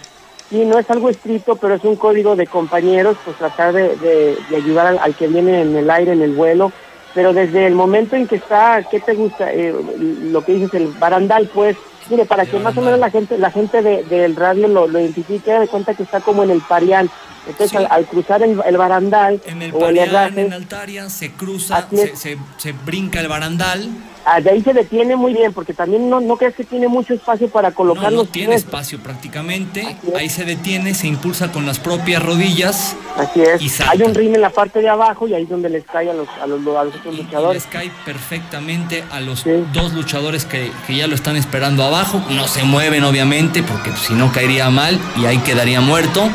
sí, 0.51 0.64
no 0.64 0.79
es 0.79 0.89
algo 0.91 1.09
estricto, 1.09 1.57
pero 1.57 1.75
es 1.75 1.85
un 1.85 1.97
código 1.97 2.37
de 2.37 2.47
compañeros, 2.47 3.16
pues 3.25 3.37
tratar 3.39 3.72
de, 3.72 3.97
de, 3.97 4.57
ayudar 4.57 4.99
al, 5.01 5.14
que 5.14 5.27
viene 5.27 5.62
en 5.62 5.75
el 5.75 5.91
aire, 5.91 6.12
en 6.12 6.22
el 6.22 6.33
vuelo, 6.33 6.70
pero 7.14 7.33
desde 7.33 7.66
el 7.66 7.75
momento 7.75 8.14
en 8.14 8.27
que 8.29 8.37
está, 8.37 8.83
¿qué 8.91 9.01
te 9.01 9.14
gusta? 9.14 9.53
Eh, 9.53 9.75
lo 9.99 10.45
que 10.45 10.53
dices, 10.53 10.75
el 10.75 10.89
barandal, 10.89 11.51
pues, 11.53 11.77
mire, 12.11 12.24
para 12.24 12.46
que 12.46 12.59
más 12.59 12.76
o 12.76 12.80
menos 12.80 12.98
la 12.98 13.11
gente 13.11 13.38
la 13.38 13.50
gente 13.50 13.82
del 13.82 14.36
radio 14.36 14.68
lo, 14.68 14.86
lo 14.86 15.00
identifique, 15.00 15.52
de 15.52 15.68
cuenta 15.68 15.94
que 15.94 16.02
está 16.02 16.20
como 16.20 16.42
en 16.42 16.50
el 16.50 16.61
parián. 16.61 17.11
Entonces, 17.47 17.86
al, 17.90 18.07
cruzar 18.07 18.42
el, 18.42 18.76
barandal 18.76 19.40
en 19.45 19.62
el 19.62 19.74
o 19.74 19.88
el 19.88 19.99
en 19.99 20.53
Altaria, 20.53 21.11
se 21.11 21.32
cruza, 21.32 21.88
se, 21.90 22.38
se, 22.57 22.72
brinca 22.72 23.20
el 23.20 23.28
barandal. 23.28 23.88
Ah, 24.26 24.40
de 24.40 24.51
ahí 24.51 24.62
se 24.62 24.72
detiene 24.72 25.16
muy 25.16 25.34
bien, 25.34 25.53
porque 25.53 25.74
también 25.74 26.09
no, 26.09 26.18
no 26.20 26.38
crees 26.38 26.55
que 26.55 26.64
tiene 26.64 26.88
mucho 26.88 27.12
espacio 27.12 27.51
para 27.51 27.72
colocar 27.72 28.11
no, 28.11 28.22
no 28.22 28.24
tiene 28.24 28.55
espacio 28.55 28.99
prácticamente. 28.99 29.97
Ahí 30.16 30.30
se 30.30 30.45
detiene, 30.45 30.95
se 30.95 31.07
impulsa 31.07 31.53
con 31.53 31.66
las 31.66 31.78
propias 31.78 32.22
rodillas. 32.22 32.97
Así 33.18 33.42
es. 33.42 33.61
Y 33.61 33.82
Hay 33.86 34.03
un 34.03 34.14
ring 34.14 34.34
en 34.34 34.40
la 34.40 34.49
parte 34.49 34.80
de 34.80 34.88
abajo 34.88 35.28
y 35.28 35.34
ahí 35.34 35.42
es 35.42 35.49
donde 35.51 35.68
les 35.68 35.84
cae 35.84 36.11
a 36.11 36.14
los, 36.14 36.28
a 36.40 36.47
los, 36.47 36.61
otros 36.66 37.14
luchadores. 37.14 37.62
les 37.62 37.70
cae 37.70 37.90
perfectamente 38.07 39.05
a 39.11 39.20
los 39.20 39.45
dos 39.74 39.92
luchadores 39.92 40.47
que, 40.47 40.72
que 40.86 40.97
ya 40.97 41.07
lo 41.07 41.14
están 41.14 41.36
esperando 41.36 41.84
abajo. 41.84 42.22
No 42.30 42.49
se 42.49 42.64
mueven, 42.64 43.05
obviamente, 43.05 43.62
porque 43.62 43.92
si 43.92 44.14
no 44.14 44.32
caería 44.32 44.70
mal 44.70 44.99
y 45.16 45.26
ahí 45.26 45.36
quedaría 45.38 45.82
muerto. 45.82 46.30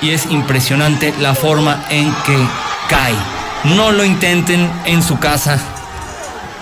Y 0.00 0.10
es 0.10 0.26
impresionante 0.26 1.14
la 1.20 1.34
forma 1.34 1.84
en 1.90 2.12
que 2.26 2.36
cae. 2.88 3.14
No 3.76 3.92
lo 3.92 4.04
intenten 4.04 4.70
en 4.86 5.02
su 5.02 5.18
casa. 5.18 5.60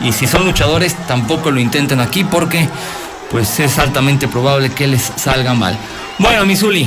Y 0.02 0.12
si 0.12 0.26
son 0.26 0.44
luchadores, 0.44 0.94
tampoco 1.06 1.50
lo 1.50 1.60
intenten 1.60 2.00
aquí 2.00 2.24
porque 2.24 2.68
pues 3.30 3.60
es 3.60 3.78
altamente 3.78 4.28
probable 4.28 4.70
que 4.70 4.86
les 4.86 5.02
salga 5.02 5.54
mal. 5.54 5.76
Bueno, 6.18 6.44
Misuli, 6.44 6.86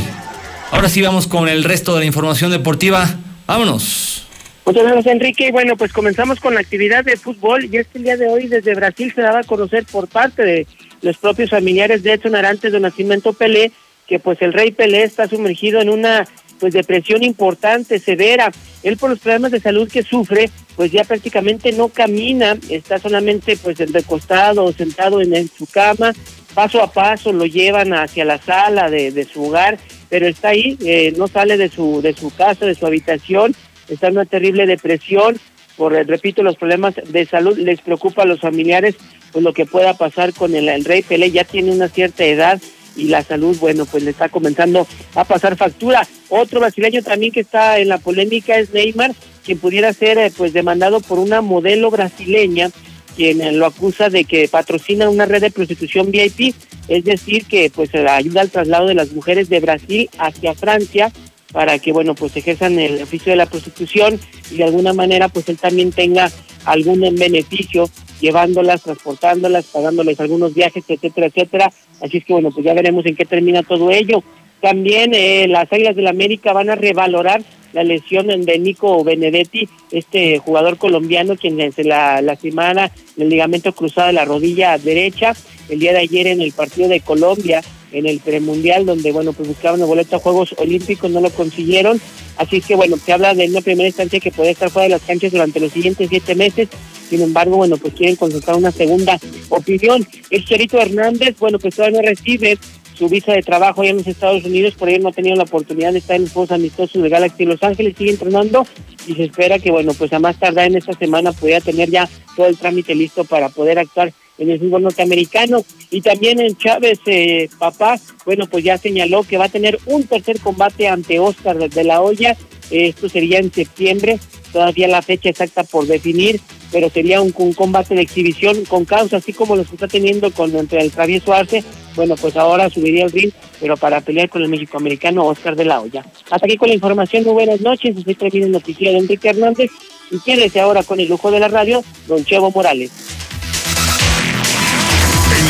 ahora 0.72 0.89
sí 0.89 1.01
vamos 1.01 1.28
con 1.28 1.47
el 1.47 1.64
resto 1.64 1.93
de 1.93 2.01
la 2.01 2.05
información 2.05 2.51
deportiva. 2.51 3.07
Vámonos. 3.47 4.28
Muchas 4.66 4.84
gracias, 4.84 5.07
Enrique. 5.07 5.51
Bueno, 5.51 5.76
pues 5.76 5.91
comenzamos 5.91 6.39
con 6.39 6.53
la 6.53 6.61
actividad 6.61 7.03
de 7.03 7.18
fútbol 7.18 7.66
y 7.66 7.78
este 7.78 7.99
día 7.99 8.16
de 8.16 8.28
hoy 8.28 8.47
desde 8.47 8.76
Brasil 8.76 9.11
se 9.14 9.22
daba 9.22 9.39
a 9.39 9.43
conocer 9.43 9.86
por 9.86 10.07
parte 10.07 10.43
de 10.43 10.68
los 11.01 11.18
propios 11.18 11.49
familiares 11.49 12.01
de 12.01 12.14
Edson 12.14 12.36
Arantes 12.36 12.72
de 12.72 12.80
Nacimiento 12.80 13.34
Pelé 13.34 13.72
que 14.07 14.19
pues 14.19 14.41
el 14.41 14.53
Rey 14.53 14.71
Pelé 14.71 15.03
está 15.03 15.27
sumergido 15.27 15.81
en 15.81 15.89
una 15.89 16.27
pues 16.59 16.73
depresión 16.73 17.23
importante, 17.23 17.99
severa. 17.99 18.51
Él 18.83 18.95
por 18.97 19.09
los 19.09 19.19
problemas 19.19 19.51
de 19.51 19.59
salud 19.59 19.91
que 19.91 20.01
sufre, 20.01 20.49
pues 20.77 20.91
ya 20.91 21.03
prácticamente 21.03 21.71
no 21.73 21.89
camina, 21.89 22.57
está 22.69 22.99
solamente 22.99 23.57
pues 23.57 23.79
recostado 23.91 24.63
o 24.63 24.71
sentado 24.71 25.21
en, 25.21 25.49
su 25.49 25.65
cama, 25.65 26.13
paso 26.53 26.81
a 26.81 26.91
paso 26.91 27.33
lo 27.33 27.45
llevan 27.45 27.93
hacia 27.93 28.23
la 28.23 28.41
sala 28.41 28.89
de, 28.89 29.25
su 29.25 29.43
hogar, 29.43 29.77
pero 30.09 30.25
está 30.25 30.49
ahí, 30.49 30.77
eh, 30.85 31.13
no 31.17 31.27
sale 31.27 31.57
de 31.57 31.69
su, 31.69 32.01
de 32.01 32.13
su 32.13 32.33
casa, 32.33 32.65
de 32.65 32.75
su 32.75 32.85
habitación, 32.85 33.53
está 33.89 34.07
en 34.07 34.13
una 34.13 34.25
terrible 34.25 34.65
depresión, 34.65 35.37
por, 35.75 35.93
eh, 35.95 36.03
repito, 36.03 36.43
los 36.43 36.55
problemas 36.55 36.95
de 36.95 37.25
salud, 37.25 37.57
les 37.57 37.81
preocupa 37.81 38.21
a 38.21 38.25
los 38.25 38.39
familiares, 38.39 38.95
pues 39.31 39.43
lo 39.43 39.53
que 39.53 39.65
pueda 39.65 39.95
pasar 39.95 40.31
con 40.33 40.55
el, 40.55 40.69
el 40.69 40.85
Rey 40.85 41.01
Pelé, 41.01 41.31
ya 41.31 41.43
tiene 41.43 41.71
una 41.71 41.89
cierta 41.89 42.23
edad, 42.23 42.61
y 42.95 43.07
la 43.07 43.23
salud, 43.23 43.57
bueno, 43.59 43.85
pues 43.85 44.03
le 44.03 44.11
está 44.11 44.29
comenzando 44.29 44.87
a 45.15 45.23
pasar 45.23 45.55
factura. 45.55 46.07
Otro 46.29 46.59
brasileño 46.59 47.01
también 47.01 47.31
que 47.31 47.41
está 47.41 47.79
en 47.79 47.89
la 47.89 47.97
polémica 47.97 48.57
es 48.57 48.73
Neymar, 48.73 49.13
quien 49.43 49.59
pudiera 49.59 49.93
ser 49.93 50.17
eh, 50.17 50.31
pues 50.35 50.53
demandado 50.53 50.99
por 51.01 51.19
una 51.19 51.41
modelo 51.41 51.91
brasileña 51.91 52.71
quien 53.15 53.41
eh, 53.41 53.51
lo 53.51 53.65
acusa 53.65 54.09
de 54.09 54.25
que 54.25 54.47
patrocina 54.47 55.09
una 55.09 55.25
red 55.25 55.41
de 55.41 55.51
prostitución 55.51 56.11
VIP, 56.11 56.55
es 56.87 57.03
decir, 57.03 57.45
que 57.45 57.71
pues 57.73 57.93
ayuda 57.95 58.41
al 58.41 58.49
traslado 58.49 58.87
de 58.87 58.95
las 58.95 59.11
mujeres 59.11 59.49
de 59.49 59.59
Brasil 59.59 60.09
hacia 60.17 60.53
Francia 60.53 61.11
para 61.53 61.79
que 61.79 61.93
bueno 61.93 62.15
pues 62.15 62.35
ejerzan 62.35 62.77
el 62.79 63.01
oficio 63.01 63.31
de 63.31 63.37
la 63.37 63.45
prostitución 63.45 64.19
y 64.51 64.57
de 64.57 64.65
alguna 64.65 64.91
manera 64.91 65.29
pues 65.29 65.47
él 65.47 65.57
también 65.57 65.93
tenga 65.93 66.29
algún 66.65 66.99
beneficio 66.99 67.89
llevándolas, 68.19 68.81
transportándolas, 68.81 69.65
pagándoles 69.65 70.19
algunos 70.19 70.53
viajes, 70.53 70.83
etcétera, 70.87 71.27
etcétera. 71.27 71.71
Así 72.01 72.17
es 72.17 72.25
que 72.25 72.33
bueno, 72.33 72.51
pues 72.51 72.65
ya 72.65 72.73
veremos 72.73 73.05
en 73.05 73.15
qué 73.15 73.25
termina 73.25 73.63
todo 73.63 73.91
ello. 73.91 74.23
También 74.61 75.11
eh, 75.13 75.45
las 75.49 75.71
Águilas 75.71 75.95
del 75.95 76.07
América 76.07 76.53
van 76.53 76.69
a 76.69 76.75
revalorar 76.75 77.43
la 77.73 77.83
lesión 77.83 78.27
de 78.27 78.59
Nico 78.59 79.03
Benedetti, 79.03 79.67
este 79.91 80.37
jugador 80.37 80.77
colombiano 80.77 81.35
quien 81.35 81.71
se 81.73 81.83
la 81.83 82.21
lastimara 82.21 82.91
el 83.17 83.29
ligamento 83.29 83.73
cruzado 83.73 84.07
de 84.07 84.13
la 84.13 84.25
rodilla 84.25 84.77
derecha 84.77 85.33
el 85.69 85.79
día 85.79 85.91
de 85.91 85.99
ayer 85.99 86.27
en 86.27 86.41
el 86.41 86.51
partido 86.51 86.87
de 86.87 87.01
Colombia 87.01 87.61
en 87.93 88.07
el 88.07 88.19
premundial 88.19 88.85
donde 88.85 89.11
bueno 89.11 89.31
pues 89.33 89.47
buscaban 89.47 89.79
el 89.79 89.85
boleto 89.85 90.17
a 90.17 90.19
Juegos 90.19 90.53
Olímpicos 90.57 91.09
no 91.09 91.21
lo 91.21 91.29
consiguieron. 91.29 92.01
Así 92.37 92.61
que 92.61 92.75
bueno 92.75 92.97
se 92.97 93.13
habla 93.13 93.33
de 93.33 93.47
una 93.47 93.61
primera 93.61 93.87
instancia 93.87 94.19
que 94.19 94.31
puede 94.31 94.51
estar 94.51 94.69
fuera 94.69 94.83
de 94.83 94.95
las 94.95 95.01
canchas 95.01 95.31
durante 95.31 95.59
los 95.59 95.71
siguientes 95.71 96.09
siete 96.09 96.35
meses. 96.35 96.69
Sin 97.09 97.21
embargo, 97.21 97.57
bueno, 97.57 97.77
pues 97.77 97.93
quieren 97.93 98.15
consultar 98.15 98.55
una 98.55 98.71
segunda 98.71 99.19
opinión. 99.49 100.07
El 100.31 100.45
Cherito 100.45 100.79
Hernández, 100.79 101.35
bueno, 101.37 101.59
pues 101.59 101.75
todavía 101.75 102.01
no 102.01 102.07
recibe 102.07 102.57
su 102.95 103.09
visa 103.09 103.33
de 103.33 103.41
trabajo 103.41 103.81
allá 103.81 103.91
en 103.91 103.97
los 103.97 104.07
Estados 104.07 104.43
Unidos, 104.45 104.75
por 104.75 104.89
ello 104.89 105.03
no 105.03 105.09
ha 105.09 105.13
tenido 105.13 105.35
la 105.35 105.43
oportunidad 105.43 105.91
de 105.91 105.99
estar 105.99 106.15
en 106.15 106.23
los 106.23 106.31
Juegos 106.31 106.51
Amistosos 106.51 107.01
de 107.01 107.09
Galaxy 107.09 107.45
Los 107.45 107.61
Ángeles, 107.63 107.95
sigue 107.97 108.11
entrenando 108.11 108.65
y 109.07 109.15
se 109.15 109.25
espera 109.25 109.59
que, 109.59 109.71
bueno, 109.71 109.93
pues 109.93 110.13
a 110.13 110.19
más 110.19 110.39
tardar 110.39 110.67
en 110.67 110.77
esta 110.77 110.93
semana 110.93 111.31
pueda 111.31 111.59
tener 111.59 111.89
ya 111.89 112.07
todo 112.35 112.47
el 112.47 112.57
trámite 112.57 112.95
listo 112.95 113.25
para 113.25 113.49
poder 113.49 113.79
actuar 113.79 114.13
en 114.43 114.51
el 114.51 114.59
fútbol 114.59 114.83
norteamericano. 114.83 115.65
Y 115.89 116.01
también 116.01 116.39
en 116.39 116.55
Chávez, 116.55 116.99
eh, 117.05 117.49
papá, 117.57 117.99
bueno, 118.25 118.47
pues 118.47 118.63
ya 118.63 118.77
señaló 118.77 119.23
que 119.23 119.37
va 119.37 119.45
a 119.45 119.49
tener 119.49 119.79
un 119.85 120.03
tercer 120.03 120.39
combate 120.39 120.87
ante 120.87 121.19
Oscar 121.19 121.57
de 121.57 121.83
la 121.83 122.01
Hoya. 122.01 122.37
esto 122.71 123.09
sería 123.09 123.39
en 123.39 123.51
septiembre, 123.51 124.19
todavía 124.51 124.87
la 124.87 125.01
fecha 125.01 125.29
exacta 125.29 125.63
por 125.63 125.85
definir 125.85 126.39
pero 126.73 126.89
sería 126.89 127.21
un, 127.21 127.31
combate 127.31 127.93
de 127.93 128.01
exhibición 128.01 128.65
con 128.65 128.83
causa, 128.83 129.17
así 129.17 129.31
como 129.31 129.55
lo 129.55 129.63
que 129.63 129.75
está 129.75 129.87
teniendo 129.87 130.31
con 130.31 130.53
entre 130.55 130.81
el 130.81 130.91
travieso 130.91 131.31
Arce. 131.31 131.63
Bueno, 131.95 132.15
pues 132.15 132.35
ahora 132.35 132.67
subiría 132.71 133.05
el 133.05 133.11
ring, 133.11 133.31
pero 133.61 133.77
para 133.77 134.01
pelear 134.01 134.27
con 134.27 134.41
el 134.41 134.49
mexicoamericano 134.49 135.23
Oscar 135.23 135.55
de 135.55 135.65
la 135.65 135.79
Hoya. 135.79 136.03
Hasta 136.31 136.47
aquí 136.47 136.57
con 136.57 136.69
la 136.69 136.73
información, 136.73 137.23
muy 137.23 137.33
buenas 137.33 137.61
noches. 137.61 137.95
Estoy 137.95 138.15
trayendo 138.15 138.47
noticia 138.47 138.91
de 138.91 138.97
Enrique 138.97 139.29
Hernández 139.29 139.69
y 140.09 140.19
quédese 140.19 140.59
ahora 140.59 140.81
con 140.81 140.99
el 140.99 141.07
lujo 141.07 141.29
de 141.29 141.39
la 141.39 141.47
radio, 141.47 141.83
don 142.07 142.25
Chevo 142.25 142.49
Morales. 142.49 143.12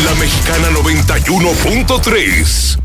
La 0.04 0.14
mexicana 0.16 0.70
91.3, 0.72 2.80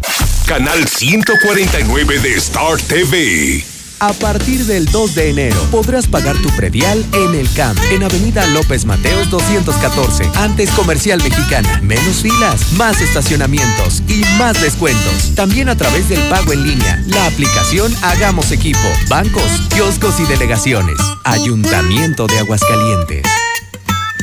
canal 0.46 0.86
149 0.86 2.18
de 2.20 2.34
Star 2.34 2.76
TV. 2.76 3.64
A 3.98 4.12
partir 4.12 4.64
del 4.66 4.86
2 4.86 5.16
de 5.16 5.30
enero 5.30 5.60
podrás 5.72 6.06
pagar 6.06 6.36
tu 6.36 6.48
predial 6.50 7.04
en 7.14 7.34
el 7.34 7.52
CAMP, 7.54 7.76
en 7.90 8.04
Avenida 8.04 8.46
López 8.48 8.84
Mateos 8.84 9.30
214, 9.30 10.30
antes 10.36 10.70
Comercial 10.70 11.20
Mexicana. 11.20 11.80
Menos 11.82 12.22
filas, 12.22 12.74
más 12.74 13.00
estacionamientos 13.00 14.04
y 14.06 14.22
más 14.38 14.62
descuentos. 14.62 15.34
También 15.34 15.68
a 15.68 15.76
través 15.76 16.08
del 16.08 16.20
pago 16.28 16.52
en 16.52 16.68
línea, 16.68 17.02
la 17.08 17.26
aplicación 17.26 17.92
Hagamos 18.02 18.52
Equipo, 18.52 18.88
bancos, 19.08 19.66
kioscos 19.74 20.20
y 20.20 20.24
delegaciones. 20.26 20.98
Ayuntamiento 21.24 22.28
de 22.28 22.38
Aguascalientes. 22.38 23.24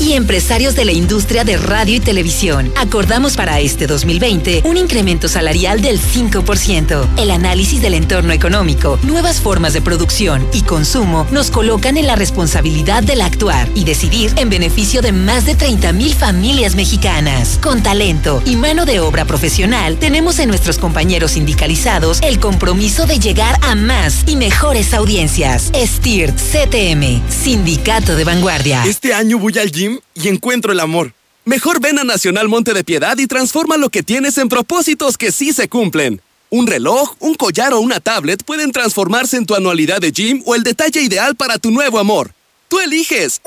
y 0.00 0.14
empresarios 0.14 0.74
de 0.74 0.84
la 0.84 0.90
industria 0.90 1.44
de 1.44 1.56
radio 1.56 1.94
y 1.94 2.00
televisión. 2.00 2.72
Acordamos 2.76 3.36
para 3.36 3.60
este 3.60 3.86
2020 3.86 4.62
un 4.64 4.76
incremento 4.76 5.28
salarial 5.28 5.80
del 5.80 6.00
5%. 6.00 7.06
El 7.16 7.30
análisis 7.30 7.80
del 7.80 7.94
entorno 7.94 8.32
económico, 8.32 8.98
nuevas 9.04 9.40
formas 9.40 9.72
de 9.72 9.80
producción 9.80 10.44
y 10.52 10.62
consumo 10.62 11.28
nos 11.30 11.52
colocan 11.52 11.96
en 11.96 12.08
la 12.08 12.16
responsabilidad 12.16 13.04
del 13.04 13.20
actuar 13.20 13.68
y 13.76 13.84
decidir 13.84 14.32
en 14.36 14.50
beneficio 14.50 15.00
de 15.00 15.12
más 15.12 15.46
de 15.46 15.54
30 15.54 15.92
mil 15.92 16.12
familias 16.12 16.74
mexicanas. 16.74 17.60
Con 17.62 17.84
talento 17.84 18.42
y 18.44 18.56
mano 18.56 18.84
de 18.84 18.98
obra 18.98 19.26
profesional, 19.26 19.96
tenemos 19.96 20.40
en 20.40 20.48
nuestros 20.48 20.78
compañeros 20.78 21.32
sindicalizados 21.32 22.20
el 22.22 22.40
compromiso 22.40 23.06
de 23.06 23.20
llegar 23.20 23.60
a 23.62 23.76
más 23.76 24.24
y 24.26 24.34
mejores 24.34 24.92
audiencias. 24.92 25.70
STIRT 25.72 26.36
CTM, 26.36 27.22
Sindicato 27.30 28.16
de 28.16 28.24
Vanguardia. 28.24 28.82
Este 28.84 29.14
año 29.14 29.38
voy 29.38 29.51
al 29.60 29.70
gym 29.70 30.00
y 30.14 30.28
encuentro 30.28 30.72
el 30.72 30.80
amor. 30.80 31.12
Mejor 31.44 31.80
ven 31.80 31.98
a 31.98 32.04
Nacional 32.04 32.48
Monte 32.48 32.72
de 32.72 32.84
Piedad 32.84 33.18
y 33.18 33.26
transforma 33.26 33.76
lo 33.76 33.90
que 33.90 34.02
tienes 34.02 34.38
en 34.38 34.48
propósitos 34.48 35.18
que 35.18 35.32
sí 35.32 35.52
se 35.52 35.68
cumplen. 35.68 36.20
Un 36.50 36.66
reloj, 36.66 37.14
un 37.18 37.34
collar 37.34 37.72
o 37.72 37.80
una 37.80 38.00
tablet 38.00 38.44
pueden 38.44 38.72
transformarse 38.72 39.36
en 39.36 39.46
tu 39.46 39.54
anualidad 39.54 40.00
de 40.00 40.12
gym 40.12 40.42
o 40.46 40.54
el 40.54 40.62
detalle 40.62 41.02
ideal 41.02 41.34
para 41.34 41.58
tu 41.58 41.70
nuevo 41.70 41.98
amor. 41.98 42.32
Tú 42.68 42.78
eliges. 42.80 43.40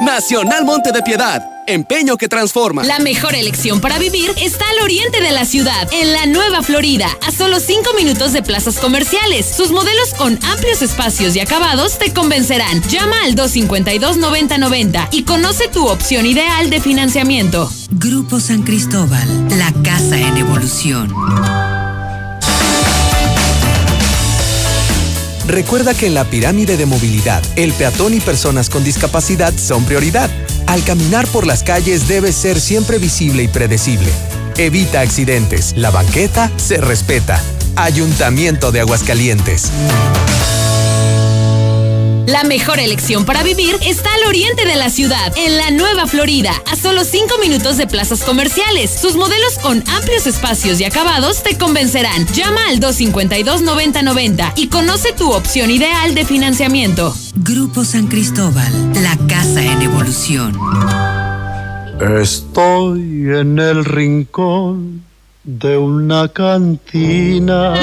Nacional 0.00 0.64
Monte 0.64 0.90
de 0.90 1.02
Piedad 1.02 1.53
empeño 1.66 2.16
que 2.16 2.28
transforma. 2.28 2.84
La 2.84 2.98
mejor 2.98 3.34
elección 3.34 3.80
para 3.80 3.98
vivir 3.98 4.32
está 4.40 4.64
al 4.68 4.82
oriente 4.82 5.20
de 5.20 5.32
la 5.32 5.44
ciudad, 5.44 5.88
en 5.92 6.12
la 6.12 6.26
Nueva 6.26 6.62
Florida, 6.62 7.08
a 7.26 7.32
solo 7.32 7.60
5 7.60 7.94
minutos 7.94 8.32
de 8.32 8.42
plazas 8.42 8.78
comerciales. 8.78 9.46
Sus 9.46 9.70
modelos 9.70 10.14
con 10.14 10.38
amplios 10.44 10.82
espacios 10.82 11.36
y 11.36 11.40
acabados 11.40 11.98
te 11.98 12.12
convencerán. 12.12 12.82
Llama 12.88 13.16
al 13.24 13.34
252-9090 13.34 15.08
y 15.12 15.24
conoce 15.24 15.68
tu 15.68 15.86
opción 15.86 16.26
ideal 16.26 16.70
de 16.70 16.80
financiamiento. 16.80 17.70
Grupo 17.90 18.40
San 18.40 18.62
Cristóbal, 18.62 19.28
la 19.58 19.72
casa 19.82 20.18
en 20.18 20.36
evolución. 20.36 21.14
Recuerda 25.46 25.94
que 25.94 26.06
en 26.06 26.14
la 26.14 26.24
pirámide 26.24 26.76
de 26.76 26.86
movilidad, 26.86 27.42
el 27.56 27.72
peatón 27.74 28.14
y 28.14 28.20
personas 28.20 28.70
con 28.70 28.82
discapacidad 28.82 29.52
son 29.56 29.84
prioridad. 29.84 30.30
Al 30.66 30.82
caminar 30.84 31.26
por 31.28 31.46
las 31.46 31.62
calles 31.62 32.08
debe 32.08 32.32
ser 32.32 32.60
siempre 32.60 32.98
visible 32.98 33.42
y 33.42 33.48
predecible. 33.48 34.10
Evita 34.56 35.00
accidentes. 35.00 35.74
La 35.76 35.90
banqueta 35.90 36.50
se 36.56 36.78
respeta. 36.78 37.40
Ayuntamiento 37.76 38.72
de 38.72 38.80
Aguascalientes. 38.80 39.70
La 42.26 42.42
mejor 42.42 42.78
elección 42.78 43.26
para 43.26 43.42
vivir 43.42 43.76
está 43.86 44.08
al 44.14 44.28
oriente 44.28 44.64
de 44.64 44.76
la 44.76 44.88
ciudad, 44.88 45.32
en 45.36 45.58
la 45.58 45.70
Nueva 45.70 46.06
Florida, 46.06 46.52
a 46.70 46.74
solo 46.74 47.04
5 47.04 47.34
minutos 47.38 47.76
de 47.76 47.86
plazas 47.86 48.22
comerciales. 48.22 48.98
Sus 48.98 49.14
modelos 49.14 49.58
con 49.58 49.84
amplios 49.88 50.26
espacios 50.26 50.80
y 50.80 50.84
acabados 50.84 51.42
te 51.42 51.58
convencerán. 51.58 52.26
Llama 52.28 52.60
al 52.70 52.80
252-9090 52.80 54.52
y 54.56 54.68
conoce 54.68 55.12
tu 55.12 55.32
opción 55.32 55.70
ideal 55.70 56.14
de 56.14 56.24
financiamiento. 56.24 57.14
Grupo 57.36 57.84
San 57.84 58.06
Cristóbal, 58.06 58.72
la 59.02 59.18
casa 59.28 59.62
en 59.62 59.82
evolución. 59.82 60.58
Estoy 62.20 63.02
en 63.34 63.58
el 63.58 63.84
rincón 63.84 65.04
de 65.44 65.76
una 65.76 66.28
cantina. 66.28 67.74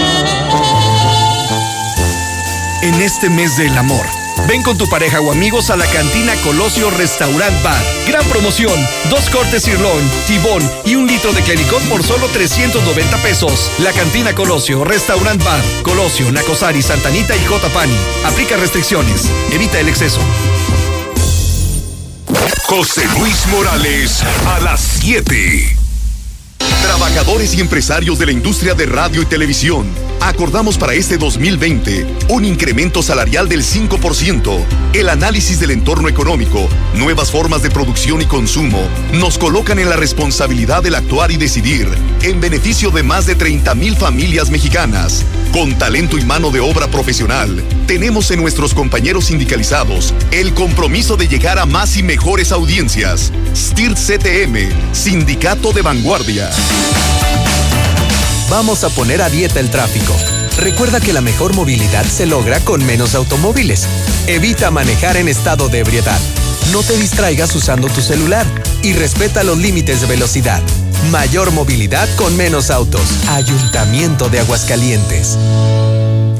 En 2.81 2.95
este 3.01 3.29
mes 3.29 3.55
del 3.57 3.77
amor 3.77 4.20
Ven 4.47 4.63
con 4.63 4.77
tu 4.77 4.87
pareja 4.89 5.21
o 5.21 5.31
amigos 5.31 5.69
a 5.69 5.77
la 5.77 5.85
cantina 5.85 6.33
Colosio 6.43 6.89
Restaurant 6.91 7.63
Bar. 7.63 7.81
Gran 8.07 8.23
promoción: 8.25 8.73
dos 9.09 9.29
cortes 9.29 9.63
sirloin, 9.63 10.09
tibón 10.27 10.61
y 10.85 10.95
un 10.95 11.07
litro 11.07 11.31
de 11.33 11.41
clericot 11.41 11.81
por 11.83 12.03
solo 12.03 12.27
390 12.27 13.17
pesos. 13.17 13.71
La 13.79 13.91
cantina 13.91 14.33
Colosio 14.33 14.83
Restaurant 14.83 15.43
Bar. 15.43 15.61
Colosio, 15.83 16.31
Nacosari, 16.31 16.81
Santanita 16.81 17.35
y 17.35 17.45
Jotapani. 17.45 17.95
Aplica 18.25 18.57
restricciones. 18.57 19.29
Evita 19.51 19.79
el 19.79 19.89
exceso. 19.89 20.19
José 22.63 23.05
Luis 23.19 23.47
Morales 23.47 24.23
a 24.45 24.59
las 24.61 24.81
7. 25.01 25.80
Trabajadores 26.81 27.53
y 27.53 27.61
empresarios 27.61 28.17
de 28.17 28.25
la 28.25 28.31
industria 28.31 28.73
de 28.73 28.87
radio 28.87 29.21
y 29.21 29.25
televisión, 29.25 29.87
acordamos 30.19 30.79
para 30.79 30.95
este 30.95 31.17
2020 31.17 32.05
un 32.29 32.43
incremento 32.43 33.03
salarial 33.03 33.47
del 33.47 33.63
5%. 33.63 34.65
El 34.93 35.09
análisis 35.09 35.59
del 35.59 35.71
entorno 35.71 36.09
económico, 36.09 36.67
nuevas 36.95 37.31
formas 37.31 37.61
de 37.61 37.69
producción 37.69 38.21
y 38.21 38.25
consumo, 38.25 38.81
nos 39.13 39.37
colocan 39.37 39.77
en 39.77 39.89
la 39.89 39.95
responsabilidad 39.95 40.81
del 40.81 40.95
actuar 40.95 41.31
y 41.31 41.37
decidir 41.37 41.87
en 42.23 42.41
beneficio 42.41 42.89
de 42.89 43.03
más 43.03 43.25
de 43.27 43.35
30 43.35 43.75
mil 43.75 43.95
familias 43.95 44.49
mexicanas. 44.49 45.23
Con 45.51 45.77
talento 45.77 46.17
y 46.17 46.25
mano 46.25 46.49
de 46.49 46.61
obra 46.61 46.87
profesional, 46.87 47.63
tenemos 47.85 48.31
en 48.31 48.41
nuestros 48.41 48.73
compañeros 48.73 49.25
sindicalizados 49.25 50.13
el 50.31 50.53
compromiso 50.53 51.17
de 51.17 51.27
llegar 51.27 51.59
a 51.59 51.65
más 51.65 51.97
y 51.97 52.03
mejores 52.03 52.51
audiencias. 52.51 53.31
STIRT 53.53 53.97
CTM, 53.97 54.93
Sindicato 54.93 55.73
de 55.73 55.81
Vanguardia. 55.81 56.49
Vamos 58.49 58.83
a 58.83 58.89
poner 58.89 59.21
a 59.21 59.29
dieta 59.29 59.59
el 59.59 59.69
tráfico. 59.69 60.13
Recuerda 60.57 60.99
que 60.99 61.13
la 61.13 61.21
mejor 61.21 61.55
movilidad 61.55 62.03
se 62.03 62.25
logra 62.25 62.59
con 62.59 62.85
menos 62.85 63.15
automóviles. 63.15 63.87
Evita 64.27 64.71
manejar 64.71 65.17
en 65.17 65.29
estado 65.29 65.69
de 65.69 65.79
ebriedad. 65.79 66.19
No 66.71 66.83
te 66.83 66.97
distraigas 66.97 67.55
usando 67.55 67.87
tu 67.87 68.01
celular 68.01 68.45
y 68.83 68.93
respeta 68.93 69.43
los 69.43 69.57
límites 69.57 70.01
de 70.01 70.07
velocidad. 70.07 70.61
Mayor 71.11 71.51
movilidad 71.51 72.07
con 72.17 72.35
menos 72.37 72.69
autos. 72.69 73.01
Ayuntamiento 73.29 74.29
de 74.29 74.39
Aguascalientes. 74.41 75.37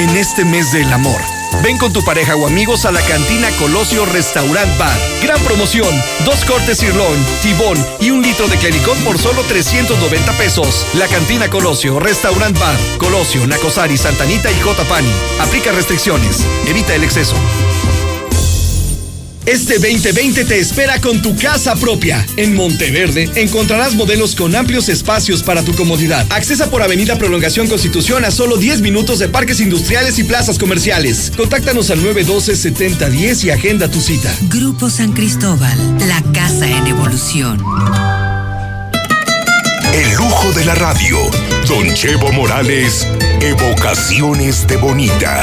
En 0.00 0.16
este 0.16 0.46
mes 0.46 0.72
del 0.72 0.90
amor, 0.94 1.20
ven 1.62 1.76
con 1.76 1.92
tu 1.92 2.02
pareja 2.02 2.34
o 2.34 2.46
amigos 2.46 2.86
a 2.86 2.90
la 2.90 3.02
cantina 3.02 3.50
Colosio 3.58 4.06
Restaurant 4.06 4.78
Bar. 4.78 4.98
Gran 5.22 5.38
promoción: 5.42 5.94
dos 6.24 6.42
cortes 6.46 6.78
sirloin, 6.78 7.22
tibón 7.42 7.76
y 8.00 8.08
un 8.08 8.22
litro 8.22 8.48
de 8.48 8.56
clericot 8.56 8.96
por 9.04 9.18
solo 9.18 9.42
390 9.42 10.32
pesos. 10.38 10.86
La 10.94 11.06
cantina 11.06 11.50
Colosio 11.50 12.00
Restaurant 12.00 12.58
Bar. 12.58 12.78
Colosio, 12.96 13.46
Nacosari, 13.46 13.98
Santanita 13.98 14.50
y 14.50 14.58
Jotapani. 14.62 15.12
Aplica 15.38 15.70
restricciones. 15.70 16.46
Evita 16.66 16.94
el 16.94 17.04
exceso. 17.04 17.36
Este 19.50 19.80
2020 19.80 20.44
te 20.44 20.60
espera 20.60 21.00
con 21.00 21.22
tu 21.22 21.34
casa 21.34 21.74
propia. 21.74 22.24
En 22.36 22.54
Monteverde 22.54 23.28
encontrarás 23.34 23.96
modelos 23.96 24.36
con 24.36 24.54
amplios 24.54 24.88
espacios 24.88 25.42
para 25.42 25.64
tu 25.64 25.74
comodidad. 25.74 26.24
Accesa 26.30 26.70
por 26.70 26.84
Avenida 26.84 27.18
Prolongación 27.18 27.66
Constitución 27.66 28.24
a 28.24 28.30
solo 28.30 28.58
10 28.58 28.80
minutos 28.80 29.18
de 29.18 29.26
parques 29.26 29.58
industriales 29.58 30.20
y 30.20 30.22
plazas 30.22 30.56
comerciales. 30.56 31.32
Contáctanos 31.36 31.90
al 31.90 31.98
912-7010 31.98 33.42
y 33.46 33.50
agenda 33.50 33.90
tu 33.90 34.00
cita. 34.00 34.32
Grupo 34.42 34.88
San 34.88 35.14
Cristóbal, 35.14 35.76
la 36.06 36.22
casa 36.32 36.68
en 36.70 36.86
evolución. 36.86 37.58
El 39.92 40.14
lujo 40.14 40.52
de 40.52 40.64
la 40.64 40.76
radio. 40.76 41.18
Don 41.66 41.92
Chevo 41.92 42.30
Morales, 42.30 43.04
Evocaciones 43.40 44.68
de 44.68 44.76
Bonita. 44.76 45.42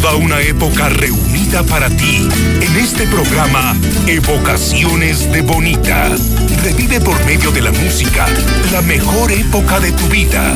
Toda 0.00 0.14
una 0.14 0.40
época 0.40 0.88
reunida 0.90 1.64
para 1.64 1.88
ti 1.90 2.28
en 2.60 2.76
este 2.76 3.04
programa 3.08 3.76
Evocaciones 4.06 5.30
de 5.32 5.40
Bonita. 5.40 6.10
Revive 6.62 7.00
por 7.00 7.18
medio 7.24 7.50
de 7.50 7.62
la 7.62 7.72
música 7.72 8.26
la 8.70 8.80
mejor 8.82 9.32
época 9.32 9.80
de 9.80 9.90
tu 9.90 10.06
vida. 10.06 10.54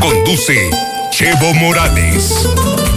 Conduce 0.00 0.70
Chevo 1.12 1.54
Morales. 1.54 2.87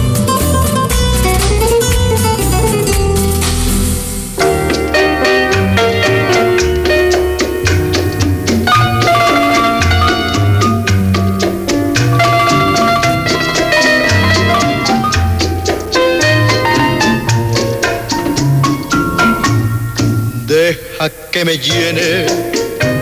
Que 21.32 21.46
me 21.46 21.56
llene 21.56 22.26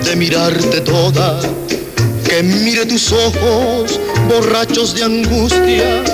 de 0.04 0.16
mirarte 0.16 0.80
toda, 0.82 1.40
que 2.24 2.42
mire 2.44 2.86
tus 2.86 3.10
ojos 3.10 3.98
borrachos 4.28 4.94
de 4.94 5.02
angustia, 5.02 6.04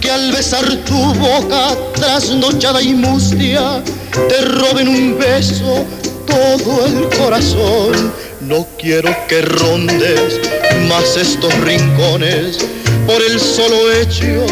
que 0.00 0.08
al 0.08 0.30
besar 0.30 0.64
tu 0.84 1.14
boca 1.14 1.76
trasnochada 1.94 2.80
y 2.80 2.94
mustia, 2.94 3.82
te 4.28 4.40
roben 4.42 4.86
un 4.86 5.18
beso 5.18 5.84
todo 6.26 6.86
el 6.86 7.08
corazón. 7.18 8.12
No 8.40 8.68
quiero 8.78 9.10
que 9.28 9.42
rondes 9.42 10.40
más 10.88 11.16
estos 11.16 11.52
rincones 11.60 12.58
por 13.04 13.20
el 13.20 13.40
solo 13.40 13.90
hecho 13.92 14.46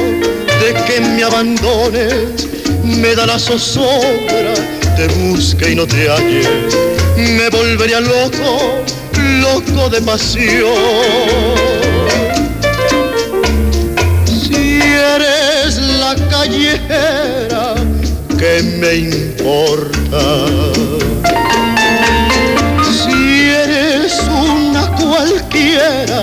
de 0.61 0.75
que 0.87 1.01
me 1.01 1.23
abandones 1.23 2.62
me 2.83 3.15
da 3.15 3.27
la 3.27 3.39
zozobra, 3.39 4.55
te 4.97 5.07
busca 5.09 5.69
y 5.69 5.75
no 5.75 5.87
te 5.87 6.09
halle, 6.09 6.43
me 7.17 7.49
volvería 7.49 8.01
loco, 8.01 8.83
loco 9.41 9.89
de 9.89 10.03
pasión. 10.03 10.73
Si 14.27 14.81
eres 14.83 15.79
la 15.79 16.15
callejera, 16.31 17.75
¿qué 18.39 18.63
me 18.79 18.95
importa? 18.95 20.23
Si 23.05 23.51
eres 23.51 24.21
una 24.29 24.89
cualquiera, 24.97 26.21